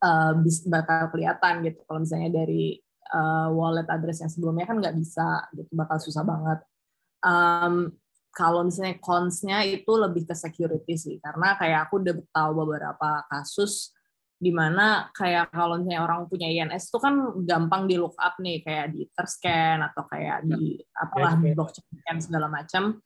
uh, 0.04 0.32
bakal 0.70 1.10
kelihatan 1.10 1.64
gitu. 1.64 1.80
Kalau 1.88 2.00
misalnya 2.04 2.30
dari 2.44 2.78
uh, 3.10 3.48
wallet 3.50 3.88
address 3.88 4.22
yang 4.22 4.30
sebelumnya 4.30 4.68
kan 4.68 4.78
nggak 4.78 4.94
bisa 4.94 5.48
gitu 5.56 5.72
bakal 5.74 5.98
susah 5.98 6.22
banget 6.22 6.60
um, 7.22 7.92
kalau 8.36 8.68
misalnya 8.68 9.00
cons-nya 9.00 9.64
itu 9.64 9.88
lebih 9.96 10.28
ke 10.28 10.36
security 10.36 10.94
sih. 11.00 11.16
Karena 11.24 11.56
kayak 11.56 11.88
aku 11.88 12.04
udah 12.04 12.14
tahu 12.28 12.50
beberapa 12.64 13.24
kasus 13.32 13.96
di 14.36 14.52
mana 14.52 15.08
kayak 15.16 15.48
kalau 15.48 15.80
misalnya 15.80 16.04
orang 16.04 16.28
punya 16.28 16.44
INS 16.52 16.92
itu 16.92 17.00
kan 17.00 17.16
gampang 17.48 17.88
di 17.88 17.96
look 17.96 18.12
up 18.20 18.36
nih 18.36 18.60
kayak 18.60 18.92
di 18.92 19.08
terscan 19.16 19.80
atau 19.80 20.04
kayak 20.04 20.44
di 20.44 20.76
apalah 20.92 21.40
di 21.40 21.56
blockchain 21.56 22.20
segala 22.20 22.44
macam 22.52 23.00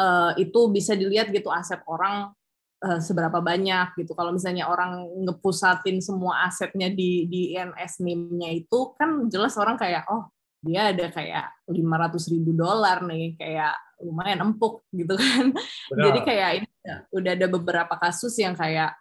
uh, 0.00 0.32
itu 0.40 0.60
bisa 0.72 0.96
dilihat 0.96 1.28
gitu 1.28 1.52
aset 1.52 1.84
orang 1.84 2.32
uh, 2.80 3.00
seberapa 3.04 3.44
banyak 3.44 3.92
gitu. 4.00 4.16
Kalau 4.16 4.32
misalnya 4.32 4.64
orang 4.64 5.04
ngepusatin 5.28 6.00
semua 6.00 6.48
asetnya 6.48 6.88
di 6.88 7.28
di 7.28 7.52
INS 7.52 8.00
NIM-nya 8.00 8.56
itu 8.56 8.96
kan 8.96 9.28
jelas 9.28 9.52
orang 9.60 9.76
kayak 9.76 10.08
oh 10.08 10.31
dia 10.62 10.94
ada 10.94 11.06
kayak 11.10 11.46
500 11.66 12.32
ribu 12.32 12.54
dolar 12.54 13.02
nih 13.02 13.34
kayak 13.34 13.74
lumayan 14.02 14.50
empuk 14.50 14.86
gitu 14.94 15.14
kan 15.18 15.50
Benar. 15.90 16.02
jadi 16.08 16.20
kayak 16.22 16.50
ini 16.62 16.68
udah 17.14 17.32
ada 17.34 17.46
beberapa 17.50 17.94
kasus 17.98 18.34
yang 18.38 18.54
kayak 18.54 18.94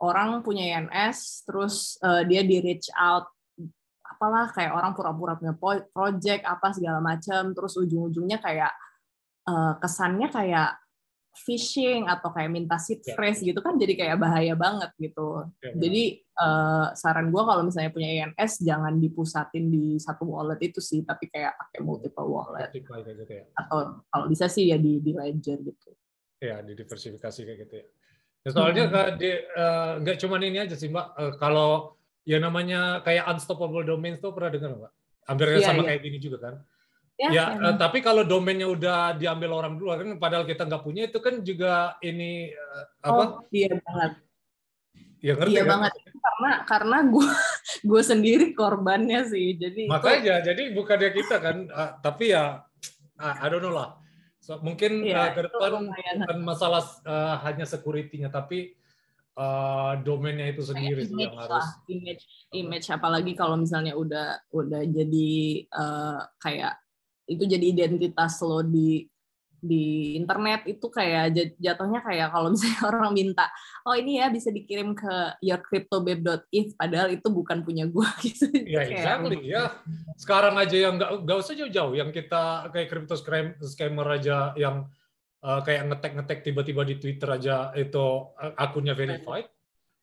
orang 0.00 0.40
punya 0.40 0.80
INS 0.80 1.44
terus 1.44 2.00
uh, 2.00 2.24
dia 2.24 2.46
di 2.46 2.62
reach 2.62 2.88
out 2.96 3.28
apalah 4.06 4.50
kayak 4.50 4.74
orang 4.74 4.92
pura-pura 4.96 5.38
punya 5.38 5.54
project 5.92 6.42
apa 6.42 6.74
segala 6.74 6.98
macam 6.98 7.54
terus 7.54 7.78
ujung-ujungnya 7.78 8.42
kayak 8.42 8.72
uh, 9.46 9.76
kesannya 9.78 10.28
kayak 10.32 10.79
phishing 11.30 12.10
atau 12.10 12.34
kayak 12.34 12.50
minta 12.50 12.74
seed 12.76 13.06
ya. 13.06 13.14
phrase 13.14 13.40
gitu 13.46 13.62
kan 13.62 13.78
jadi 13.78 13.94
kayak 13.94 14.16
bahaya 14.18 14.54
banget 14.58 14.90
gitu. 14.98 15.46
Ya, 15.62 15.72
jadi 15.78 16.02
uh, 16.36 16.86
saran 16.98 17.30
gue 17.30 17.42
kalau 17.42 17.62
misalnya 17.62 17.94
punya 17.94 18.08
INS 18.26 18.60
jangan 18.66 18.98
dipusatin 18.98 19.70
di 19.70 19.96
satu 20.02 20.26
wallet 20.26 20.58
itu 20.60 20.82
sih, 20.82 21.06
tapi 21.06 21.30
kayak 21.30 21.54
pakai 21.54 21.80
multiple 21.86 22.26
wallet. 22.26 22.70
Gitu 22.74 22.90
ya. 23.30 23.46
Atau 23.54 24.02
kalau 24.10 24.26
bisa 24.26 24.50
sih 24.50 24.68
ya 24.74 24.76
di 24.76 24.98
di 24.98 25.14
ledger 25.14 25.62
gitu. 25.62 25.94
Ya, 26.42 26.64
di 26.64 26.74
diversifikasi 26.74 27.40
kayak 27.46 27.58
gitu 27.68 27.74
ya. 27.78 27.86
Ya, 28.40 28.50
soalnya 28.56 28.84
hmm. 28.88 28.96
uh, 28.96 29.92
nggak 30.00 30.16
cuma 30.16 30.40
ini 30.40 30.58
aja 30.58 30.74
sih 30.74 30.88
Mbak. 30.88 31.06
Uh, 31.14 31.32
kalau 31.36 32.00
ya 32.24 32.40
namanya 32.40 33.04
kayak 33.04 33.28
unstoppable 33.28 33.84
domains 33.84 34.18
tuh 34.18 34.32
pernah 34.32 34.50
dengar 34.50 34.70
Mbak? 34.76 34.92
Hampir 35.28 35.46
ya, 35.60 35.68
sama 35.68 35.84
ya. 35.84 35.94
kayak 35.94 36.00
gini 36.02 36.18
juga 36.18 36.38
kan? 36.42 36.54
Ya, 37.20 37.28
ya 37.28 37.44
uh, 37.52 37.76
tapi 37.76 38.00
kalau 38.00 38.24
domainnya 38.24 38.64
udah 38.64 39.12
diambil 39.12 39.52
orang 39.52 39.76
dulu 39.76 39.92
kan, 39.92 40.16
padahal 40.16 40.48
kita 40.48 40.64
nggak 40.64 40.80
punya 40.80 41.04
itu 41.04 41.20
kan 41.20 41.44
juga 41.44 42.00
ini 42.00 42.48
uh, 42.48 42.84
apa? 43.04 43.22
Oh, 43.22 43.28
iya 43.52 43.76
banget. 43.76 44.12
Ya, 45.20 45.36
ngerti, 45.36 45.52
iya 45.52 45.62
kan? 45.68 45.70
banget 45.76 45.92
karena 46.20 46.50
karena 46.64 46.96
gue 47.12 47.28
gue 47.92 48.02
sendiri 48.04 48.46
korbannya 48.56 49.20
sih 49.28 49.52
jadi 49.52 49.84
makanya 49.84 50.40
itu... 50.40 50.46
jadi 50.48 50.62
bukan 50.72 50.96
dia 50.96 51.12
kita 51.12 51.36
kan 51.44 51.56
uh, 51.68 51.92
tapi 52.00 52.32
ya 52.32 52.64
uh, 53.20 53.34
I 53.36 53.48
don't 53.52 53.60
know 53.60 53.72
lah 53.72 54.00
So, 54.40 54.56
mungkin 54.64 55.04
ya, 55.04 55.30
uh, 55.30 55.36
ke 55.36 55.46
depan 55.52 55.92
bukan 55.92 56.38
masalah 56.40 56.80
uh, 57.04 57.36
hanya 57.44 57.68
security-nya, 57.68 58.32
tapi 58.32 58.72
uh, 59.36 60.00
domainnya 60.00 60.48
itu 60.48 60.64
sendiri 60.64 61.04
sih 61.04 61.28
yang 61.28 61.36
harus 61.36 61.68
image 61.92 62.24
image 62.56 62.88
apalagi 62.88 63.36
kalau 63.36 63.60
misalnya 63.60 63.92
udah 63.92 64.40
udah 64.50 64.80
jadi 64.88 65.30
uh, 65.70 66.24
kayak 66.40 66.79
itu 67.30 67.46
jadi 67.46 67.62
identitas 67.62 68.42
lo 68.42 68.66
di 68.66 69.06
di 69.60 70.16
internet 70.16 70.64
itu 70.64 70.88
kayak 70.88 71.36
jatuhnya 71.60 72.00
kayak 72.00 72.32
kalau 72.32 72.48
misalnya 72.48 72.80
orang 72.90 73.12
minta 73.12 73.46
oh 73.84 73.92
ini 73.92 74.18
ya 74.18 74.32
bisa 74.32 74.48
dikirim 74.48 74.96
ke 74.96 75.36
yourcryptobabe.if 75.44 76.74
padahal 76.74 77.12
itu 77.12 77.28
bukan 77.28 77.60
punya 77.60 77.84
gue 77.86 78.08
gitu. 78.26 78.48
Ya 78.64 78.88
exactly 78.88 79.52
ya. 79.52 79.76
Sekarang 80.16 80.56
aja 80.56 80.76
yang 80.88 80.96
nggak 80.96 81.28
nggak 81.28 81.38
usah 81.38 81.54
jauh-jauh 81.54 81.92
yang 81.94 82.10
kita 82.10 82.72
kayak 82.72 82.88
crypto 82.88 83.14
scammer 83.68 84.08
aja 84.08 84.56
yang 84.56 84.88
uh, 85.44 85.60
kayak 85.60 85.92
ngetek-ngetek 85.92 86.40
tiba-tiba 86.40 86.82
di 86.88 86.96
Twitter 86.96 87.28
aja 87.28 87.70
itu 87.76 88.32
uh, 88.32 88.56
akunnya 88.56 88.96
verified. 88.96 89.46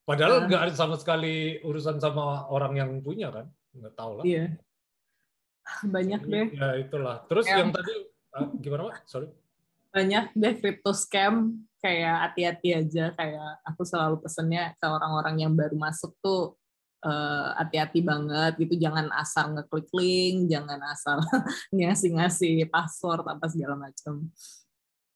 Padahal 0.08 0.48
nggak 0.48 0.72
ada 0.72 0.74
sama 0.78 0.96
sekali 0.96 1.60
urusan 1.66 2.00
sama 2.00 2.48
orang 2.48 2.80
yang 2.80 2.92
punya 3.04 3.34
kan. 3.34 3.50
Nggak 3.76 3.94
tahu 3.98 4.12
lah. 4.22 4.24
Iya. 4.24 4.56
Banyak 5.96 6.22
deh. 6.26 6.48
Ya 6.56 6.70
itulah. 6.80 7.24
Terus 7.28 7.46
yang, 7.48 7.68
yang 7.68 7.70
tadi 7.76 7.94
uh, 8.36 8.48
gimana 8.60 8.82
Pak? 8.92 8.96
Sorry. 9.06 9.28
Banyak 9.92 10.26
deh 10.34 10.54
crypto 10.60 10.92
scam. 10.94 11.64
Kayak 11.78 12.16
hati-hati 12.32 12.70
aja. 12.74 13.06
Kayak 13.14 13.50
aku 13.62 13.82
selalu 13.86 14.18
pesennya 14.24 14.74
ke 14.80 14.88
orang-orang 14.90 15.36
yang 15.46 15.54
baru 15.54 15.78
masuk 15.78 16.18
tuh 16.20 16.58
uh, 17.06 17.54
hati-hati 17.60 18.02
banget 18.02 18.58
gitu. 18.58 18.76
Jangan 18.82 19.14
asal 19.14 19.54
ngeklik 19.54 19.90
link 19.94 20.50
jangan 20.50 20.80
asal 20.90 21.22
ngasih-ngasih 21.76 22.66
password 22.72 23.26
apa 23.28 23.46
segala 23.52 23.76
macam 23.78 24.28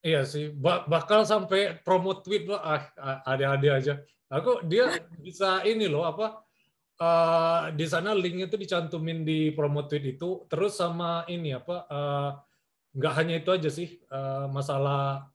iya 0.02 0.26
sih. 0.26 0.50
Bakal 0.60 1.24
sampai 1.24 1.78
promo 1.80 2.18
tweet 2.20 2.50
loh 2.50 2.60
ah, 2.60 2.82
ada-ada 3.24 3.78
aja. 3.78 3.94
Aku 4.28 4.66
dia 4.66 4.90
bisa 5.22 5.62
ini 5.62 5.86
loh 5.86 6.02
apa 6.04 6.42
uh, 7.02 7.74
di 7.74 7.86
sana 7.90 8.14
linknya 8.14 8.46
tuh 8.46 8.62
dicantumin 8.62 9.26
di 9.26 9.50
promo 9.50 9.82
tweet 9.90 10.14
itu. 10.14 10.46
Terus 10.46 10.78
sama 10.78 11.26
ini 11.26 11.50
apa 11.50 11.76
uh, 11.90 12.30
nggak 12.94 13.14
hanya 13.18 13.34
itu 13.42 13.50
aja 13.50 13.70
sih 13.72 13.98
uh, 14.14 14.46
masalah 14.46 15.26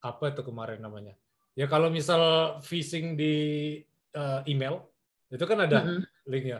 apa 0.00 0.24
itu 0.32 0.40
kemarin 0.40 0.80
namanya. 0.80 1.12
Ya 1.52 1.68
kalau 1.68 1.92
misal 1.92 2.56
phishing 2.64 3.14
di 3.14 3.34
uh, 4.16 4.40
email 4.48 4.80
itu 5.28 5.44
kan 5.44 5.60
ada 5.68 5.84
mm 5.84 5.86
-hmm. 5.86 6.00
linknya. 6.32 6.58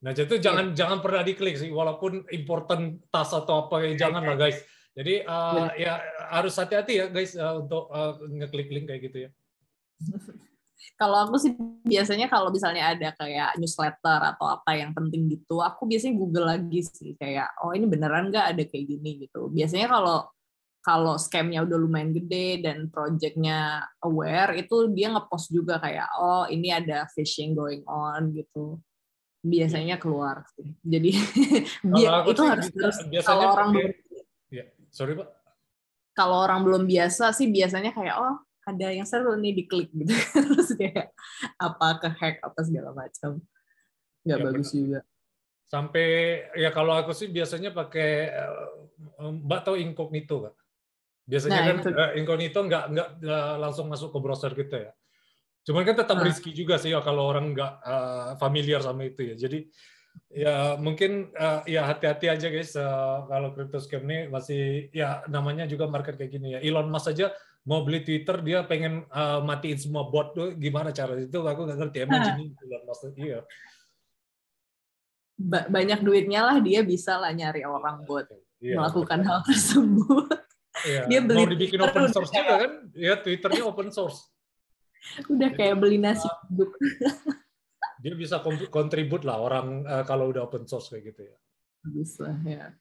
Nah 0.00 0.14
jadi 0.14 0.38
yeah. 0.38 0.42
jangan 0.46 0.66
jangan 0.78 0.98
pernah 1.02 1.26
diklik 1.26 1.58
sih 1.58 1.74
walaupun 1.74 2.24
important 2.30 3.02
tas 3.10 3.34
atau 3.34 3.66
apa 3.66 3.82
ya 3.84 4.06
jangan 4.06 4.22
lah 4.22 4.38
guys. 4.38 4.62
Jadi 4.90 5.22
uh, 5.22 5.70
ya 5.78 6.02
harus 6.30 6.54
hati-hati 6.58 6.92
ya 6.98 7.06
guys 7.10 7.34
uh, 7.38 7.62
untuk 7.62 7.90
uh, 7.90 8.18
ngeklik 8.26 8.70
link 8.70 8.86
kayak 8.90 9.02
gitu 9.10 9.18
ya 9.26 9.30
Kalau 10.96 11.28
aku 11.28 11.36
sih 11.36 11.52
biasanya 11.84 12.28
kalau 12.28 12.48
misalnya 12.48 12.92
ada 12.96 13.12
kayak 13.16 13.56
newsletter 13.60 14.20
atau 14.36 14.60
apa 14.60 14.76
yang 14.76 14.92
penting 14.96 15.28
gitu, 15.28 15.60
aku 15.60 15.84
biasanya 15.84 16.14
Google 16.16 16.46
lagi 16.48 16.80
sih 16.84 17.16
kayak 17.16 17.52
oh 17.64 17.72
ini 17.76 17.84
beneran 17.88 18.28
nggak 18.32 18.46
ada 18.56 18.62
kayak 18.64 18.84
gini? 18.88 19.28
Gitu. 19.28 19.48
Biasanya 19.52 19.88
kalau 19.88 20.18
kalau 20.80 21.20
scamnya 21.20 21.60
udah 21.60 21.76
lumayan 21.76 22.16
gede 22.16 22.64
dan 22.64 22.88
projectnya 22.88 23.84
aware 24.00 24.56
itu 24.56 24.88
dia 24.96 25.12
ngepost 25.12 25.52
juga 25.52 25.76
kayak 25.76 26.08
oh 26.16 26.48
ini 26.48 26.72
ada 26.72 27.04
phishing 27.12 27.52
going 27.52 27.84
on 27.84 28.32
gitu. 28.32 28.80
Biasanya 29.44 30.00
keluar 30.00 30.44
sih. 30.56 30.72
Jadi 30.80 31.10
itu 32.32 32.42
harus 32.44 32.68
terus 32.72 32.96
kalau 33.24 33.52
orang 33.56 33.68
belum 33.76 33.92
ya 34.48 34.64
sorry 34.88 35.12
pak. 35.16 35.28
Kalau 36.16 36.44
orang 36.44 36.60
belum 36.64 36.82
biasa 36.88 37.32
sih 37.36 37.48
biasanya 37.48 37.92
kayak 37.92 38.16
oh 38.16 38.36
ada 38.66 38.86
yang 38.92 39.08
seru 39.08 39.32
nih 39.36 39.64
diklik 39.64 39.88
gitu 39.92 40.12
terus 40.52 40.70
kayak 40.76 41.12
apa 41.56 41.86
ke 42.00 42.08
hack 42.12 42.36
apa 42.44 42.60
segala 42.64 42.90
macam 42.92 43.40
nggak 44.26 44.38
ya, 44.38 44.44
bagus 44.44 44.68
benar. 44.70 44.76
juga 44.76 45.00
sampai 45.70 46.06
ya 46.58 46.70
kalau 46.74 46.92
aku 46.98 47.14
sih 47.14 47.30
biasanya 47.30 47.70
pakai 47.70 48.10
eh, 48.34 49.30
mbak 49.46 49.60
tahu 49.64 49.78
incognito 49.78 50.50
kan 50.50 50.54
biasanya 51.30 51.60
nah, 51.62 51.66
kan 51.70 51.76
itu. 51.78 51.88
Eh, 51.94 52.10
incognito 52.18 52.58
nggak 52.66 52.84
nggak 52.90 53.44
langsung 53.62 53.86
masuk 53.86 54.10
ke 54.10 54.18
browser 54.18 54.52
gitu 54.52 54.76
ya 54.76 54.92
cuman 55.60 55.82
kan 55.86 55.96
tetap 55.96 56.16
nah. 56.18 56.26
risky 56.26 56.50
juga 56.50 56.80
sih 56.80 56.90
ya 56.90 57.00
kalau 57.04 57.28
orang 57.28 57.52
nggak 57.52 57.72
uh, 57.84 58.32
familiar 58.40 58.80
sama 58.82 59.06
itu 59.06 59.32
ya 59.32 59.34
jadi 59.36 59.68
ya 60.30 60.78
mungkin 60.78 61.32
uh, 61.34 61.64
ya 61.66 61.88
hati-hati 61.88 62.30
aja 62.30 62.46
guys 62.52 62.76
uh, 62.78 63.26
kalau 63.26 63.50
crypto 63.50 63.82
scam 63.82 64.06
ini 64.06 64.30
masih 64.30 64.92
ya 64.94 65.26
namanya 65.26 65.66
juga 65.66 65.90
market 65.90 66.14
kayak 66.14 66.30
gini 66.30 66.48
ya. 66.54 66.60
Elon 66.62 66.92
Musk 66.92 67.10
aja 67.10 67.34
mau 67.66 67.82
beli 67.82 68.06
Twitter 68.06 68.38
dia 68.40 68.62
pengen 68.64 69.04
uh, 69.10 69.42
matiin 69.42 69.76
semua 69.76 70.06
bot 70.08 70.32
tuh 70.32 70.54
gimana 70.56 70.94
cara 70.94 71.18
itu 71.18 71.34
aku 71.34 71.60
nggak 71.66 71.78
ngerti. 71.82 71.98
Emang 72.06 72.22
ini 72.38 72.44
maksud 72.86 73.12
iya. 73.18 73.40
Ba 75.40 75.66
banyak 75.66 76.04
duitnya 76.04 76.46
lah 76.46 76.56
dia 76.62 76.84
bisa 76.86 77.16
lah 77.18 77.32
nyari 77.32 77.66
orang 77.66 78.04
buat 78.06 78.28
iya, 78.62 78.78
melakukan 78.78 79.20
hal 79.26 79.40
tersebut. 79.48 80.30
Iya. 80.80 81.02
dia 81.10 81.20
beli 81.20 81.44
mau 81.44 81.50
dibikin 81.50 81.76
Twitter 81.82 81.90
open 81.92 82.04
source 82.14 82.30
juga 82.32 82.54
kan? 82.56 82.72
Ya 82.94 83.14
Twitternya 83.18 83.62
open 83.66 83.88
source. 83.90 84.18
Udah 85.26 85.50
kayak 85.52 85.76
beli 85.80 85.98
nasi 85.98 86.28
uduk 86.52 86.70
dia 88.00 88.16
bisa 88.16 88.40
kontribut 88.72 89.22
lah 89.28 89.36
orang 89.38 89.84
uh, 89.84 90.04
kalau 90.08 90.32
udah 90.32 90.48
open 90.48 90.64
source 90.64 90.88
kayak 90.88 91.12
gitu 91.12 91.28
ya 91.28 91.36
bisa 91.84 92.32
ya 92.44 92.72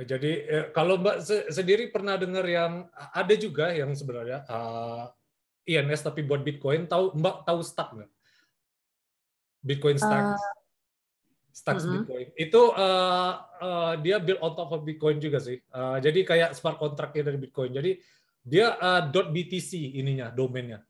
jadi 0.00 0.32
eh, 0.48 0.66
kalau 0.72 0.96
Mbak 0.96 1.16
sendiri 1.52 1.92
pernah 1.92 2.16
dengar 2.16 2.48
yang 2.48 2.88
ada 3.12 3.34
juga 3.36 3.76
yang 3.76 3.92
sebenarnya 3.92 4.40
uh, 4.48 5.12
eh, 5.68 5.78
INS 5.78 6.00
tapi 6.00 6.24
buat 6.24 6.40
Bitcoin, 6.40 6.88
tahu 6.88 7.12
Mbak 7.12 7.36
tahu 7.44 7.60
Stack 7.60 7.90
nggak? 7.92 8.10
Bitcoin 9.62 9.96
Stack. 10.00 10.24
Uh, 10.32 10.40
Stacks 11.52 11.84
uh 11.84 11.86
-huh. 11.86 11.92
Bitcoin. 12.00 12.26
Itu 12.40 12.72
uh, 12.72 13.32
uh, 13.60 13.92
dia 14.00 14.16
build 14.16 14.40
on 14.40 14.56
top 14.56 14.72
of 14.74 14.82
Bitcoin 14.82 15.20
juga 15.20 15.38
sih. 15.38 15.60
Uh, 15.68 16.00
jadi 16.00 16.24
kayak 16.24 16.50
smart 16.56 16.80
contract 16.80 17.12
dari 17.12 17.36
Bitcoin. 17.36 17.76
Jadi 17.76 18.00
dia 18.42 18.74
uh, 18.74 19.06
.btc 19.12 20.00
ininya 20.00 20.32
domainnya. 20.32 20.80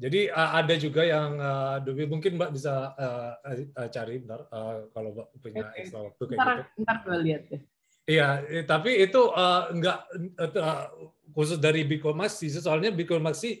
Jadi 0.00 0.32
uh, 0.32 0.50
ada 0.56 0.74
juga 0.80 1.04
yang 1.04 1.36
uh, 1.36 1.76
mungkin 2.08 2.40
Mbak 2.40 2.50
bisa 2.56 2.96
uh, 2.96 3.36
uh, 3.44 3.88
cari 3.92 4.24
bentar 4.24 4.48
uh, 4.48 4.88
kalau 4.96 5.12
Mbak 5.12 5.28
punya 5.44 5.62
okay. 5.68 5.84
extra 5.84 6.00
waktu 6.08 6.22
kayak 6.24 6.40
ntar, 6.40 6.56
gitu. 6.56 6.80
Ntar 6.80 6.96
gue 7.04 7.16
lihat 7.20 7.42
deh. 7.52 7.60
Iya, 8.08 8.28
eh, 8.48 8.64
tapi 8.64 8.90
itu 8.96 9.20
uh, 9.28 9.70
enggak 9.70 10.08
uh, 10.40 10.88
khusus 11.36 11.60
dari 11.60 11.84
Bitcoin 11.84 12.16
Maxi, 12.16 12.48
soalnya 12.48 12.90
Bitcoin 12.90 13.20
Maxi 13.20 13.60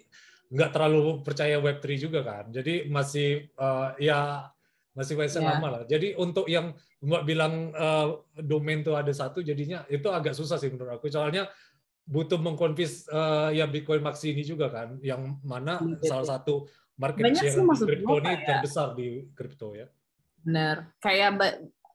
nggak 0.50 0.70
terlalu 0.74 1.22
percaya 1.22 1.60
Web3 1.60 1.86
juga 2.00 2.24
kan. 2.24 2.48
Jadi 2.48 2.88
masih 2.88 3.52
uh, 3.60 3.94
ya 4.00 4.48
masih 4.96 5.14
website 5.14 5.44
yeah. 5.46 5.54
lama 5.54 5.68
lah. 5.78 5.82
Jadi 5.86 6.18
untuk 6.18 6.50
yang 6.50 6.74
Mbak 7.04 7.22
bilang 7.28 7.70
uh, 7.76 8.26
domain 8.40 8.82
tuh 8.82 8.98
ada 8.98 9.12
satu, 9.14 9.44
jadinya 9.44 9.84
itu 9.92 10.08
agak 10.10 10.34
susah 10.34 10.56
sih 10.56 10.72
menurut 10.72 10.98
aku. 10.98 11.06
Soalnya 11.12 11.46
butuh 12.10 12.42
mengkonfis 12.42 13.06
uh, 13.14 13.54
ya 13.54 13.70
Bitcoin 13.70 14.02
Maxi 14.02 14.34
ini 14.34 14.42
juga 14.42 14.66
kan, 14.66 14.98
yang 14.98 15.38
mana 15.46 15.78
yeah. 15.78 16.10
salah 16.10 16.26
satu 16.36 16.66
market 16.98 17.22
Banyak 17.22 17.42
share 17.46 17.62
di 17.62 17.86
kripto 17.86 18.14
ini 18.18 18.32
ya. 18.34 18.46
terbesar 18.50 18.88
di 18.98 19.08
kripto 19.32 19.68
ya. 19.78 19.86
Benar. 20.42 20.90
Kayak 20.98 21.30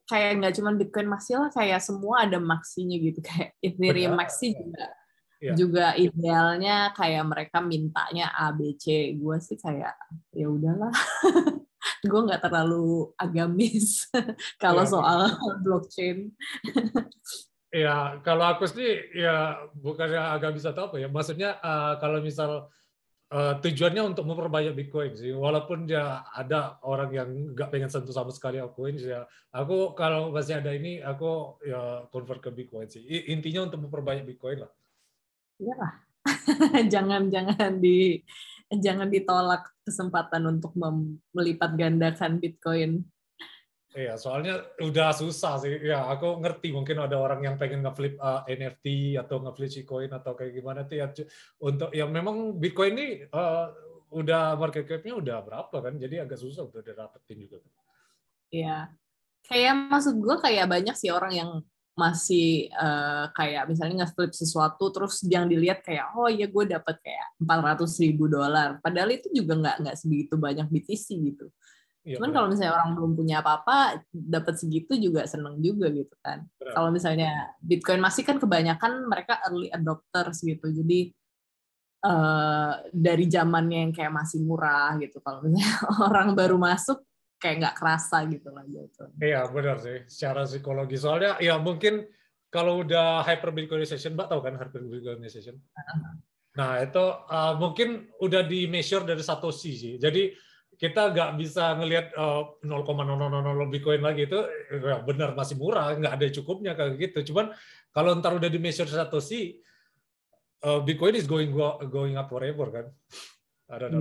kayak 0.08 0.32
nggak 0.40 0.54
cuma 0.56 0.72
Bitcoin 0.72 1.12
Maxi 1.12 1.36
lah, 1.36 1.52
kayak 1.52 1.84
semua 1.84 2.24
ada 2.24 2.40
maksinya 2.40 2.96
gitu. 2.96 3.20
Kayak 3.20 3.60
Ethereum 3.60 4.16
Maxi 4.16 4.56
juga 4.56 4.88
ya. 5.44 5.54
juga 5.54 5.86
idealnya 6.00 6.96
kayak 6.96 7.24
mereka 7.28 7.58
mintanya 7.60 8.32
A 8.32 8.56
B 8.56 8.80
C. 8.80 9.14
Gue 9.20 9.38
sih 9.44 9.60
kayak 9.60 9.94
ya 10.32 10.48
udahlah. 10.48 10.96
gue 12.06 12.22
nggak 12.22 12.42
terlalu 12.42 13.14
agamis 13.18 14.10
kalau 14.64 14.86
ya, 14.86 14.90
soal 14.90 15.20
blockchain. 15.66 16.34
Ya, 17.74 18.22
kalau 18.22 18.46
aku 18.46 18.70
sih 18.70 19.14
ya 19.14 19.68
bukannya 19.74 20.22
agak 20.38 20.56
bisa 20.56 20.72
tahu 20.72 20.96
apa 20.96 20.98
ya. 21.02 21.08
Maksudnya 21.12 21.60
uh, 21.60 21.98
kalau 22.00 22.22
misal 22.22 22.70
uh, 23.34 23.54
tujuannya 23.60 24.16
untuk 24.16 24.26
memperbanyak 24.28 24.76
Bitcoin 24.76 25.16
sih. 25.18 25.34
Walaupun 25.34 25.90
ya 25.90 26.24
ada 26.36 26.78
orang 26.86 27.10
yang 27.12 27.30
nggak 27.56 27.70
pengen 27.74 27.90
sentuh 27.90 28.14
sama 28.14 28.30
sekali 28.30 28.62
altcoin 28.62 29.00
ya. 29.00 29.26
Aku 29.56 29.98
kalau 29.98 30.30
masih 30.30 30.62
ada 30.62 30.72
ini 30.76 31.02
aku 31.02 31.60
ya 31.66 32.06
convert 32.14 32.44
ke 32.44 32.50
Bitcoin 32.54 32.88
sih. 32.92 33.02
Intinya 33.32 33.66
untuk 33.66 33.84
memperbanyak 33.88 34.28
Bitcoin 34.28 34.64
lah. 34.64 34.72
Iya 35.60 35.76
lah. 35.76 35.94
jangan 36.94 37.30
jangan 37.30 37.78
di 37.78 38.18
jangan 38.74 39.14
ditolak 39.14 39.70
kesempatan 39.86 40.42
untuk 40.50 40.74
melipat 41.34 41.78
gandakan 41.78 42.42
Bitcoin. 42.42 43.06
Iya, 43.96 44.20
soalnya 44.20 44.60
udah 44.84 45.16
susah 45.16 45.56
sih. 45.64 45.72
Ya, 45.88 46.04
aku 46.04 46.44
ngerti 46.44 46.76
mungkin 46.76 47.00
ada 47.00 47.16
orang 47.16 47.48
yang 47.48 47.56
pengen 47.56 47.80
ngeflip 47.80 48.20
uh, 48.20 48.44
NFT 48.44 49.16
atau 49.16 49.40
ngeflip 49.40 49.72
Bitcoin 49.72 50.12
atau 50.12 50.36
kayak 50.36 50.52
gimana 50.52 50.84
tuh 50.84 51.00
ya. 51.00 51.08
Untuk 51.64 51.96
yang 51.96 52.12
memang 52.12 52.60
Bitcoin 52.60 53.00
ini 53.00 53.24
uh, 53.32 53.72
udah 54.12 54.60
market 54.60 54.84
cap-nya 54.84 55.16
udah 55.16 55.38
berapa 55.48 55.78
kan, 55.80 55.96
jadi 55.96 56.28
agak 56.28 56.44
susah 56.44 56.68
untuk 56.68 56.84
didapetin 56.84 57.48
juga. 57.48 57.64
Iya. 58.52 58.92
Kayak 59.48 59.88
maksud 59.88 60.20
gue 60.20 60.36
kayak 60.44 60.68
banyak 60.68 60.96
sih 61.00 61.16
orang 61.16 61.32
yang 61.32 61.52
masih 61.96 62.68
uh, 62.76 63.32
kayak 63.32 63.72
misalnya 63.72 64.04
nge-flip 64.04 64.36
sesuatu 64.36 64.92
terus 64.92 65.24
yang 65.24 65.48
dilihat 65.48 65.80
kayak 65.80 66.12
oh 66.12 66.28
iya 66.28 66.44
gue 66.44 66.68
dapat 66.68 67.00
kayak 67.00 67.40
400 67.40 67.88
ribu 68.04 68.28
dolar 68.28 68.84
padahal 68.84 69.16
itu 69.16 69.32
juga 69.32 69.56
nggak 69.56 69.76
nggak 69.80 69.96
segitu 69.96 70.36
banyak 70.36 70.68
BTC 70.68 71.08
gitu 71.24 71.48
Ya, 72.06 72.22
Cuman 72.22 72.30
kalau 72.38 72.48
misalnya 72.54 72.78
orang 72.78 72.94
belum 72.94 73.12
punya 73.18 73.42
apa-apa, 73.42 74.06
dapat 74.14 74.62
segitu 74.62 74.94
juga 74.94 75.26
seneng 75.26 75.58
juga 75.58 75.90
gitu 75.90 76.14
kan. 76.22 76.46
Kalau 76.62 76.94
misalnya 76.94 77.50
Bitcoin 77.58 77.98
masih 77.98 78.22
kan 78.22 78.38
kebanyakan 78.38 79.10
mereka 79.10 79.42
early 79.50 79.74
adopters 79.74 80.46
gitu, 80.46 80.70
jadi 80.70 81.10
uh, 82.06 82.86
dari 82.94 83.26
zamannya 83.26 83.90
yang 83.90 83.94
kayak 83.98 84.14
masih 84.14 84.46
murah 84.46 84.94
gitu. 85.02 85.18
Kalau 85.18 85.42
misalnya 85.42 85.66
orang 86.14 86.38
baru 86.38 86.62
masuk, 86.62 87.02
kayak 87.42 87.56
nggak 87.66 87.76
kerasa 87.82 88.22
gitu 88.30 88.54
lah 88.54 88.64
gitu. 88.70 89.04
Iya 89.18 89.50
benar 89.50 89.82
sih, 89.82 90.06
secara 90.06 90.46
psikologi. 90.46 91.02
Soalnya 91.02 91.42
ya 91.42 91.58
mungkin 91.58 92.06
kalau 92.54 92.86
udah 92.86 93.26
hyper 93.26 93.50
Bitcoinization, 93.50 94.14
mbak 94.14 94.30
tahu 94.30 94.46
kan 94.46 94.62
hyper 94.62 94.82
Bitcoinization? 94.86 95.58
Nah 96.56 96.80
itu 96.86 97.06
uh, 97.34 97.58
mungkin 97.58 98.14
udah 98.22 98.46
di 98.46 98.70
measure 98.70 99.04
dari 99.04 99.26
satu 99.26 99.50
sisi. 99.50 99.98
Jadi 99.98 100.45
kita 100.76 101.12
nggak 101.16 101.32
bisa 101.40 101.76
ngelihat 101.80 102.12
uh, 102.20 102.60
0,000 102.64 103.72
Bitcoin 103.72 104.02
lagi 104.04 104.28
itu 104.28 104.40
ya 104.72 105.00
benar 105.02 105.32
masih 105.34 105.56
murah, 105.56 105.96
nggak 105.96 106.14
ada 106.20 106.28
cukupnya 106.36 106.72
kayak 106.76 107.00
gitu. 107.00 107.32
Cuman 107.32 107.56
kalau 107.96 108.16
ntar 108.20 108.36
udah 108.36 108.52
di 108.52 108.60
measure 108.60 108.88
satu 108.88 109.24
sih, 109.24 109.56
uh, 110.68 110.84
Bitcoin 110.84 111.16
is 111.16 111.28
going 111.28 111.56
going 111.88 112.20
up 112.20 112.28
forever 112.28 112.68
kan. 112.72 112.86
Ada 113.72 113.86
ada. 113.88 114.00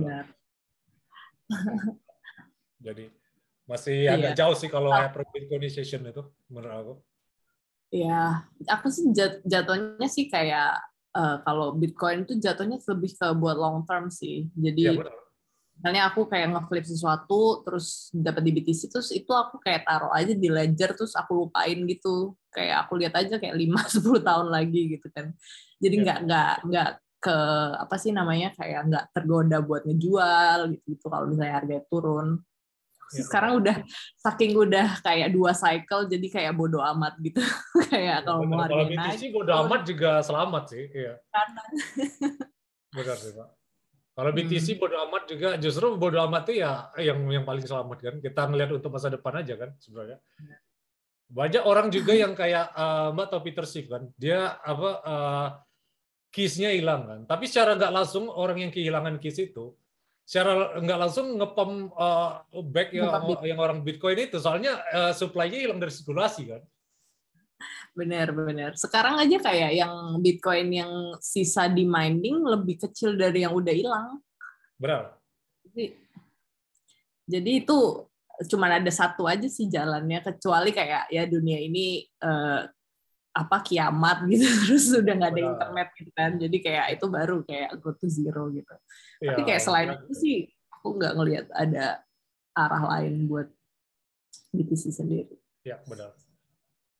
Jadi 2.85 3.05
masih 3.65 4.05
iya. 4.05 4.13
agak 4.19 4.33
jauh 4.37 4.55
sih 4.55 4.69
kalau 4.69 4.93
hyper 4.93 5.25
Bitcoinization 5.33 6.05
itu 6.05 6.23
menurut 6.51 6.73
aku. 6.75 6.93
Iya, 7.93 8.45
aku 8.67 8.87
sih 8.91 9.09
jatuhnya 9.45 10.09
sih 10.11 10.27
kayak 10.27 10.77
uh, 11.15 11.39
kalau 11.47 11.73
Bitcoin 11.73 12.27
itu 12.27 12.35
jatuhnya 12.37 12.77
lebih 12.77 13.11
ke 13.15 13.27
buat 13.33 13.57
long 13.57 13.87
term 13.87 14.11
sih. 14.11 14.51
Jadi 14.53 14.81
ya, 14.91 14.93
misalnya 15.75 16.07
aku 16.07 16.25
kayak 16.31 16.55
ngeflip 16.55 16.85
sesuatu 16.87 17.61
terus 17.67 18.07
dapat 18.15 18.41
di 18.47 18.51
BTC 18.55 18.87
terus 18.87 19.11
itu 19.11 19.29
aku 19.35 19.59
kayak 19.59 19.83
taruh 19.83 20.11
aja 20.15 20.31
di 20.31 20.47
ledger 20.47 20.95
terus 20.95 21.13
aku 21.13 21.45
lupain 21.45 21.77
gitu. 21.85 22.33
Kayak 22.49 22.87
aku 22.87 22.93
lihat 23.03 23.13
aja 23.19 23.35
kayak 23.35 23.55
5 23.59 23.99
10 23.99 24.23
tahun 24.27 24.47
lagi 24.47 24.81
gitu 24.95 25.07
kan. 25.11 25.35
Jadi 25.83 25.95
iya. 25.99 26.03
nggak 26.03 26.17
yeah. 26.19 26.27
nggak 26.27 26.53
nggak 26.71 26.89
ke 27.25 27.37
apa 27.81 27.95
sih 27.99 28.11
namanya 28.15 28.53
kayak 28.55 28.81
nggak 28.87 29.05
tergoda 29.11 29.57
buat 29.59 29.83
ngejual 29.83 30.59
gitu 30.77 30.85
gitu 30.95 31.05
kalau 31.11 31.25
misalnya 31.27 31.55
harga 31.59 31.77
turun. 31.91 32.39
Yeah. 33.13 33.21
sekarang 33.21 33.61
udah 33.61 33.85
saking 34.17 34.57
udah 34.57 34.97
kayak 35.05 35.29
dua 35.29 35.53
cycle 35.53 36.09
jadi 36.09 36.25
kayak 36.25 36.53
bodoh 36.57 36.81
amat 36.81 37.13
gitu. 37.21 37.37
Kayak 37.93 38.01
yeah, 38.01 38.19
kalau 38.25 38.49
mau 38.49 38.65
harga 38.65 38.81
naik 38.81 39.21
BTC 39.21 39.29
bodoh 39.29 39.55
amat 39.69 39.81
juga 39.85 40.25
selamat 40.25 40.63
sih 40.73 40.89
iya. 40.89 41.13
Karena 41.29 41.61
benar 42.95 43.17
sih 43.21 43.31
pak 43.37 43.64
kalau 44.15 44.31
BTC 44.31 44.67
hmm. 44.75 44.79
bodo 44.79 44.95
amat 45.11 45.23
juga 45.27 45.49
justru 45.59 45.91
bodo 45.99 46.23
amat 46.23 46.47
itu 46.47 46.63
ya 46.63 46.87
yang 46.95 47.19
yang 47.27 47.43
paling 47.43 47.67
selamat 47.67 47.97
kan. 47.99 48.15
Kita 48.23 48.41
ngelihat 48.47 48.71
untuk 48.79 48.91
masa 48.95 49.11
depan 49.11 49.43
aja 49.43 49.59
kan 49.59 49.75
sebenarnya. 49.75 50.23
Banyak 51.27 51.63
orang 51.67 51.91
juga 51.91 52.15
yang 52.15 52.31
kayak 52.31 52.71
uh, 52.71 53.11
Mbak 53.11 53.25
atau 53.27 53.39
Peter 53.43 53.65
Schiff 53.67 53.91
kan. 53.91 54.07
Dia 54.15 54.55
apa 54.55 54.89
uh, 55.03 55.47
keys-nya 56.31 56.71
hilang 56.71 57.03
kan. 57.03 57.19
Tapi 57.27 57.43
secara 57.43 57.75
nggak 57.75 57.91
langsung 57.91 58.31
orang 58.31 58.63
yang 58.63 58.71
kehilangan 58.71 59.19
keys 59.19 59.35
itu 59.43 59.75
secara 60.23 60.79
nggak 60.79 60.99
langsung 60.99 61.35
ngepom 61.35 61.91
uh, 61.93 62.41
back 62.71 62.95
yang, 62.95 63.11
yang 63.45 63.59
orang 63.61 63.83
Bitcoin 63.83 64.17
itu 64.17 64.41
soalnya 64.41 64.79
uh, 64.95 65.11
supply-nya 65.11 65.59
hilang 65.59 65.83
dari 65.83 65.91
sirkulasi 65.91 66.55
kan. 66.55 66.63
Bener, 67.95 68.27
bener. 68.35 68.71
Sekarang 68.75 69.15
aja 69.23 69.39
kayak 69.39 69.71
yang 69.71 70.19
Bitcoin 70.19 70.67
yang 70.67 70.91
sisa 71.23 71.71
di 71.71 71.87
mining 71.87 72.43
lebih 72.43 72.75
kecil 72.75 73.15
dari 73.15 73.47
yang 73.47 73.55
udah 73.55 73.71
hilang. 73.71 74.19
Benar. 74.75 75.15
Jadi, 75.63 75.95
jadi 77.23 77.51
itu 77.63 78.03
cuma 78.51 78.67
ada 78.67 78.91
satu 78.91 79.23
aja 79.31 79.47
sih 79.47 79.71
jalannya, 79.71 80.19
kecuali 80.19 80.75
kayak 80.75 81.07
ya 81.07 81.23
dunia 81.23 81.55
ini 81.55 82.03
eh, 82.03 82.61
apa 83.31 83.57
kiamat 83.63 84.27
gitu, 84.27 84.43
terus 84.67 84.91
udah 84.91 85.13
nggak 85.15 85.31
ada 85.31 85.39
Benar. 85.39 85.51
internet 85.55 85.87
gitu 85.95 86.11
kan. 86.11 86.31
Jadi 86.35 86.57
kayak 86.59 86.85
itu 86.99 87.05
baru 87.07 87.37
kayak 87.47 87.69
go 87.79 87.95
to 87.95 88.11
zero 88.11 88.51
gitu. 88.51 88.75
Ya, 89.23 89.31
Tapi 89.31 89.41
kayak 89.47 89.63
selain 89.63 89.95
itu 89.95 90.13
sih, 90.19 90.37
aku 90.67 90.99
nggak 90.99 91.13
ngelihat 91.15 91.47
ada 91.55 92.03
arah 92.51 92.83
lain 92.99 93.23
buat 93.31 93.47
BTC 94.51 94.91
sendiri. 94.91 95.35
Ya, 95.63 95.79
benar. 95.87 96.11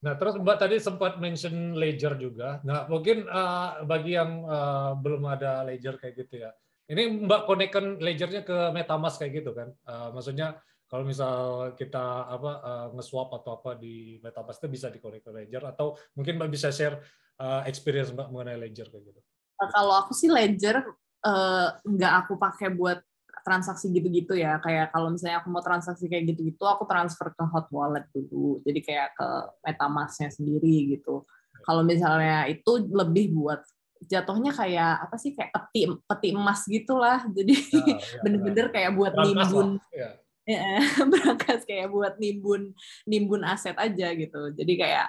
Nah, 0.05 0.13
terus 0.21 0.37
Mbak 0.37 0.57
tadi 0.61 0.77
sempat 0.77 1.17
mention 1.17 1.73
ledger 1.73 2.13
juga. 2.21 2.61
Nah, 2.61 2.85
mungkin 2.85 3.25
uh, 3.25 3.81
bagi 3.89 4.13
yang 4.13 4.45
uh, 4.45 4.93
belum 4.93 5.25
ada 5.25 5.65
ledger 5.65 5.97
kayak 5.97 6.13
gitu 6.21 6.45
ya. 6.45 6.53
Ini 6.85 7.25
Mbak 7.25 7.49
konekkan 7.49 7.97
ledgernya 7.97 8.45
ke 8.45 8.69
MetaMask 8.69 9.17
kayak 9.17 9.41
gitu 9.41 9.57
kan? 9.57 9.73
Uh, 9.81 10.13
maksudnya 10.13 10.61
kalau 10.85 11.01
misal 11.01 11.35
kita 11.73 12.29
apa 12.29 12.51
uh, 12.61 12.87
nge-swap 12.93 13.33
atau 13.33 13.57
apa 13.57 13.73
di 13.81 14.21
MetaMask 14.21 14.61
itu 14.61 14.69
bisa 14.69 14.93
dikonek 14.93 15.25
ke 15.25 15.33
ledger 15.33 15.65
atau 15.65 15.97
mungkin 16.13 16.37
Mbak 16.37 16.53
bisa 16.53 16.69
share 16.69 17.01
uh, 17.41 17.65
experience 17.65 18.13
Mbak 18.13 18.29
mengenai 18.29 18.61
ledger 18.61 18.85
kayak 18.93 19.09
gitu. 19.09 19.21
Kalau 19.57 20.05
aku 20.05 20.13
sih 20.13 20.29
ledger 20.29 20.85
uh, 21.25 21.67
nggak 21.81 22.13
aku 22.21 22.37
pakai 22.37 22.69
buat 22.77 23.01
transaksi 23.45 23.93
gitu-gitu 23.93 24.33
ya. 24.33 24.57
Kayak 24.57 24.89
kalau 24.89 25.13
misalnya 25.13 25.45
aku 25.45 25.53
mau 25.53 25.61
transaksi 25.61 26.09
kayak 26.09 26.33
gitu-gitu 26.33 26.65
aku 26.65 26.89
transfer 26.89 27.29
ke 27.29 27.43
hot 27.45 27.69
wallet 27.69 28.09
dulu. 28.09 28.59
Jadi 28.65 28.79
kayak 28.81 29.13
ke 29.13 29.27
metamasknya 29.61 30.33
sendiri 30.33 30.97
gitu. 30.97 31.21
Kalau 31.61 31.85
misalnya 31.85 32.49
itu 32.49 32.89
lebih 32.89 33.37
buat 33.37 33.61
jatuhnya 34.05 34.51
kayak 34.51 35.07
apa 35.07 35.15
sih 35.15 35.31
kayak 35.37 35.53
peti 35.53 35.87
peti 36.09 36.29
emas 36.33 36.65
gitulah. 36.65 37.21
Jadi 37.29 37.53
ya, 37.53 37.85
ya, 37.85 37.97
bener-bener 38.25 38.67
kayak 38.73 38.91
buat 38.97 39.13
nimbun. 39.13 39.77
ya. 39.93 40.09
ya, 40.45 40.81
berangkas 41.13 41.61
kayak 41.69 41.89
buat 41.93 42.17
nimbun 42.17 42.73
nimbun 43.05 43.45
aset 43.45 43.77
aja 43.77 44.09
gitu. 44.17 44.41
Jadi 44.57 44.73
kayak 44.73 45.07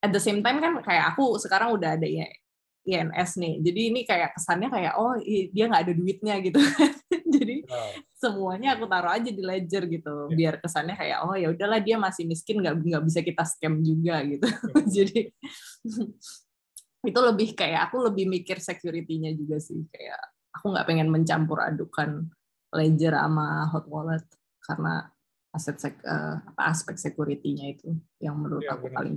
at 0.00 0.10
the 0.10 0.20
same 0.20 0.40
time 0.40 0.64
kan 0.64 0.80
kayak 0.80 1.12
aku 1.12 1.36
sekarang 1.36 1.76
udah 1.76 1.96
ada 2.00 2.08
ya 2.08 2.24
INS 2.88 3.36
nih. 3.36 3.54
Jadi 3.60 3.80
ini 3.92 4.00
kayak 4.08 4.32
kesannya 4.36 4.68
kayak 4.72 4.92
oh 4.96 5.16
dia 5.24 5.64
nggak 5.68 5.84
ada 5.88 5.92
duitnya 5.92 6.34
gitu. 6.40 6.60
Jadi 7.36 7.56
oh. 7.70 7.92
semuanya 8.18 8.74
aku 8.74 8.84
taruh 8.90 9.12
aja 9.14 9.30
di 9.30 9.42
ledger 9.42 9.86
gitu. 9.86 10.28
Yeah. 10.32 10.36
Biar 10.36 10.54
kesannya 10.58 10.96
kayak 10.98 11.18
oh 11.24 11.34
ya 11.38 11.48
udahlah 11.54 11.80
dia 11.80 11.96
masih 11.96 12.26
miskin 12.26 12.60
nggak 12.60 12.74
nggak 12.82 13.04
bisa 13.06 13.20
kita 13.22 13.42
scam 13.46 13.80
juga 13.80 14.22
gitu. 14.26 14.46
Yeah. 14.46 14.86
Jadi 15.00 15.18
itu 17.10 17.20
lebih 17.20 17.48
kayak 17.56 17.88
aku 17.88 17.96
lebih 18.12 18.28
mikir 18.28 18.60
security-nya 18.60 19.32
juga 19.32 19.56
sih 19.56 19.88
kayak 19.88 20.20
aku 20.52 20.74
nggak 20.74 20.86
pengen 20.86 21.08
mencampur 21.08 21.64
adukan 21.64 22.28
ledger 22.76 23.16
sama 23.16 23.66
hot 23.72 23.88
wallet 23.88 24.26
karena 24.60 25.08
aset 25.50 25.76
sek, 25.82 25.98
uh, 26.06 26.38
apa 26.38 26.62
aspek 26.70 26.94
security-nya 26.94 27.74
itu 27.74 27.90
yang 28.22 28.38
menurut 28.38 28.62
ya, 28.62 28.78
aku 28.78 28.86
benar. 28.86 28.96
paling 29.02 29.16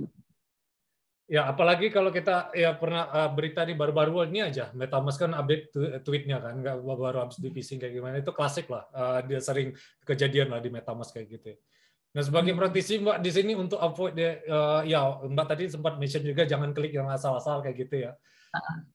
Ya, 1.24 1.48
apalagi 1.48 1.88
kalau 1.88 2.12
kita 2.12 2.52
ya 2.52 2.76
pernah 2.76 3.08
uh, 3.08 3.30
berita 3.32 3.64
di 3.64 3.72
baru-baru 3.72 4.28
ini 4.28 4.44
aja, 4.44 4.68
MetaMask 4.76 5.24
kan 5.24 5.32
update 5.32 5.72
tweetnya 6.04 6.36
kan, 6.36 6.60
nggak 6.60 6.84
baru 6.84 7.24
habis 7.24 7.40
divisi 7.40 7.80
kayak 7.80 7.96
gimana, 7.96 8.20
itu 8.20 8.28
klasik 8.28 8.68
lah. 8.68 8.84
Uh, 8.92 9.24
dia 9.24 9.40
sering 9.40 9.72
kejadian 10.04 10.52
lah 10.52 10.60
di 10.60 10.68
MetaMask 10.68 11.16
kayak 11.16 11.32
gitu. 11.32 11.56
Nah, 12.12 12.22
sebagai 12.22 12.52
hmm. 12.52 12.60
praktisi 12.60 13.00
Mbak 13.00 13.18
di 13.24 13.30
sini 13.32 13.52
untuk 13.56 13.80
avoid 13.80 14.14
uh, 14.20 14.84
ya 14.84 15.18
Mbak 15.24 15.46
tadi 15.48 15.64
sempat 15.66 15.96
mention 15.96 16.22
juga 16.22 16.44
jangan 16.44 16.76
klik 16.76 16.92
yang 16.92 17.08
asal-asal 17.08 17.64
kayak 17.64 17.88
gitu 17.88 18.04
ya. 18.04 18.12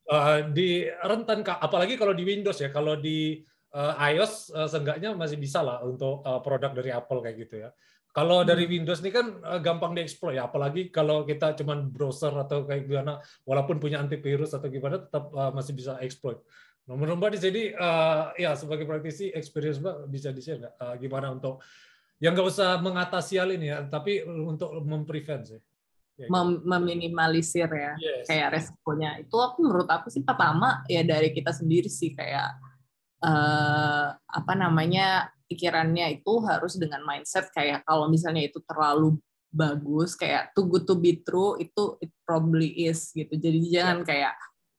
Uh, 0.06 0.48
di 0.54 0.86
rentan 0.86 1.44
apalagi 1.44 1.98
kalau 1.98 2.14
di 2.14 2.24
Windows 2.24 2.62
ya, 2.62 2.70
kalau 2.70 2.94
di 2.94 3.42
uh, 3.74 3.92
iOS 4.06 4.54
uh, 4.54 4.70
seenggaknya 4.70 5.12
masih 5.18 5.36
bisa 5.36 5.66
lah 5.66 5.82
untuk 5.82 6.22
uh, 6.22 6.38
produk 6.40 6.72
dari 6.72 6.94
Apple 6.94 7.20
kayak 7.20 7.36
gitu 7.42 7.66
ya. 7.66 7.74
Kalau 8.10 8.42
dari 8.42 8.66
hmm. 8.66 8.72
Windows 8.74 9.00
ini 9.06 9.10
kan 9.14 9.26
gampang 9.62 9.94
dieksploit 9.94 10.34
ya, 10.34 10.50
apalagi 10.50 10.90
kalau 10.90 11.22
kita 11.22 11.54
cuman 11.62 11.94
browser 11.94 12.34
atau 12.34 12.66
kayak 12.66 12.90
gimana, 12.90 13.22
walaupun 13.46 13.78
punya 13.78 14.02
antivirus 14.02 14.50
atau 14.50 14.66
gimana, 14.66 14.98
tetap 14.98 15.30
masih 15.54 15.78
bisa 15.78 15.94
exploit. 16.02 16.42
Nomor 16.90 17.14
Mbak 17.14 17.30
di 17.36 17.38
sini, 17.38 17.62
uh, 17.70 18.34
ya 18.34 18.58
sebagai 18.58 18.82
praktisi 18.82 19.30
experience 19.30 19.78
Mbak 19.78 20.10
bisa 20.10 20.34
di 20.34 20.42
share 20.42 20.58
nggak? 20.58 20.74
Uh, 20.74 20.94
gimana 20.98 21.30
untuk 21.30 21.62
yang 22.18 22.34
nggak 22.34 22.50
usah 22.50 22.82
mengatasi 22.82 23.38
hal 23.38 23.54
ini 23.54 23.70
ya, 23.70 23.86
tapi 23.86 24.26
untuk 24.26 24.74
memprevent 24.82 25.54
sih. 25.54 25.60
Ya, 26.18 26.26
gitu. 26.26 26.34
Mem 26.34 26.66
meminimalisir 26.66 27.70
ya, 27.70 27.94
yes. 27.94 28.26
kayak 28.26 28.58
resikonya. 28.58 29.22
Itu 29.22 29.38
aku 29.38 29.62
menurut 29.64 29.86
aku 29.86 30.10
sih 30.10 30.26
pertama 30.26 30.82
ya 30.90 31.06
dari 31.06 31.30
kita 31.30 31.54
sendiri 31.54 31.86
sih 31.86 32.10
kayak 32.10 32.58
uh, 33.22 34.18
apa 34.18 34.52
namanya 34.58 35.30
pikirannya 35.50 36.22
itu 36.22 36.32
harus 36.46 36.78
dengan 36.78 37.02
mindset 37.02 37.50
kayak 37.50 37.82
kalau 37.82 38.06
misalnya 38.06 38.46
itu 38.46 38.62
terlalu 38.62 39.18
bagus 39.50 40.14
kayak 40.14 40.54
too 40.54 40.70
good 40.70 40.86
to 40.86 40.94
be 40.94 41.18
true 41.26 41.58
itu 41.58 41.98
it 41.98 42.14
probably 42.22 42.70
is 42.86 43.10
gitu 43.10 43.34
jadi 43.34 43.58
jangan 43.66 43.98
ya. 44.02 44.06
kayak 44.06 44.34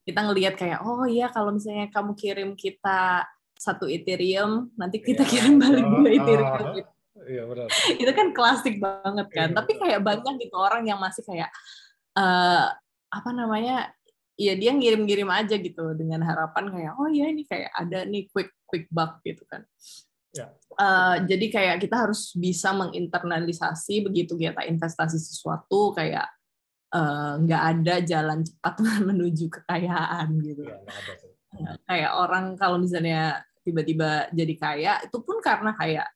kita 0.08 0.20
ngelihat 0.24 0.56
kayak 0.56 0.80
oh 0.88 1.04
iya 1.04 1.28
kalau 1.28 1.52
misalnya 1.52 1.92
kamu 1.92 2.16
kirim 2.16 2.50
kita 2.56 3.28
satu 3.60 3.86
Ethereum 3.86 4.72
nanti 4.80 5.04
kita 5.04 5.28
ya. 5.28 5.30
kirim 5.30 5.60
balik 5.60 5.86
dua 5.86 6.10
Ethereum 6.10 6.56
uh, 6.56 6.74
gitu. 6.74 6.92
Iya 7.22 7.44
benar. 7.46 7.68
itu 8.02 8.12
kan 8.16 8.28
klasik 8.34 8.76
banget 8.82 9.28
kan 9.30 9.50
ya, 9.52 9.56
tapi 9.62 9.72
kayak 9.78 10.02
banyak 10.02 10.34
gitu 10.42 10.56
orang 10.58 10.88
yang 10.88 10.98
masih 10.98 11.22
kayak 11.22 11.52
uh, 12.18 12.72
apa 13.12 13.30
namanya 13.36 13.92
ya 14.40 14.58
dia 14.58 14.74
ngirim-ngirim 14.74 15.30
aja 15.30 15.54
gitu 15.60 15.94
dengan 15.94 16.26
harapan 16.26 16.74
kayak 16.74 16.92
oh 16.98 17.12
ya 17.14 17.30
ini 17.30 17.46
kayak 17.46 17.70
ada 17.78 18.08
nih 18.10 18.26
quick 18.34 18.50
quick 18.66 18.90
buck 18.90 19.22
gitu 19.22 19.46
kan 19.46 19.62
Ya. 20.32 20.48
Uh, 20.80 21.28
jadi 21.28 21.46
kayak 21.52 21.78
kita 21.84 22.08
harus 22.08 22.32
bisa 22.34 22.72
menginternalisasi 22.72 24.08
begitu 24.08 24.40
kita 24.40 24.64
investasi 24.64 25.20
sesuatu 25.20 25.92
kayak 25.92 26.24
eh, 26.92 27.34
nggak 27.44 27.64
uh, 27.64 27.70
ada 27.76 27.96
jalan 28.04 28.40
cepat 28.44 28.76
menuju 29.12 29.52
kekayaan 29.52 30.32
gitu. 30.40 30.64
Ya, 30.64 30.80
uh, 31.60 31.76
kayak 31.84 32.12
orang 32.16 32.56
kalau 32.56 32.80
misalnya 32.80 33.44
tiba-tiba 33.62 34.32
jadi 34.32 34.54
kaya 34.58 34.94
itu 35.06 35.18
pun 35.22 35.38
karena 35.44 35.76
kayak 35.76 36.08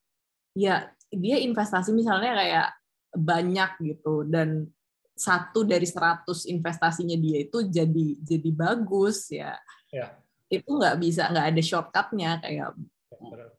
ya 0.55 0.89
dia 1.11 1.37
investasi 1.43 1.91
misalnya 1.93 2.33
kayak 2.33 2.67
banyak 3.15 3.71
gitu 3.83 4.25
dan 4.27 4.67
satu 5.15 5.63
dari 5.63 5.87
seratus 5.87 6.43
investasinya 6.43 7.15
dia 7.15 7.47
itu 7.47 7.63
jadi 7.67 8.07
jadi 8.19 8.49
bagus 8.51 9.31
ya. 9.31 9.55
ya. 9.91 10.11
Itu 10.51 10.75
nggak 10.75 10.95
bisa 10.99 11.31
nggak 11.31 11.47
ada 11.55 11.61
shortcutnya 11.63 12.31
kayak 12.43 12.75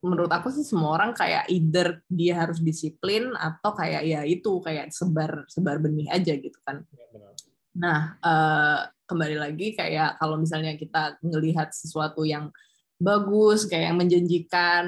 menurut 0.02 0.30
aku 0.32 0.48
sih 0.52 0.66
semua 0.66 0.96
orang 0.96 1.16
kayak 1.16 1.48
either 1.50 2.00
dia 2.06 2.38
harus 2.38 2.62
disiplin 2.62 3.32
atau 3.36 3.72
kayak 3.74 4.02
ya 4.06 4.20
itu 4.22 4.60
kayak 4.62 4.92
sebar 4.92 5.46
sebar 5.50 5.82
benih 5.82 6.10
aja 6.10 6.34
gitu 6.36 6.58
kan. 6.62 6.84
Ya, 6.92 7.06
nah 7.76 8.00
uh, 8.24 8.80
kembali 9.06 9.36
lagi 9.38 9.76
kayak 9.78 10.18
kalau 10.18 10.36
misalnya 10.36 10.74
kita 10.74 11.20
ngelihat 11.22 11.70
sesuatu 11.70 12.26
yang 12.26 12.50
bagus 12.96 13.68
kayak 13.68 13.92
yang 13.92 13.98
menjanjikan 14.00 14.86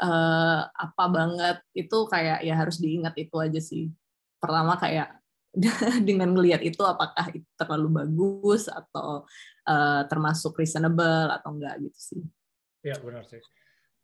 uh, 0.00 0.60
apa 0.64 1.04
banget 1.12 1.56
itu 1.76 1.98
kayak 2.08 2.40
ya 2.40 2.56
harus 2.56 2.80
diingat 2.80 3.14
itu 3.20 3.36
aja 3.36 3.60
sih. 3.60 3.92
Pertama 4.40 4.80
kayak 4.80 5.20
dengan 6.08 6.32
ngelihat 6.32 6.62
itu 6.62 6.80
apakah 6.86 7.28
itu 7.34 7.46
terlalu 7.58 8.04
bagus 8.04 8.70
atau 8.70 9.26
uh, 9.66 10.02
termasuk 10.06 10.56
reasonable 10.56 11.28
atau 11.30 11.52
enggak 11.52 11.76
gitu 11.84 11.98
sih. 11.98 12.22
Ya 12.80 12.96
benar 12.96 13.28
sih. 13.28 13.42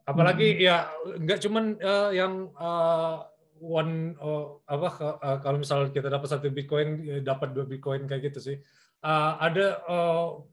Apalagi 0.07 0.55
hmm. 0.55 0.63
ya 0.63 0.77
nggak 1.19 1.39
cuman 1.43 1.65
uh, 1.83 2.11
yang 2.15 2.47
uh, 2.55 3.27
one 3.59 4.15
uh, 4.23 4.63
apa 4.71 5.19
uh, 5.19 5.39
kalau 5.43 5.59
misal 5.59 5.91
kita 5.91 6.07
dapat 6.07 6.31
satu 6.31 6.47
bitcoin 6.55 7.03
dapat 7.27 7.51
dua 7.51 7.67
bitcoin 7.67 8.07
kayak 8.07 8.31
gitu 8.31 8.39
sih. 8.39 8.57
Uh, 9.03 9.35
ada 9.43 9.83
uh, 9.91 10.47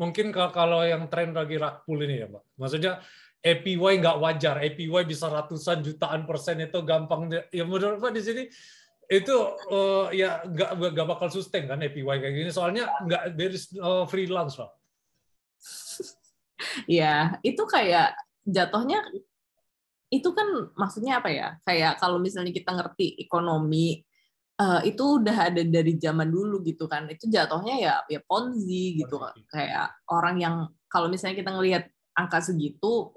mungkin 0.00 0.32
kalau 0.32 0.82
yang 0.82 1.06
tren 1.12 1.36
lagi 1.36 1.60
rakpul 1.60 2.00
ini 2.00 2.24
ya, 2.24 2.28
Pak. 2.32 2.42
Maksudnya 2.56 2.92
APY 3.44 4.00
nggak 4.00 4.18
wajar, 4.24 4.56
APY 4.56 5.04
bisa 5.04 5.28
ratusan 5.28 5.84
jutaan 5.84 6.24
persen 6.24 6.64
itu 6.64 6.80
gampang. 6.80 7.28
Ya 7.52 7.68
menurut 7.68 8.00
Pak 8.00 8.12
di 8.16 8.24
sini 8.24 8.42
itu 9.04 9.36
uh, 9.68 10.08
ya 10.16 10.40
nggak 10.48 10.80
nggak 10.96 11.08
bakal 11.12 11.28
sustain 11.28 11.68
kan 11.68 11.76
APY 11.76 12.08
kayak 12.08 12.34
gini. 12.40 12.48
Soalnya 12.48 12.88
nggak 13.04 13.36
dari 13.36 13.58
uh, 13.84 14.08
freelance 14.08 14.56
Pak. 14.56 14.70
Ya, 16.88 17.36
itu 17.44 17.60
kayak 17.68 18.16
jatuhnya 18.44 19.00
itu 20.12 20.28
kan 20.30 20.70
maksudnya 20.78 21.18
apa 21.18 21.30
ya? 21.32 21.48
Kayak 21.66 21.98
kalau 21.98 22.22
misalnya 22.22 22.54
kita 22.54 22.70
ngerti 22.70 23.18
ekonomi 23.18 23.98
uh, 24.60 24.80
itu 24.86 25.20
udah 25.20 25.50
ada 25.50 25.62
dari 25.66 25.98
zaman 25.98 26.30
dulu 26.30 26.62
gitu 26.62 26.86
kan. 26.86 27.10
Itu 27.10 27.26
jatuhnya 27.26 27.74
ya 27.80 27.94
ya 28.06 28.20
ponzi 28.22 29.00
gitu. 29.00 29.18
Kayak 29.50 29.96
orang 30.12 30.36
yang 30.38 30.54
kalau 30.86 31.10
misalnya 31.10 31.40
kita 31.40 31.50
ngelihat 31.50 31.84
angka 32.14 32.38
segitu 32.38 33.10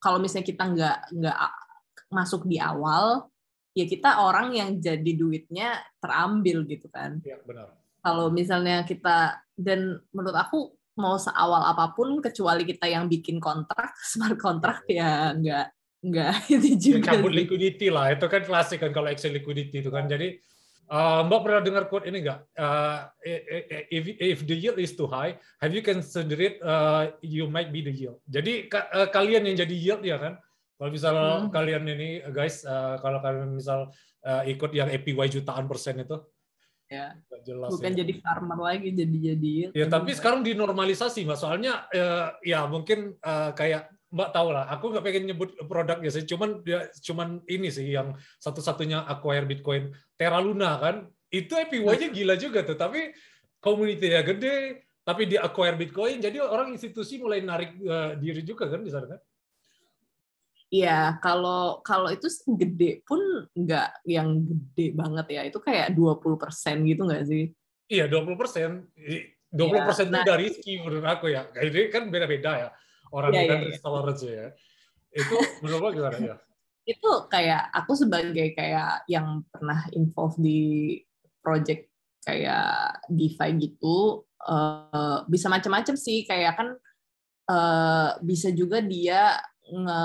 kalau 0.00 0.16
misalnya 0.20 0.46
kita 0.48 0.64
nggak 0.64 0.98
nggak 1.20 1.38
masuk 2.08 2.46
di 2.46 2.56
awal 2.62 3.28
ya 3.76 3.84
kita 3.84 4.24
orang 4.24 4.56
yang 4.56 4.80
jadi 4.80 5.12
duitnya 5.12 5.76
terambil 6.00 6.64
gitu 6.64 6.88
kan. 6.88 7.20
Iya, 7.20 7.44
benar. 7.44 7.76
Kalau 8.00 8.32
misalnya 8.32 8.86
kita 8.88 9.42
dan 9.58 10.00
menurut 10.16 10.38
aku 10.38 10.72
mau 10.96 11.20
seawal 11.20 11.62
apa 11.70 11.92
pun 11.92 12.18
kecuali 12.24 12.64
kita 12.64 12.88
yang 12.88 13.06
bikin 13.06 13.36
kontrak 13.36 13.92
smart 14.10 14.40
kontrak 14.40 14.84
ya 14.88 15.36
nggak 15.36 15.66
nggak 16.06 16.32
itu 16.54 16.68
juga 16.76 17.14
cabut 17.16 17.32
liquidity 17.32 17.88
lah 17.88 18.12
itu 18.14 18.26
kan 18.28 18.42
klasik 18.44 18.82
kan 18.82 18.92
kalau 18.92 19.08
Excel 19.10 19.34
liquidity 19.34 19.82
itu 19.82 19.90
kan. 19.90 20.06
Jadi 20.06 20.38
uh, 20.92 21.26
Mbak 21.26 21.40
pernah 21.42 21.60
dengar 21.64 21.84
quote 21.90 22.06
ini 22.06 22.22
nggak? 22.22 22.40
Uh, 22.54 23.08
if 23.90 24.04
if 24.20 24.38
the 24.46 24.56
yield 24.56 24.78
is 24.78 24.94
too 24.94 25.08
high 25.08 25.34
have 25.58 25.72
you 25.74 25.82
considered 25.82 26.40
it 26.40 26.54
uh, 26.62 27.10
you 27.24 27.50
might 27.50 27.74
be 27.74 27.82
the 27.82 27.92
yield? 27.92 28.22
Jadi 28.28 28.70
uh, 28.70 29.08
kalian 29.10 29.48
yang 29.50 29.56
jadi 29.56 29.74
yield 29.74 30.02
ya 30.06 30.16
kan? 30.20 30.34
Kalau 30.76 30.90
misal 30.92 31.14
hmm. 31.16 31.48
kalian 31.48 31.88
ini 31.88 32.20
guys 32.36 32.60
uh, 32.68 33.00
kalau 33.00 33.24
kalian 33.24 33.56
misal 33.56 33.88
uh, 34.28 34.42
ikut 34.44 34.70
yang 34.76 34.92
APY 34.92 35.32
jutaan 35.32 35.64
persen 35.64 36.04
itu 36.04 36.20
ya. 36.90 37.14
Jelas 37.46 37.70
bukan 37.74 37.92
ya. 37.94 37.96
jadi 38.02 38.12
farmer 38.22 38.58
lagi 38.58 38.88
jadi 38.94 39.18
jadi 39.34 39.54
ya 39.74 39.86
tapi 39.86 40.10
sekarang 40.14 40.46
dinormalisasi 40.46 41.26
mas. 41.26 41.42
Soalnya 41.42 41.86
uh, 41.90 42.34
ya 42.42 42.66
mungkin 42.66 43.14
uh, 43.22 43.50
kayak 43.54 43.90
mbak 44.06 44.30
tahu 44.30 44.54
lah 44.54 44.70
aku 44.70 44.94
nggak 44.94 45.04
pengen 45.04 45.24
nyebut 45.34 45.50
produknya 45.66 46.10
sih. 46.10 46.24
Cuman 46.24 46.62
dia 46.62 46.86
cuman 47.02 47.42
ini 47.50 47.68
sih 47.70 47.90
yang 47.90 48.14
satu-satunya 48.38 49.06
acquire 49.06 49.46
bitcoin 49.46 49.94
Terra 50.14 50.38
Luna 50.42 50.78
kan. 50.78 50.96
Itu 51.26 51.58
APY-nya 51.58 52.14
gila 52.14 52.38
juga 52.38 52.62
tuh 52.62 52.78
tapi 52.78 53.10
community-nya 53.58 54.22
gede 54.22 54.86
tapi 55.06 55.22
dia 55.30 55.46
acquire 55.46 55.78
bitcoin 55.78 56.18
jadi 56.18 56.42
orang 56.42 56.74
institusi 56.74 57.22
mulai 57.22 57.42
narik 57.42 57.78
uh, 57.82 58.18
diri 58.18 58.42
juga 58.42 58.66
kan 58.66 58.82
di 58.82 58.90
sana 58.90 59.06
kan 59.06 59.20
Iya, 60.66 61.22
kalau 61.22 61.78
kalau 61.86 62.10
itu 62.10 62.26
gede 62.58 63.06
pun 63.06 63.22
nggak 63.54 64.02
yang 64.02 64.42
gede 64.42 64.86
banget 64.98 65.26
ya. 65.30 65.42
Itu 65.46 65.62
kayak 65.62 65.94
20% 65.94 66.82
gitu 66.90 67.06
nggak 67.06 67.24
sih? 67.26 67.54
Iya, 67.86 68.10
20%. 68.10 68.34
20% 69.54 69.86
persen 69.86 70.10
ya, 70.10 70.12
nah, 70.12 70.20
itu 70.20 70.28
dari 70.28 70.44
rizki 70.50 70.72
menurut 70.82 71.06
aku 71.06 71.30
ya. 71.30 71.46
Ini 71.54 71.86
kan 71.94 72.10
beda-beda 72.10 72.50
ya. 72.66 72.68
Orang 73.14 73.30
ya, 73.30 73.46
kan 73.46 73.58
ya, 73.62 73.66
risk 73.70 73.82
tolerance 73.82 74.26
ya. 74.26 74.50
Itu 75.14 75.36
menurut 75.62 75.80
lo 75.80 75.90
gimana 75.94 76.18
ya? 76.18 76.36
Itu 76.92 77.10
kayak 77.30 77.70
aku 77.70 77.92
sebagai 77.94 78.54
kayak 78.54 79.06
yang 79.06 79.46
pernah 79.50 79.86
involve 79.94 80.38
di 80.38 80.94
project 81.42 81.90
kayak 82.26 83.06
DeFi 83.06 83.54
gitu, 83.58 84.26
uh, 84.50 85.22
bisa 85.30 85.46
macam-macam 85.46 85.94
sih. 85.94 86.26
Kayak 86.26 86.58
kan 86.58 86.68
uh, 87.50 88.18
bisa 88.18 88.50
juga 88.50 88.82
dia 88.82 89.38
nge 89.66 90.02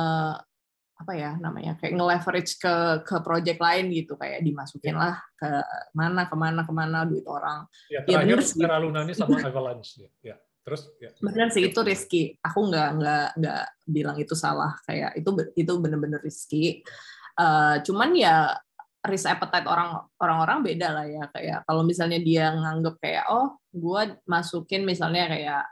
apa 1.02 1.18
ya 1.18 1.34
namanya 1.42 1.74
kayak 1.82 1.98
nge-leverage 1.98 2.62
ke 2.62 2.76
ke 3.02 3.16
project 3.26 3.58
lain 3.58 3.90
gitu. 3.90 4.14
Kayak 4.14 4.46
dimasukin 4.46 4.94
ya. 4.94 5.02
lah 5.02 5.16
ke 5.34 5.50
mana 5.98 6.22
ke 6.30 6.36
mana 6.38 6.62
ke 6.62 6.74
mana 6.74 6.98
duit 7.10 7.26
orang. 7.26 7.66
Ya, 7.90 8.06
terakhir 8.06 8.46
ya, 8.54 8.78
Luna 8.78 9.02
ini 9.02 9.14
sama 9.18 9.42
Avalanche 9.42 10.06
ya. 10.22 10.38
terus 10.62 10.94
ya. 11.02 11.10
benar 11.26 11.50
sih 11.50 11.66
itu 11.66 11.82
risky. 11.82 12.38
Aku 12.46 12.70
nggak 12.70 12.90
nggak 13.02 13.28
nggak 13.42 13.64
bilang 13.90 14.18
itu 14.22 14.38
salah. 14.38 14.78
Kayak 14.86 15.18
itu 15.18 15.30
itu 15.58 15.74
bener-bener 15.82 16.22
risky. 16.22 16.86
Uh, 17.34 17.82
cuman 17.82 18.14
ya 18.14 18.54
risk 19.02 19.26
appetite 19.26 19.66
orang 19.66 20.06
orang-orang 20.22 20.62
beda 20.62 20.88
lah 20.94 21.06
ya. 21.10 21.26
Kayak 21.34 21.66
kalau 21.66 21.82
misalnya 21.82 22.22
dia 22.22 22.54
nganggep 22.54 23.02
kayak 23.02 23.26
oh 23.34 23.58
gue 23.74 24.22
masukin 24.30 24.86
misalnya 24.86 25.26
kayak 25.34 25.66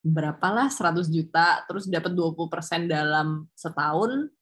berapalah 0.00 0.72
100 0.72 1.12
juta 1.12 1.60
terus 1.68 1.84
dapat 1.84 2.16
20% 2.16 2.88
dalam 2.88 3.44
setahun 3.52 4.32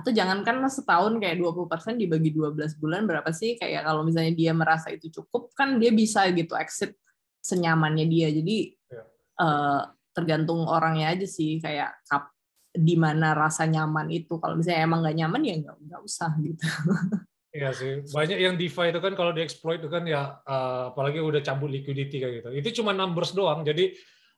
atau 0.00 0.10
jangankan 0.10 0.64
setahun 0.72 1.20
kayak 1.20 1.36
20% 1.36 2.00
dibagi 2.00 2.32
12 2.32 2.80
bulan 2.80 3.04
berapa 3.04 3.28
sih 3.36 3.60
kayak 3.60 3.84
kalau 3.84 4.00
misalnya 4.00 4.32
dia 4.32 4.52
merasa 4.56 4.88
itu 4.88 5.12
cukup 5.12 5.52
kan 5.52 5.76
dia 5.76 5.92
bisa 5.92 6.24
gitu 6.32 6.56
exit 6.56 6.96
senyamannya 7.44 8.08
dia 8.08 8.32
jadi 8.32 8.58
ya. 8.88 9.02
uh, 9.40 9.82
tergantung 10.16 10.64
orangnya 10.64 11.12
aja 11.12 11.28
sih 11.28 11.60
kayak 11.60 12.00
kap, 12.08 12.32
di 12.72 12.96
mana 12.96 13.36
rasa 13.36 13.68
nyaman 13.68 14.08
itu 14.08 14.40
kalau 14.40 14.56
misalnya 14.56 14.88
emang 14.88 15.04
nggak 15.04 15.16
nyaman 15.20 15.42
ya 15.44 15.54
nggak 15.60 15.76
nggak 15.84 16.00
usah 16.00 16.30
gitu 16.40 16.64
Iya 17.50 17.74
sih, 17.74 18.06
banyak 18.14 18.38
yang 18.38 18.54
DeFi 18.54 18.94
itu 18.94 19.02
kan 19.02 19.10
kalau 19.18 19.34
dieksploit 19.34 19.82
itu 19.82 19.90
kan 19.90 20.06
ya 20.06 20.38
uh, 20.46 20.94
apalagi 20.94 21.18
udah 21.18 21.42
cabut 21.42 21.66
liquidity 21.66 22.22
kayak 22.22 22.34
gitu. 22.38 22.48
Itu 22.54 22.68
cuma 22.78 22.94
numbers 22.94 23.34
doang, 23.34 23.66
jadi 23.66 23.90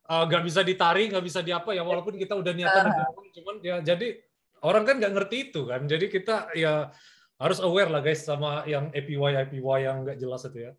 uh, 0.09 0.25
nggak 0.25 0.41
bisa 0.49 0.65
ditarik, 0.65 1.13
nggak 1.13 1.21
bisa 1.21 1.45
diapa 1.45 1.77
ya 1.77 1.85
walaupun 1.85 2.17
kita 2.17 2.33
udah 2.33 2.57
niatan 2.57 2.89
uh. 2.89 3.13
cuman 3.37 3.61
ya 3.61 3.85
jadi 3.85 4.17
orang 4.63 4.83
kan 4.87 4.97
nggak 4.99 5.15
ngerti 5.15 5.37
itu 5.51 5.67
kan. 5.67 5.85
Jadi 5.85 6.07
kita 6.09 6.55
ya 6.55 6.91
harus 7.43 7.59
aware 7.59 7.91
lah 7.91 8.01
guys 8.01 8.23
sama 8.23 8.63
yang 8.71 8.95
APY 8.95 9.35
APY 9.47 9.79
yang 9.83 10.07
nggak 10.07 10.19
jelas 10.23 10.47
itu 10.47 10.71
ya. 10.71 10.73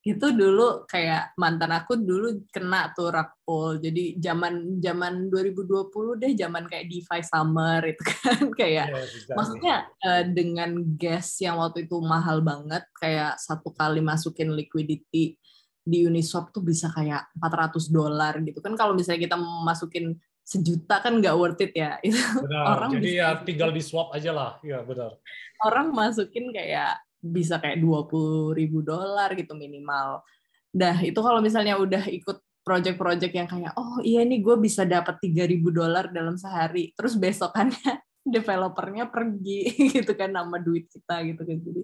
Itu 0.00 0.32
dulu 0.32 0.88
kayak 0.88 1.36
mantan 1.36 1.76
aku 1.76 1.92
dulu 2.00 2.48
kena 2.48 2.88
tuh 2.96 3.12
rakpol 3.12 3.76
jadi 3.84 4.16
zaman 4.16 4.80
zaman 4.80 5.28
2020 5.28 6.16
deh 6.16 6.32
zaman 6.40 6.64
kayak 6.70 6.88
DeFi 6.88 7.20
summer 7.20 7.84
itu 7.84 8.02
kan. 8.06 8.40
Kayak 8.60 8.86
yeah, 8.96 9.04
exactly. 9.04 9.36
maksudnya 9.36 9.76
uh, 10.06 10.24
dengan 10.24 10.70
gas 10.96 11.36
yang 11.44 11.60
waktu 11.60 11.84
itu 11.84 12.00
mahal 12.00 12.40
banget 12.40 12.86
kayak 12.96 13.36
satu 13.36 13.76
kali 13.76 14.00
masukin 14.00 14.56
liquidity 14.56 15.36
di 15.80 15.98
Uniswap 16.06 16.52
tuh 16.52 16.62
bisa 16.64 16.92
kayak 16.92 17.28
400 17.36 17.90
dolar 17.92 18.40
gitu 18.40 18.62
kan. 18.64 18.72
Kalau 18.78 18.96
misalnya 18.96 19.20
kita 19.26 19.36
masukin 19.36 20.16
sejuta 20.50 20.98
kan 20.98 21.22
nggak 21.22 21.36
worth 21.38 21.62
it 21.62 21.70
ya. 21.78 21.96
Itu 22.06 22.18
benar. 22.42 22.64
orang 22.74 22.90
jadi 22.98 23.10
ya 23.14 23.28
tinggal 23.46 23.70
di 23.70 23.78
swap 23.78 24.10
aja 24.10 24.34
lah. 24.34 24.52
Ya 24.66 24.82
benar. 24.82 25.14
Orang 25.62 25.94
masukin 25.94 26.50
kayak 26.50 26.98
bisa 27.22 27.62
kayak 27.62 27.78
dua 27.78 28.10
puluh 28.10 28.50
ribu 28.50 28.82
dolar 28.82 29.30
gitu 29.38 29.54
minimal. 29.54 30.26
Dah 30.74 30.98
itu 30.98 31.18
kalau 31.22 31.38
misalnya 31.38 31.78
udah 31.78 32.10
ikut 32.10 32.42
project-project 32.66 33.32
yang 33.32 33.48
kayak 33.48 33.72
oh 33.78 34.02
iya 34.02 34.26
nih 34.26 34.42
gue 34.42 34.56
bisa 34.58 34.82
dapat 34.84 35.16
tiga 35.22 35.46
ribu 35.46 35.70
dolar 35.70 36.10
dalam 36.10 36.34
sehari. 36.34 36.90
Terus 36.98 37.14
besokannya 37.14 38.02
developernya 38.34 39.06
pergi 39.06 39.70
gitu 39.94 40.18
kan 40.18 40.34
nama 40.34 40.58
duit 40.58 40.90
kita 40.90 41.22
gitu 41.30 41.42
kan. 41.46 41.58
Jadi 41.62 41.82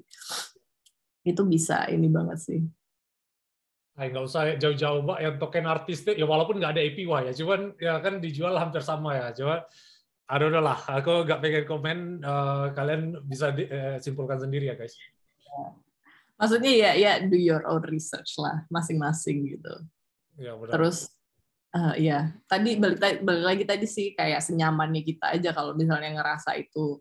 itu 1.26 1.42
bisa 1.42 1.86
ini 1.90 2.06
banget 2.06 2.38
sih 2.38 2.60
Ay, 3.96 4.12
nggak 4.12 4.24
usah 4.28 4.60
jauh-jauh 4.60 5.00
mbak. 5.02 5.18
Yang 5.24 5.34
token 5.40 5.66
artistik 5.66 6.16
ya 6.20 6.28
walaupun 6.28 6.60
nggak 6.60 6.72
ada 6.76 6.82
APY 6.84 7.08
ya 7.08 7.32
cuman 7.32 7.60
ya 7.80 7.94
kan 8.04 8.20
dijual 8.20 8.54
hampir 8.60 8.84
sama 8.84 9.16
ya. 9.16 9.32
Coba 9.32 9.64
ada 10.28 10.60
lah. 10.60 10.78
Aku 11.00 11.24
nggak 11.24 11.40
pengen 11.40 11.64
komen 11.64 11.98
uh, 12.20 12.76
kalian 12.76 13.16
bisa 13.24 13.56
di, 13.56 13.64
uh, 13.64 13.96
simpulkan 13.96 14.36
sendiri 14.36 14.68
ya 14.68 14.76
guys. 14.76 14.92
Maksudnya 16.36 16.72
ya 16.76 16.90
ya 16.92 17.12
do 17.24 17.40
your 17.40 17.64
own 17.64 17.80
research 17.88 18.36
lah 18.36 18.68
masing-masing 18.68 19.56
gitu. 19.56 19.74
Ya, 20.36 20.52
benar. 20.52 20.76
terus 20.76 21.08
uh, 21.72 21.96
ya 21.96 22.36
tadi 22.44 22.76
balik, 22.76 23.24
balik 23.24 23.44
lagi 23.44 23.64
tadi 23.64 23.88
sih 23.88 24.12
kayak 24.12 24.44
senyamannya 24.44 25.00
kita 25.00 25.32
aja 25.32 25.56
kalau 25.56 25.72
misalnya 25.72 26.12
ngerasa 26.12 26.60
itu 26.60 27.00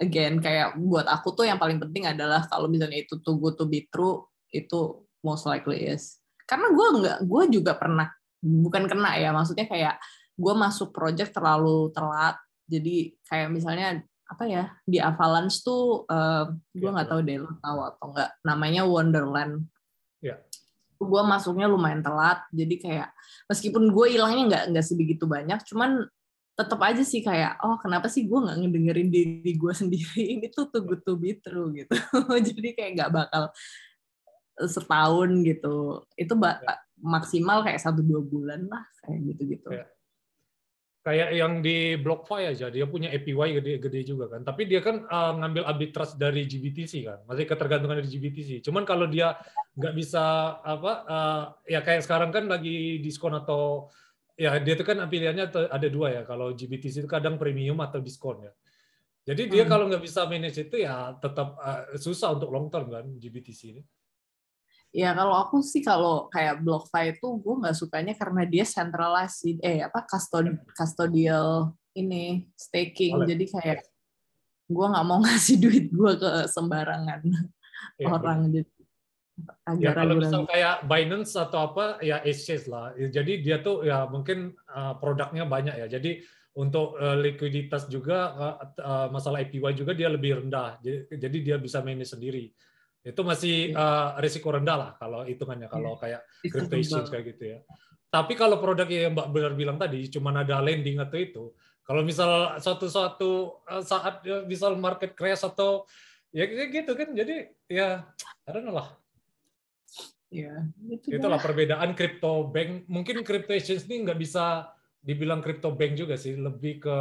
again 0.00 0.40
kayak 0.40 0.80
buat 0.80 1.04
aku 1.04 1.36
tuh 1.36 1.44
yang 1.44 1.60
paling 1.60 1.76
penting 1.76 2.08
adalah 2.08 2.48
kalau 2.48 2.72
misalnya 2.72 3.04
itu 3.04 3.20
good 3.20 3.60
to 3.60 3.68
be 3.68 3.84
true 3.92 4.24
itu 4.48 5.03
most 5.24 5.48
likely 5.48 5.88
is. 5.88 6.20
Karena 6.44 6.70
gue 6.70 6.88
nggak 7.00 7.18
gue 7.24 7.42
juga 7.48 7.72
pernah 7.74 8.06
bukan 8.44 8.84
kena 8.84 9.16
ya 9.16 9.32
maksudnya 9.32 9.64
kayak 9.64 9.96
gue 10.36 10.54
masuk 10.54 10.92
project 10.92 11.32
terlalu 11.32 11.88
telat 11.96 12.36
jadi 12.68 13.16
kayak 13.24 13.48
misalnya 13.48 14.04
apa 14.28 14.44
ya 14.44 14.64
di 14.84 15.00
Avalanche 15.00 15.64
tuh 15.64 16.04
uh, 16.04 16.52
gue 16.76 16.90
nggak 16.90 17.08
tahu 17.08 17.20
deh 17.24 17.40
lo 17.40 17.56
tahu 17.64 17.78
atau 17.88 18.04
enggak 18.12 18.30
namanya 18.44 18.82
Wonderland. 18.84 19.64
Yeah. 20.24 20.40
gue 20.94 21.20
masuknya 21.20 21.68
lumayan 21.68 22.00
telat 22.00 22.40
jadi 22.48 22.74
kayak 22.80 23.08
meskipun 23.44 23.92
gue 23.92 24.06
hilangnya 24.16 24.42
nggak 24.48 24.64
nggak 24.72 24.86
sebegitu 24.88 25.28
banyak 25.28 25.60
cuman 25.68 26.08
tetap 26.54 26.78
aja 26.86 27.02
sih 27.02 27.18
kayak 27.18 27.58
oh 27.66 27.76
kenapa 27.82 28.06
sih 28.06 28.30
gue 28.30 28.38
nggak 28.38 28.56
ngedengerin 28.62 29.10
diri 29.10 29.52
gue 29.58 29.72
sendiri? 29.80 30.38
Ini 30.38 30.46
tuh 30.54 30.70
too 30.70 30.86
good 30.86 31.02
to 31.02 31.18
be 31.18 31.34
true 31.42 31.74
gitu. 31.74 31.92
Jadi 32.48 32.78
kayak 32.78 32.90
nggak 32.96 33.10
bakal 33.10 33.50
setahun 34.58 35.30
gitu. 35.42 36.06
Itu 36.14 36.34
ya. 36.38 36.78
maksimal 37.02 37.66
kayak 37.66 37.82
satu 37.82 38.00
dua 38.00 38.22
bulan 38.22 38.70
lah 38.70 38.84
kayak 39.04 39.20
gitu 39.34 39.42
gitu 39.58 39.68
ya. 39.74 39.86
kayak 41.04 41.36
yang 41.36 41.60
di 41.60 42.00
BlockFi 42.00 42.56
aja 42.56 42.72
dia 42.72 42.88
punya 42.88 43.12
APY 43.12 43.60
gede-gede 43.60 44.00
juga 44.08 44.32
kan. 44.32 44.40
Tapi 44.40 44.64
dia 44.64 44.80
kan 44.80 45.04
uh, 45.04 45.36
ngambil 45.36 45.68
arbitrage 45.68 46.16
dari 46.16 46.48
GBTC 46.48 46.92
kan. 47.04 47.18
Masih 47.28 47.44
ketergantungan 47.44 48.00
dari 48.00 48.08
GBTC 48.08 48.64
cuman 48.64 48.88
kalau 48.88 49.04
dia 49.04 49.36
nggak 49.76 49.94
bisa 49.94 50.56
apa 50.64 50.92
uh, 51.04 51.44
ya 51.68 51.84
kayak 51.84 52.06
sekarang 52.06 52.32
kan 52.32 52.48
lagi 52.48 53.02
diskon 53.04 53.36
atau 53.36 53.92
ya 54.38 54.56
dia 54.62 54.74
itu 54.74 54.86
kan 54.86 55.04
pilihannya 55.04 55.52
ada 55.68 55.88
dua 55.92 56.08
ya. 56.14 56.22
Kalau 56.24 56.56
GBTC 56.56 57.04
itu 57.04 57.10
kadang 57.10 57.36
premium 57.36 57.84
atau 57.84 58.00
diskon 58.00 58.48
ya. 58.48 58.52
Jadi 59.24 59.48
dia 59.48 59.64
hmm. 59.64 59.70
kalau 59.72 59.84
nggak 59.88 60.04
bisa 60.04 60.28
manage 60.28 60.68
itu 60.68 60.84
ya 60.84 61.16
tetap 61.16 61.56
uh, 61.56 61.96
susah 61.96 62.36
untuk 62.36 62.48
long 62.48 62.68
term 62.72 62.88
kan 62.88 63.04
GBTC 63.08 63.60
ini 63.76 63.82
Ya 64.94 65.10
kalau 65.10 65.34
aku 65.34 65.58
sih 65.58 65.82
kalau 65.82 66.30
kayak 66.30 66.62
BlockFi 66.62 67.18
itu 67.18 67.26
gue 67.42 67.54
nggak 67.66 67.74
sukanya 67.74 68.14
karena 68.14 68.46
dia 68.46 68.62
centralized 68.62 69.58
eh 69.58 69.82
apa 69.82 70.06
custod 70.06 70.54
custodial 70.70 71.74
ini 71.98 72.46
staking. 72.54 73.18
Oleh. 73.18 73.34
jadi 73.34 73.44
kayak 73.58 73.80
gue 74.70 74.86
nggak 74.86 75.06
mau 75.06 75.18
ngasih 75.26 75.58
duit 75.58 75.90
gue 75.90 76.12
ke 76.14 76.46
sembarangan 76.46 77.26
ya, 77.98 78.06
orang 78.06 78.54
jadi 78.54 78.70
ya 79.82 79.90
kalau 79.98 80.14
misal 80.14 80.46
kayak 80.46 80.86
Binance 80.86 81.34
atau 81.34 81.74
apa 81.74 81.98
ya 81.98 82.22
exchange 82.22 82.70
lah. 82.70 82.94
Jadi 82.94 83.42
dia 83.42 83.58
tuh 83.58 83.82
ya 83.82 84.06
mungkin 84.06 84.54
uh, 84.70 84.94
produknya 85.02 85.42
banyak 85.42 85.74
ya. 85.74 85.86
Jadi 85.90 86.22
untuk 86.54 86.94
uh, 87.02 87.18
likuiditas 87.18 87.90
juga 87.90 88.30
uh, 88.30 88.56
uh, 88.78 89.08
masalah 89.10 89.42
APY 89.42 89.74
juga 89.74 89.90
dia 89.90 90.06
lebih 90.06 90.38
rendah. 90.38 90.78
Jadi, 90.78 91.18
jadi 91.18 91.38
dia 91.42 91.56
bisa 91.58 91.82
manage 91.82 92.14
sendiri 92.14 92.54
itu 93.04 93.20
masih 93.20 93.76
uh, 93.76 94.16
risiko 94.16 94.48
rendah 94.48 94.76
lah 94.80 94.90
kalau 94.96 95.28
hitungannya 95.28 95.68
kalau 95.68 96.00
yeah. 96.00 96.00
kayak 96.00 96.20
crypto 96.48 96.74
exchange 96.80 97.08
kayak 97.12 97.36
gitu 97.36 97.44
ya. 97.52 97.58
Tapi 98.08 98.32
kalau 98.32 98.56
produk 98.62 98.88
yang 98.88 99.12
Mbak 99.12 99.28
benar 99.28 99.52
bilang 99.52 99.76
tadi 99.76 100.08
cuma 100.08 100.32
ada 100.32 100.62
lending 100.64 101.02
atau 101.02 101.18
itu, 101.20 101.44
kalau 101.84 102.00
misal 102.00 102.56
suatu-suatu 102.56 103.60
eh, 103.68 103.84
saat 103.84 104.24
ya, 104.24 104.46
misal 104.48 104.78
market 104.80 105.12
crash 105.12 105.44
atau 105.44 105.84
ya 106.32 106.48
gitu 106.48 106.96
kan, 106.96 107.12
jadi 107.12 107.52
ya 107.68 108.08
karena 108.48 108.70
lah. 108.72 108.88
Ya, 110.34 110.66
itu 110.90 111.14
Itulah 111.14 111.38
perbedaan 111.38 111.94
crypto 111.94 112.50
bank. 112.50 112.90
Mungkin 112.90 113.22
crypto 113.22 113.54
exchange 113.54 113.86
ini 113.86 114.08
nggak 114.08 114.18
bisa 114.18 114.72
dibilang 114.98 115.44
crypto 115.44 115.76
bank 115.76 115.94
juga 115.94 116.16
sih, 116.16 116.38
lebih 116.40 116.82
ke 116.82 116.96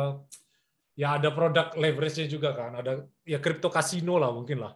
ya 0.99 1.15
ada 1.15 1.31
produk 1.31 1.73
leverage-nya 1.73 2.27
juga 2.27 2.51
kan, 2.53 2.77
ada 2.77 3.07
ya 3.23 3.39
crypto 3.39 3.71
casino 3.71 4.19
lah 4.19 4.29
mungkin 4.29 4.61
lah 4.61 4.73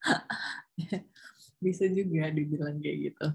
Bisa 1.64 1.84
juga 1.90 2.30
dibilang 2.30 2.78
kayak 2.78 2.98
gitu. 3.10 3.26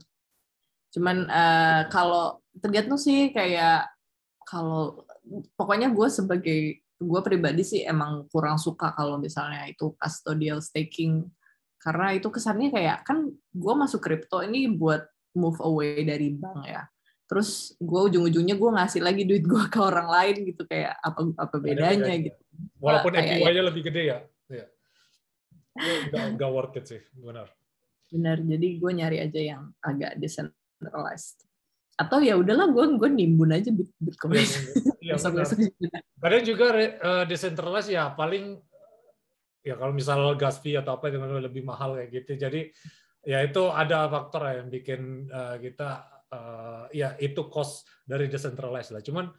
Cuman 0.97 1.27
uh, 1.27 1.81
kalau 1.91 2.39
tergantung 2.57 2.97
sih 2.97 3.29
kayak 3.35 3.91
kalau 4.47 5.03
pokoknya 5.59 5.91
gue 5.91 6.07
sebagai 6.07 6.59
gue 6.95 7.21
pribadi 7.21 7.61
sih 7.67 7.83
emang 7.83 8.23
kurang 8.31 8.55
suka 8.55 8.95
kalau 8.95 9.19
misalnya 9.19 9.67
itu 9.67 9.93
custodial 9.99 10.63
staking. 10.63 11.27
Karena 11.77 12.15
itu 12.17 12.31
kesannya 12.31 12.73
kayak 12.73 13.05
kan 13.05 13.29
gue 13.35 13.73
masuk 13.75 14.01
kripto 14.01 14.41
ini 14.41 14.71
buat 14.71 15.05
move 15.35 15.59
away 15.61 16.07
dari 16.07 16.33
bank 16.33 16.65
ya. 16.65 16.87
Terus 17.25 17.75
gue 17.77 18.01
ujung-ujungnya 18.09 18.55
gue 18.55 18.71
ngasih 18.79 19.01
lagi 19.03 19.27
duit 19.27 19.43
gue 19.43 19.63
ke 19.67 19.77
orang 19.77 20.07
lain 20.07 20.49
gitu 20.49 20.63
kayak 20.65 20.97
apa 21.03 21.19
apa 21.35 21.55
bedanya 21.59 22.15
gitu. 22.15 22.39
Walaupun 22.79 23.11
APY-nya 23.19 23.63
lebih 23.67 23.83
gede 23.91 24.03
ya 24.07 24.19
nggak 26.11 26.51
worth 26.51 26.77
it 26.79 26.85
sih 26.87 27.01
benar. 27.19 27.51
Benar 28.07 28.37
jadi 28.39 28.67
gue 28.79 28.91
nyari 28.95 29.17
aja 29.19 29.39
yang 29.41 29.61
agak 29.83 30.15
decentralized. 30.17 31.43
Atau 31.95 32.19
ya 32.23 32.35
udahlah 32.35 32.71
gue 32.71 32.85
gue 32.99 33.09
nimbun 33.11 33.55
aja 33.55 33.71
bitcoin. 33.71 34.43
Iya, 34.99 35.15
iya, 35.15 35.45
kadang 36.19 36.43
juga 36.43 36.65
uh, 36.75 37.23
decentralized 37.27 37.91
ya 37.91 38.11
paling 38.11 38.59
ya 39.65 39.75
kalau 39.79 39.93
misal 39.95 40.37
gas 40.37 40.61
fee 40.61 40.77
atau 40.77 40.97
apa 40.97 41.09
yang 41.09 41.25
lebih 41.39 41.65
mahal 41.65 41.97
kayak 41.97 42.09
gitu. 42.23 42.37
Jadi 42.39 42.69
ya 43.25 43.41
itu 43.41 43.67
ada 43.73 44.05
faktor 44.07 44.45
yang 44.53 44.67
bikin 44.69 45.25
uh, 45.31 45.57
kita 45.57 45.89
uh, 46.29 46.85
ya 46.93 47.17
itu 47.17 47.47
cost 47.49 47.87
dari 48.05 48.29
decentralized 48.29 48.93
lah. 48.93 49.01
Cuman 49.01 49.31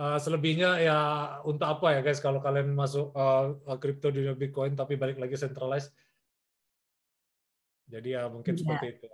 uh, 0.00 0.16
selebihnya 0.16 0.80
ya 0.80 0.98
untuk 1.44 1.68
apa 1.68 1.86
ya 1.92 2.00
guys 2.00 2.24
kalau 2.24 2.40
kalian 2.40 2.72
masuk 2.72 3.12
uh, 3.12 3.52
crypto 3.76 4.08
di 4.08 4.24
Bitcoin 4.32 4.72
tapi 4.72 4.96
balik 4.96 5.20
lagi 5.20 5.36
centralized 5.36 5.92
jadi 7.90 8.08
ya 8.14 8.22
mungkin 8.30 8.54
ya. 8.54 8.58
seperti 8.62 8.86
itu. 8.94 9.06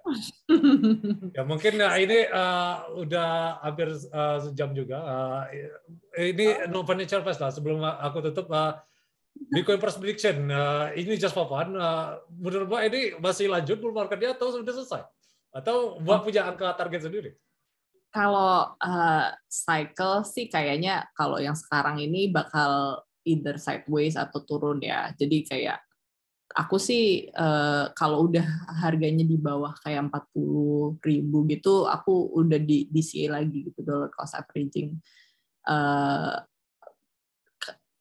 ya 1.32 1.42
mungkin 1.50 1.80
ya 1.80 1.96
ini 1.96 2.28
uh, 2.28 2.92
udah 3.00 3.64
hampir 3.64 3.88
uh, 4.12 4.38
sejam 4.44 4.76
juga. 4.76 5.00
Uh, 5.00 5.42
ini 6.20 6.68
no 6.68 6.84
financial 6.84 7.24
fast 7.24 7.40
lah. 7.40 7.48
Sebelum 7.48 7.80
aku 7.80 8.20
tutup, 8.28 8.52
uh, 8.52 8.76
Bitcoin 9.56 9.80
Price 9.80 9.96
Prediction. 9.96 10.52
Uh, 10.52 10.92
ini 10.92 11.16
just 11.16 11.32
for 11.32 11.48
fun. 11.48 11.72
Uh, 11.72 12.20
menurut 12.36 12.68
Mbak 12.68 12.82
ini 12.92 13.00
masih 13.16 13.48
lanjut 13.48 13.80
bull 13.80 13.96
marketnya 13.96 14.36
atau 14.36 14.52
sudah 14.52 14.76
selesai? 14.76 15.02
Atau 15.56 15.96
Mbak 16.04 16.20
punya 16.28 16.44
angka 16.44 16.76
target 16.76 17.08
sendiri? 17.08 17.32
Kalau 18.10 18.76
uh, 18.80 19.28
cycle 19.46 20.24
sih 20.24 20.48
kayaknya 20.48 21.04
kalau 21.12 21.36
yang 21.36 21.54
sekarang 21.54 22.00
ini 22.00 22.32
bakal 22.32 23.04
either 23.26 23.58
sideways 23.58 24.14
atau 24.14 24.40
turun 24.46 24.80
ya. 24.80 25.12
Jadi 25.18 25.44
kayak 25.44 25.78
aku 26.56 26.80
sih 26.80 27.28
uh, 27.34 27.92
kalau 27.92 28.30
udah 28.30 28.46
harganya 28.80 29.26
di 29.26 29.36
bawah 29.36 29.74
kayak 29.84 30.08
40 30.08 31.02
ribu 31.04 31.38
gitu, 31.50 31.84
aku 31.84 32.32
udah 32.32 32.56
di 32.62 32.88
DCA 32.88 33.42
lagi 33.42 33.68
gitu 33.68 33.84
dollar 33.84 34.08
cost 34.14 34.38
averaging. 34.38 34.96
Uh, 35.66 36.40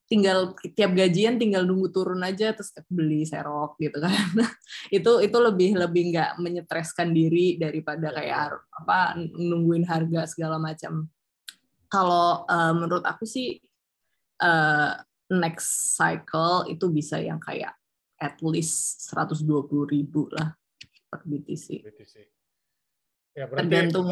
tinggal 0.06 0.54
tiap 0.78 0.94
gajian 0.94 1.42
tinggal 1.42 1.66
nunggu 1.66 1.90
turun 1.90 2.22
aja 2.22 2.54
terus 2.54 2.70
beli 2.86 3.26
serok 3.26 3.78
gitu 3.82 3.98
kan 3.98 4.14
itu 4.98 5.12
itu 5.22 5.38
lebih 5.42 5.74
lebih 5.74 6.14
nggak 6.14 6.32
menyetreskan 6.38 7.10
diri 7.10 7.58
daripada 7.58 8.14
iya, 8.14 8.18
kayak 8.18 8.46
iya. 8.54 8.78
apa 8.86 9.00
nungguin 9.34 9.86
harga 9.90 10.30
segala 10.30 10.62
macam 10.62 11.10
kalau 11.90 12.46
uh, 12.46 12.74
menurut 12.78 13.02
aku 13.02 13.26
sih 13.26 13.58
uh, 14.42 14.94
next 15.32 15.98
cycle 15.98 16.70
itu 16.70 16.86
bisa 16.94 17.18
yang 17.18 17.42
kayak 17.42 17.74
at 18.22 18.38
least 18.46 19.10
120 19.12 19.44
ribu 19.90 20.30
lah 20.32 20.54
per 21.10 21.22
BTC. 21.26 21.84
BTC. 21.84 22.16
Ya 23.36 23.52
berarti 23.52 23.68
tergantung 23.68 24.06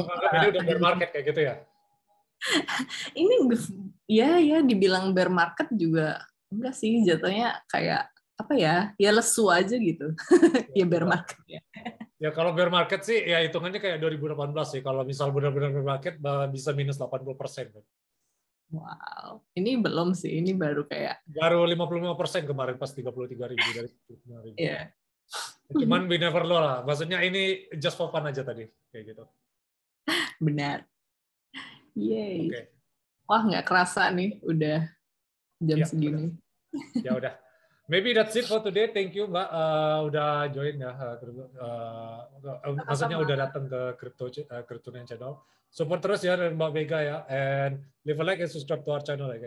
bear 0.68 0.80
market 0.84 1.10
kayak 1.16 1.26
gitu 1.32 1.42
ya? 1.48 1.56
ini 3.22 3.36
ya 4.08 4.40
ya 4.40 4.60
dibilang 4.60 5.16
bear 5.16 5.32
market 5.32 5.72
juga 5.72 6.22
enggak 6.52 6.76
sih 6.76 7.02
jatuhnya 7.02 7.64
kayak 7.72 8.14
apa 8.34 8.54
ya 8.58 8.76
ya 8.98 9.10
lesu 9.14 9.48
aja 9.48 9.78
gitu 9.78 10.12
ya, 10.74 10.84
ya 10.84 10.86
bear 10.90 11.06
market 11.06 11.40
ya. 11.46 11.62
Ya 12.18 12.30
kalau 12.32 12.56
bear 12.56 12.72
market 12.72 13.04
sih 13.04 13.20
ya 13.20 13.44
hitungannya 13.44 13.84
kayak 13.84 14.00
2018 14.00 14.56
sih 14.68 14.82
kalau 14.82 15.04
misal 15.04 15.30
benar-benar 15.30 15.76
bear 15.76 15.86
market 15.86 16.14
bisa 16.50 16.72
minus 16.72 16.98
80 16.98 17.36
persen. 17.36 17.68
Wow, 18.74 19.46
ini 19.54 19.78
belum 19.78 20.18
sih, 20.18 20.42
ini 20.42 20.58
baru 20.58 20.90
kayak 20.90 21.22
baru 21.30 21.62
55 21.62 22.18
persen 22.18 22.42
kemarin 22.42 22.74
pas 22.82 22.90
33 22.90 23.06
ribu 23.54 23.70
dari 23.70 23.90
55 24.10 24.46
ribu. 24.50 24.58
Yeah. 24.58 24.90
Cuman 25.70 26.10
we 26.10 26.18
never 26.18 26.42
know 26.42 26.58
lah, 26.58 26.82
maksudnya 26.82 27.22
ini 27.22 27.70
just 27.78 28.02
for 28.02 28.10
fun 28.10 28.26
aja 28.26 28.42
tadi 28.42 28.66
kayak 28.90 29.14
gitu. 29.14 29.24
Benar. 30.42 30.90
Yay. 31.94 32.50
Okay. 32.50 32.66
Wah 33.30 33.42
nggak 33.42 33.66
kerasa 33.66 34.10
nih, 34.12 34.38
udah 34.44 34.88
jam 35.64 35.78
ya, 35.80 35.86
segini. 35.88 36.34
Udah. 36.34 37.04
Ya 37.06 37.12
udah. 37.16 37.34
Maybe 37.92 38.16
that's 38.16 38.34
it 38.40 38.48
for 38.48 38.64
today. 38.64 38.90
Thank 38.96 39.12
you 39.12 39.28
Mbak 39.28 39.48
uh, 39.52 40.00
udah 40.08 40.48
join 40.56 40.80
ya. 40.80 40.92
Uh, 40.96 41.20
uh, 42.48 42.74
maksudnya 42.88 43.20
udah 43.20 43.36
datang 43.36 43.68
ke 43.68 43.82
Crypto 44.00 44.32
uh, 44.32 44.64
Crypto 44.64 44.90
Channel. 44.96 45.34
Support 45.74 46.00
terus 46.06 46.22
ya 46.24 46.38
Mbak 46.38 46.72
Vega 46.72 47.00
ya. 47.04 47.18
And 47.28 47.84
leave 48.08 48.22
a 48.22 48.24
like 48.24 48.40
and 48.40 48.48
subscribe 48.48 48.88
to 48.88 48.92
our 48.96 49.04
channel 49.04 49.28
ya 49.34 49.36
guys. 49.36 49.42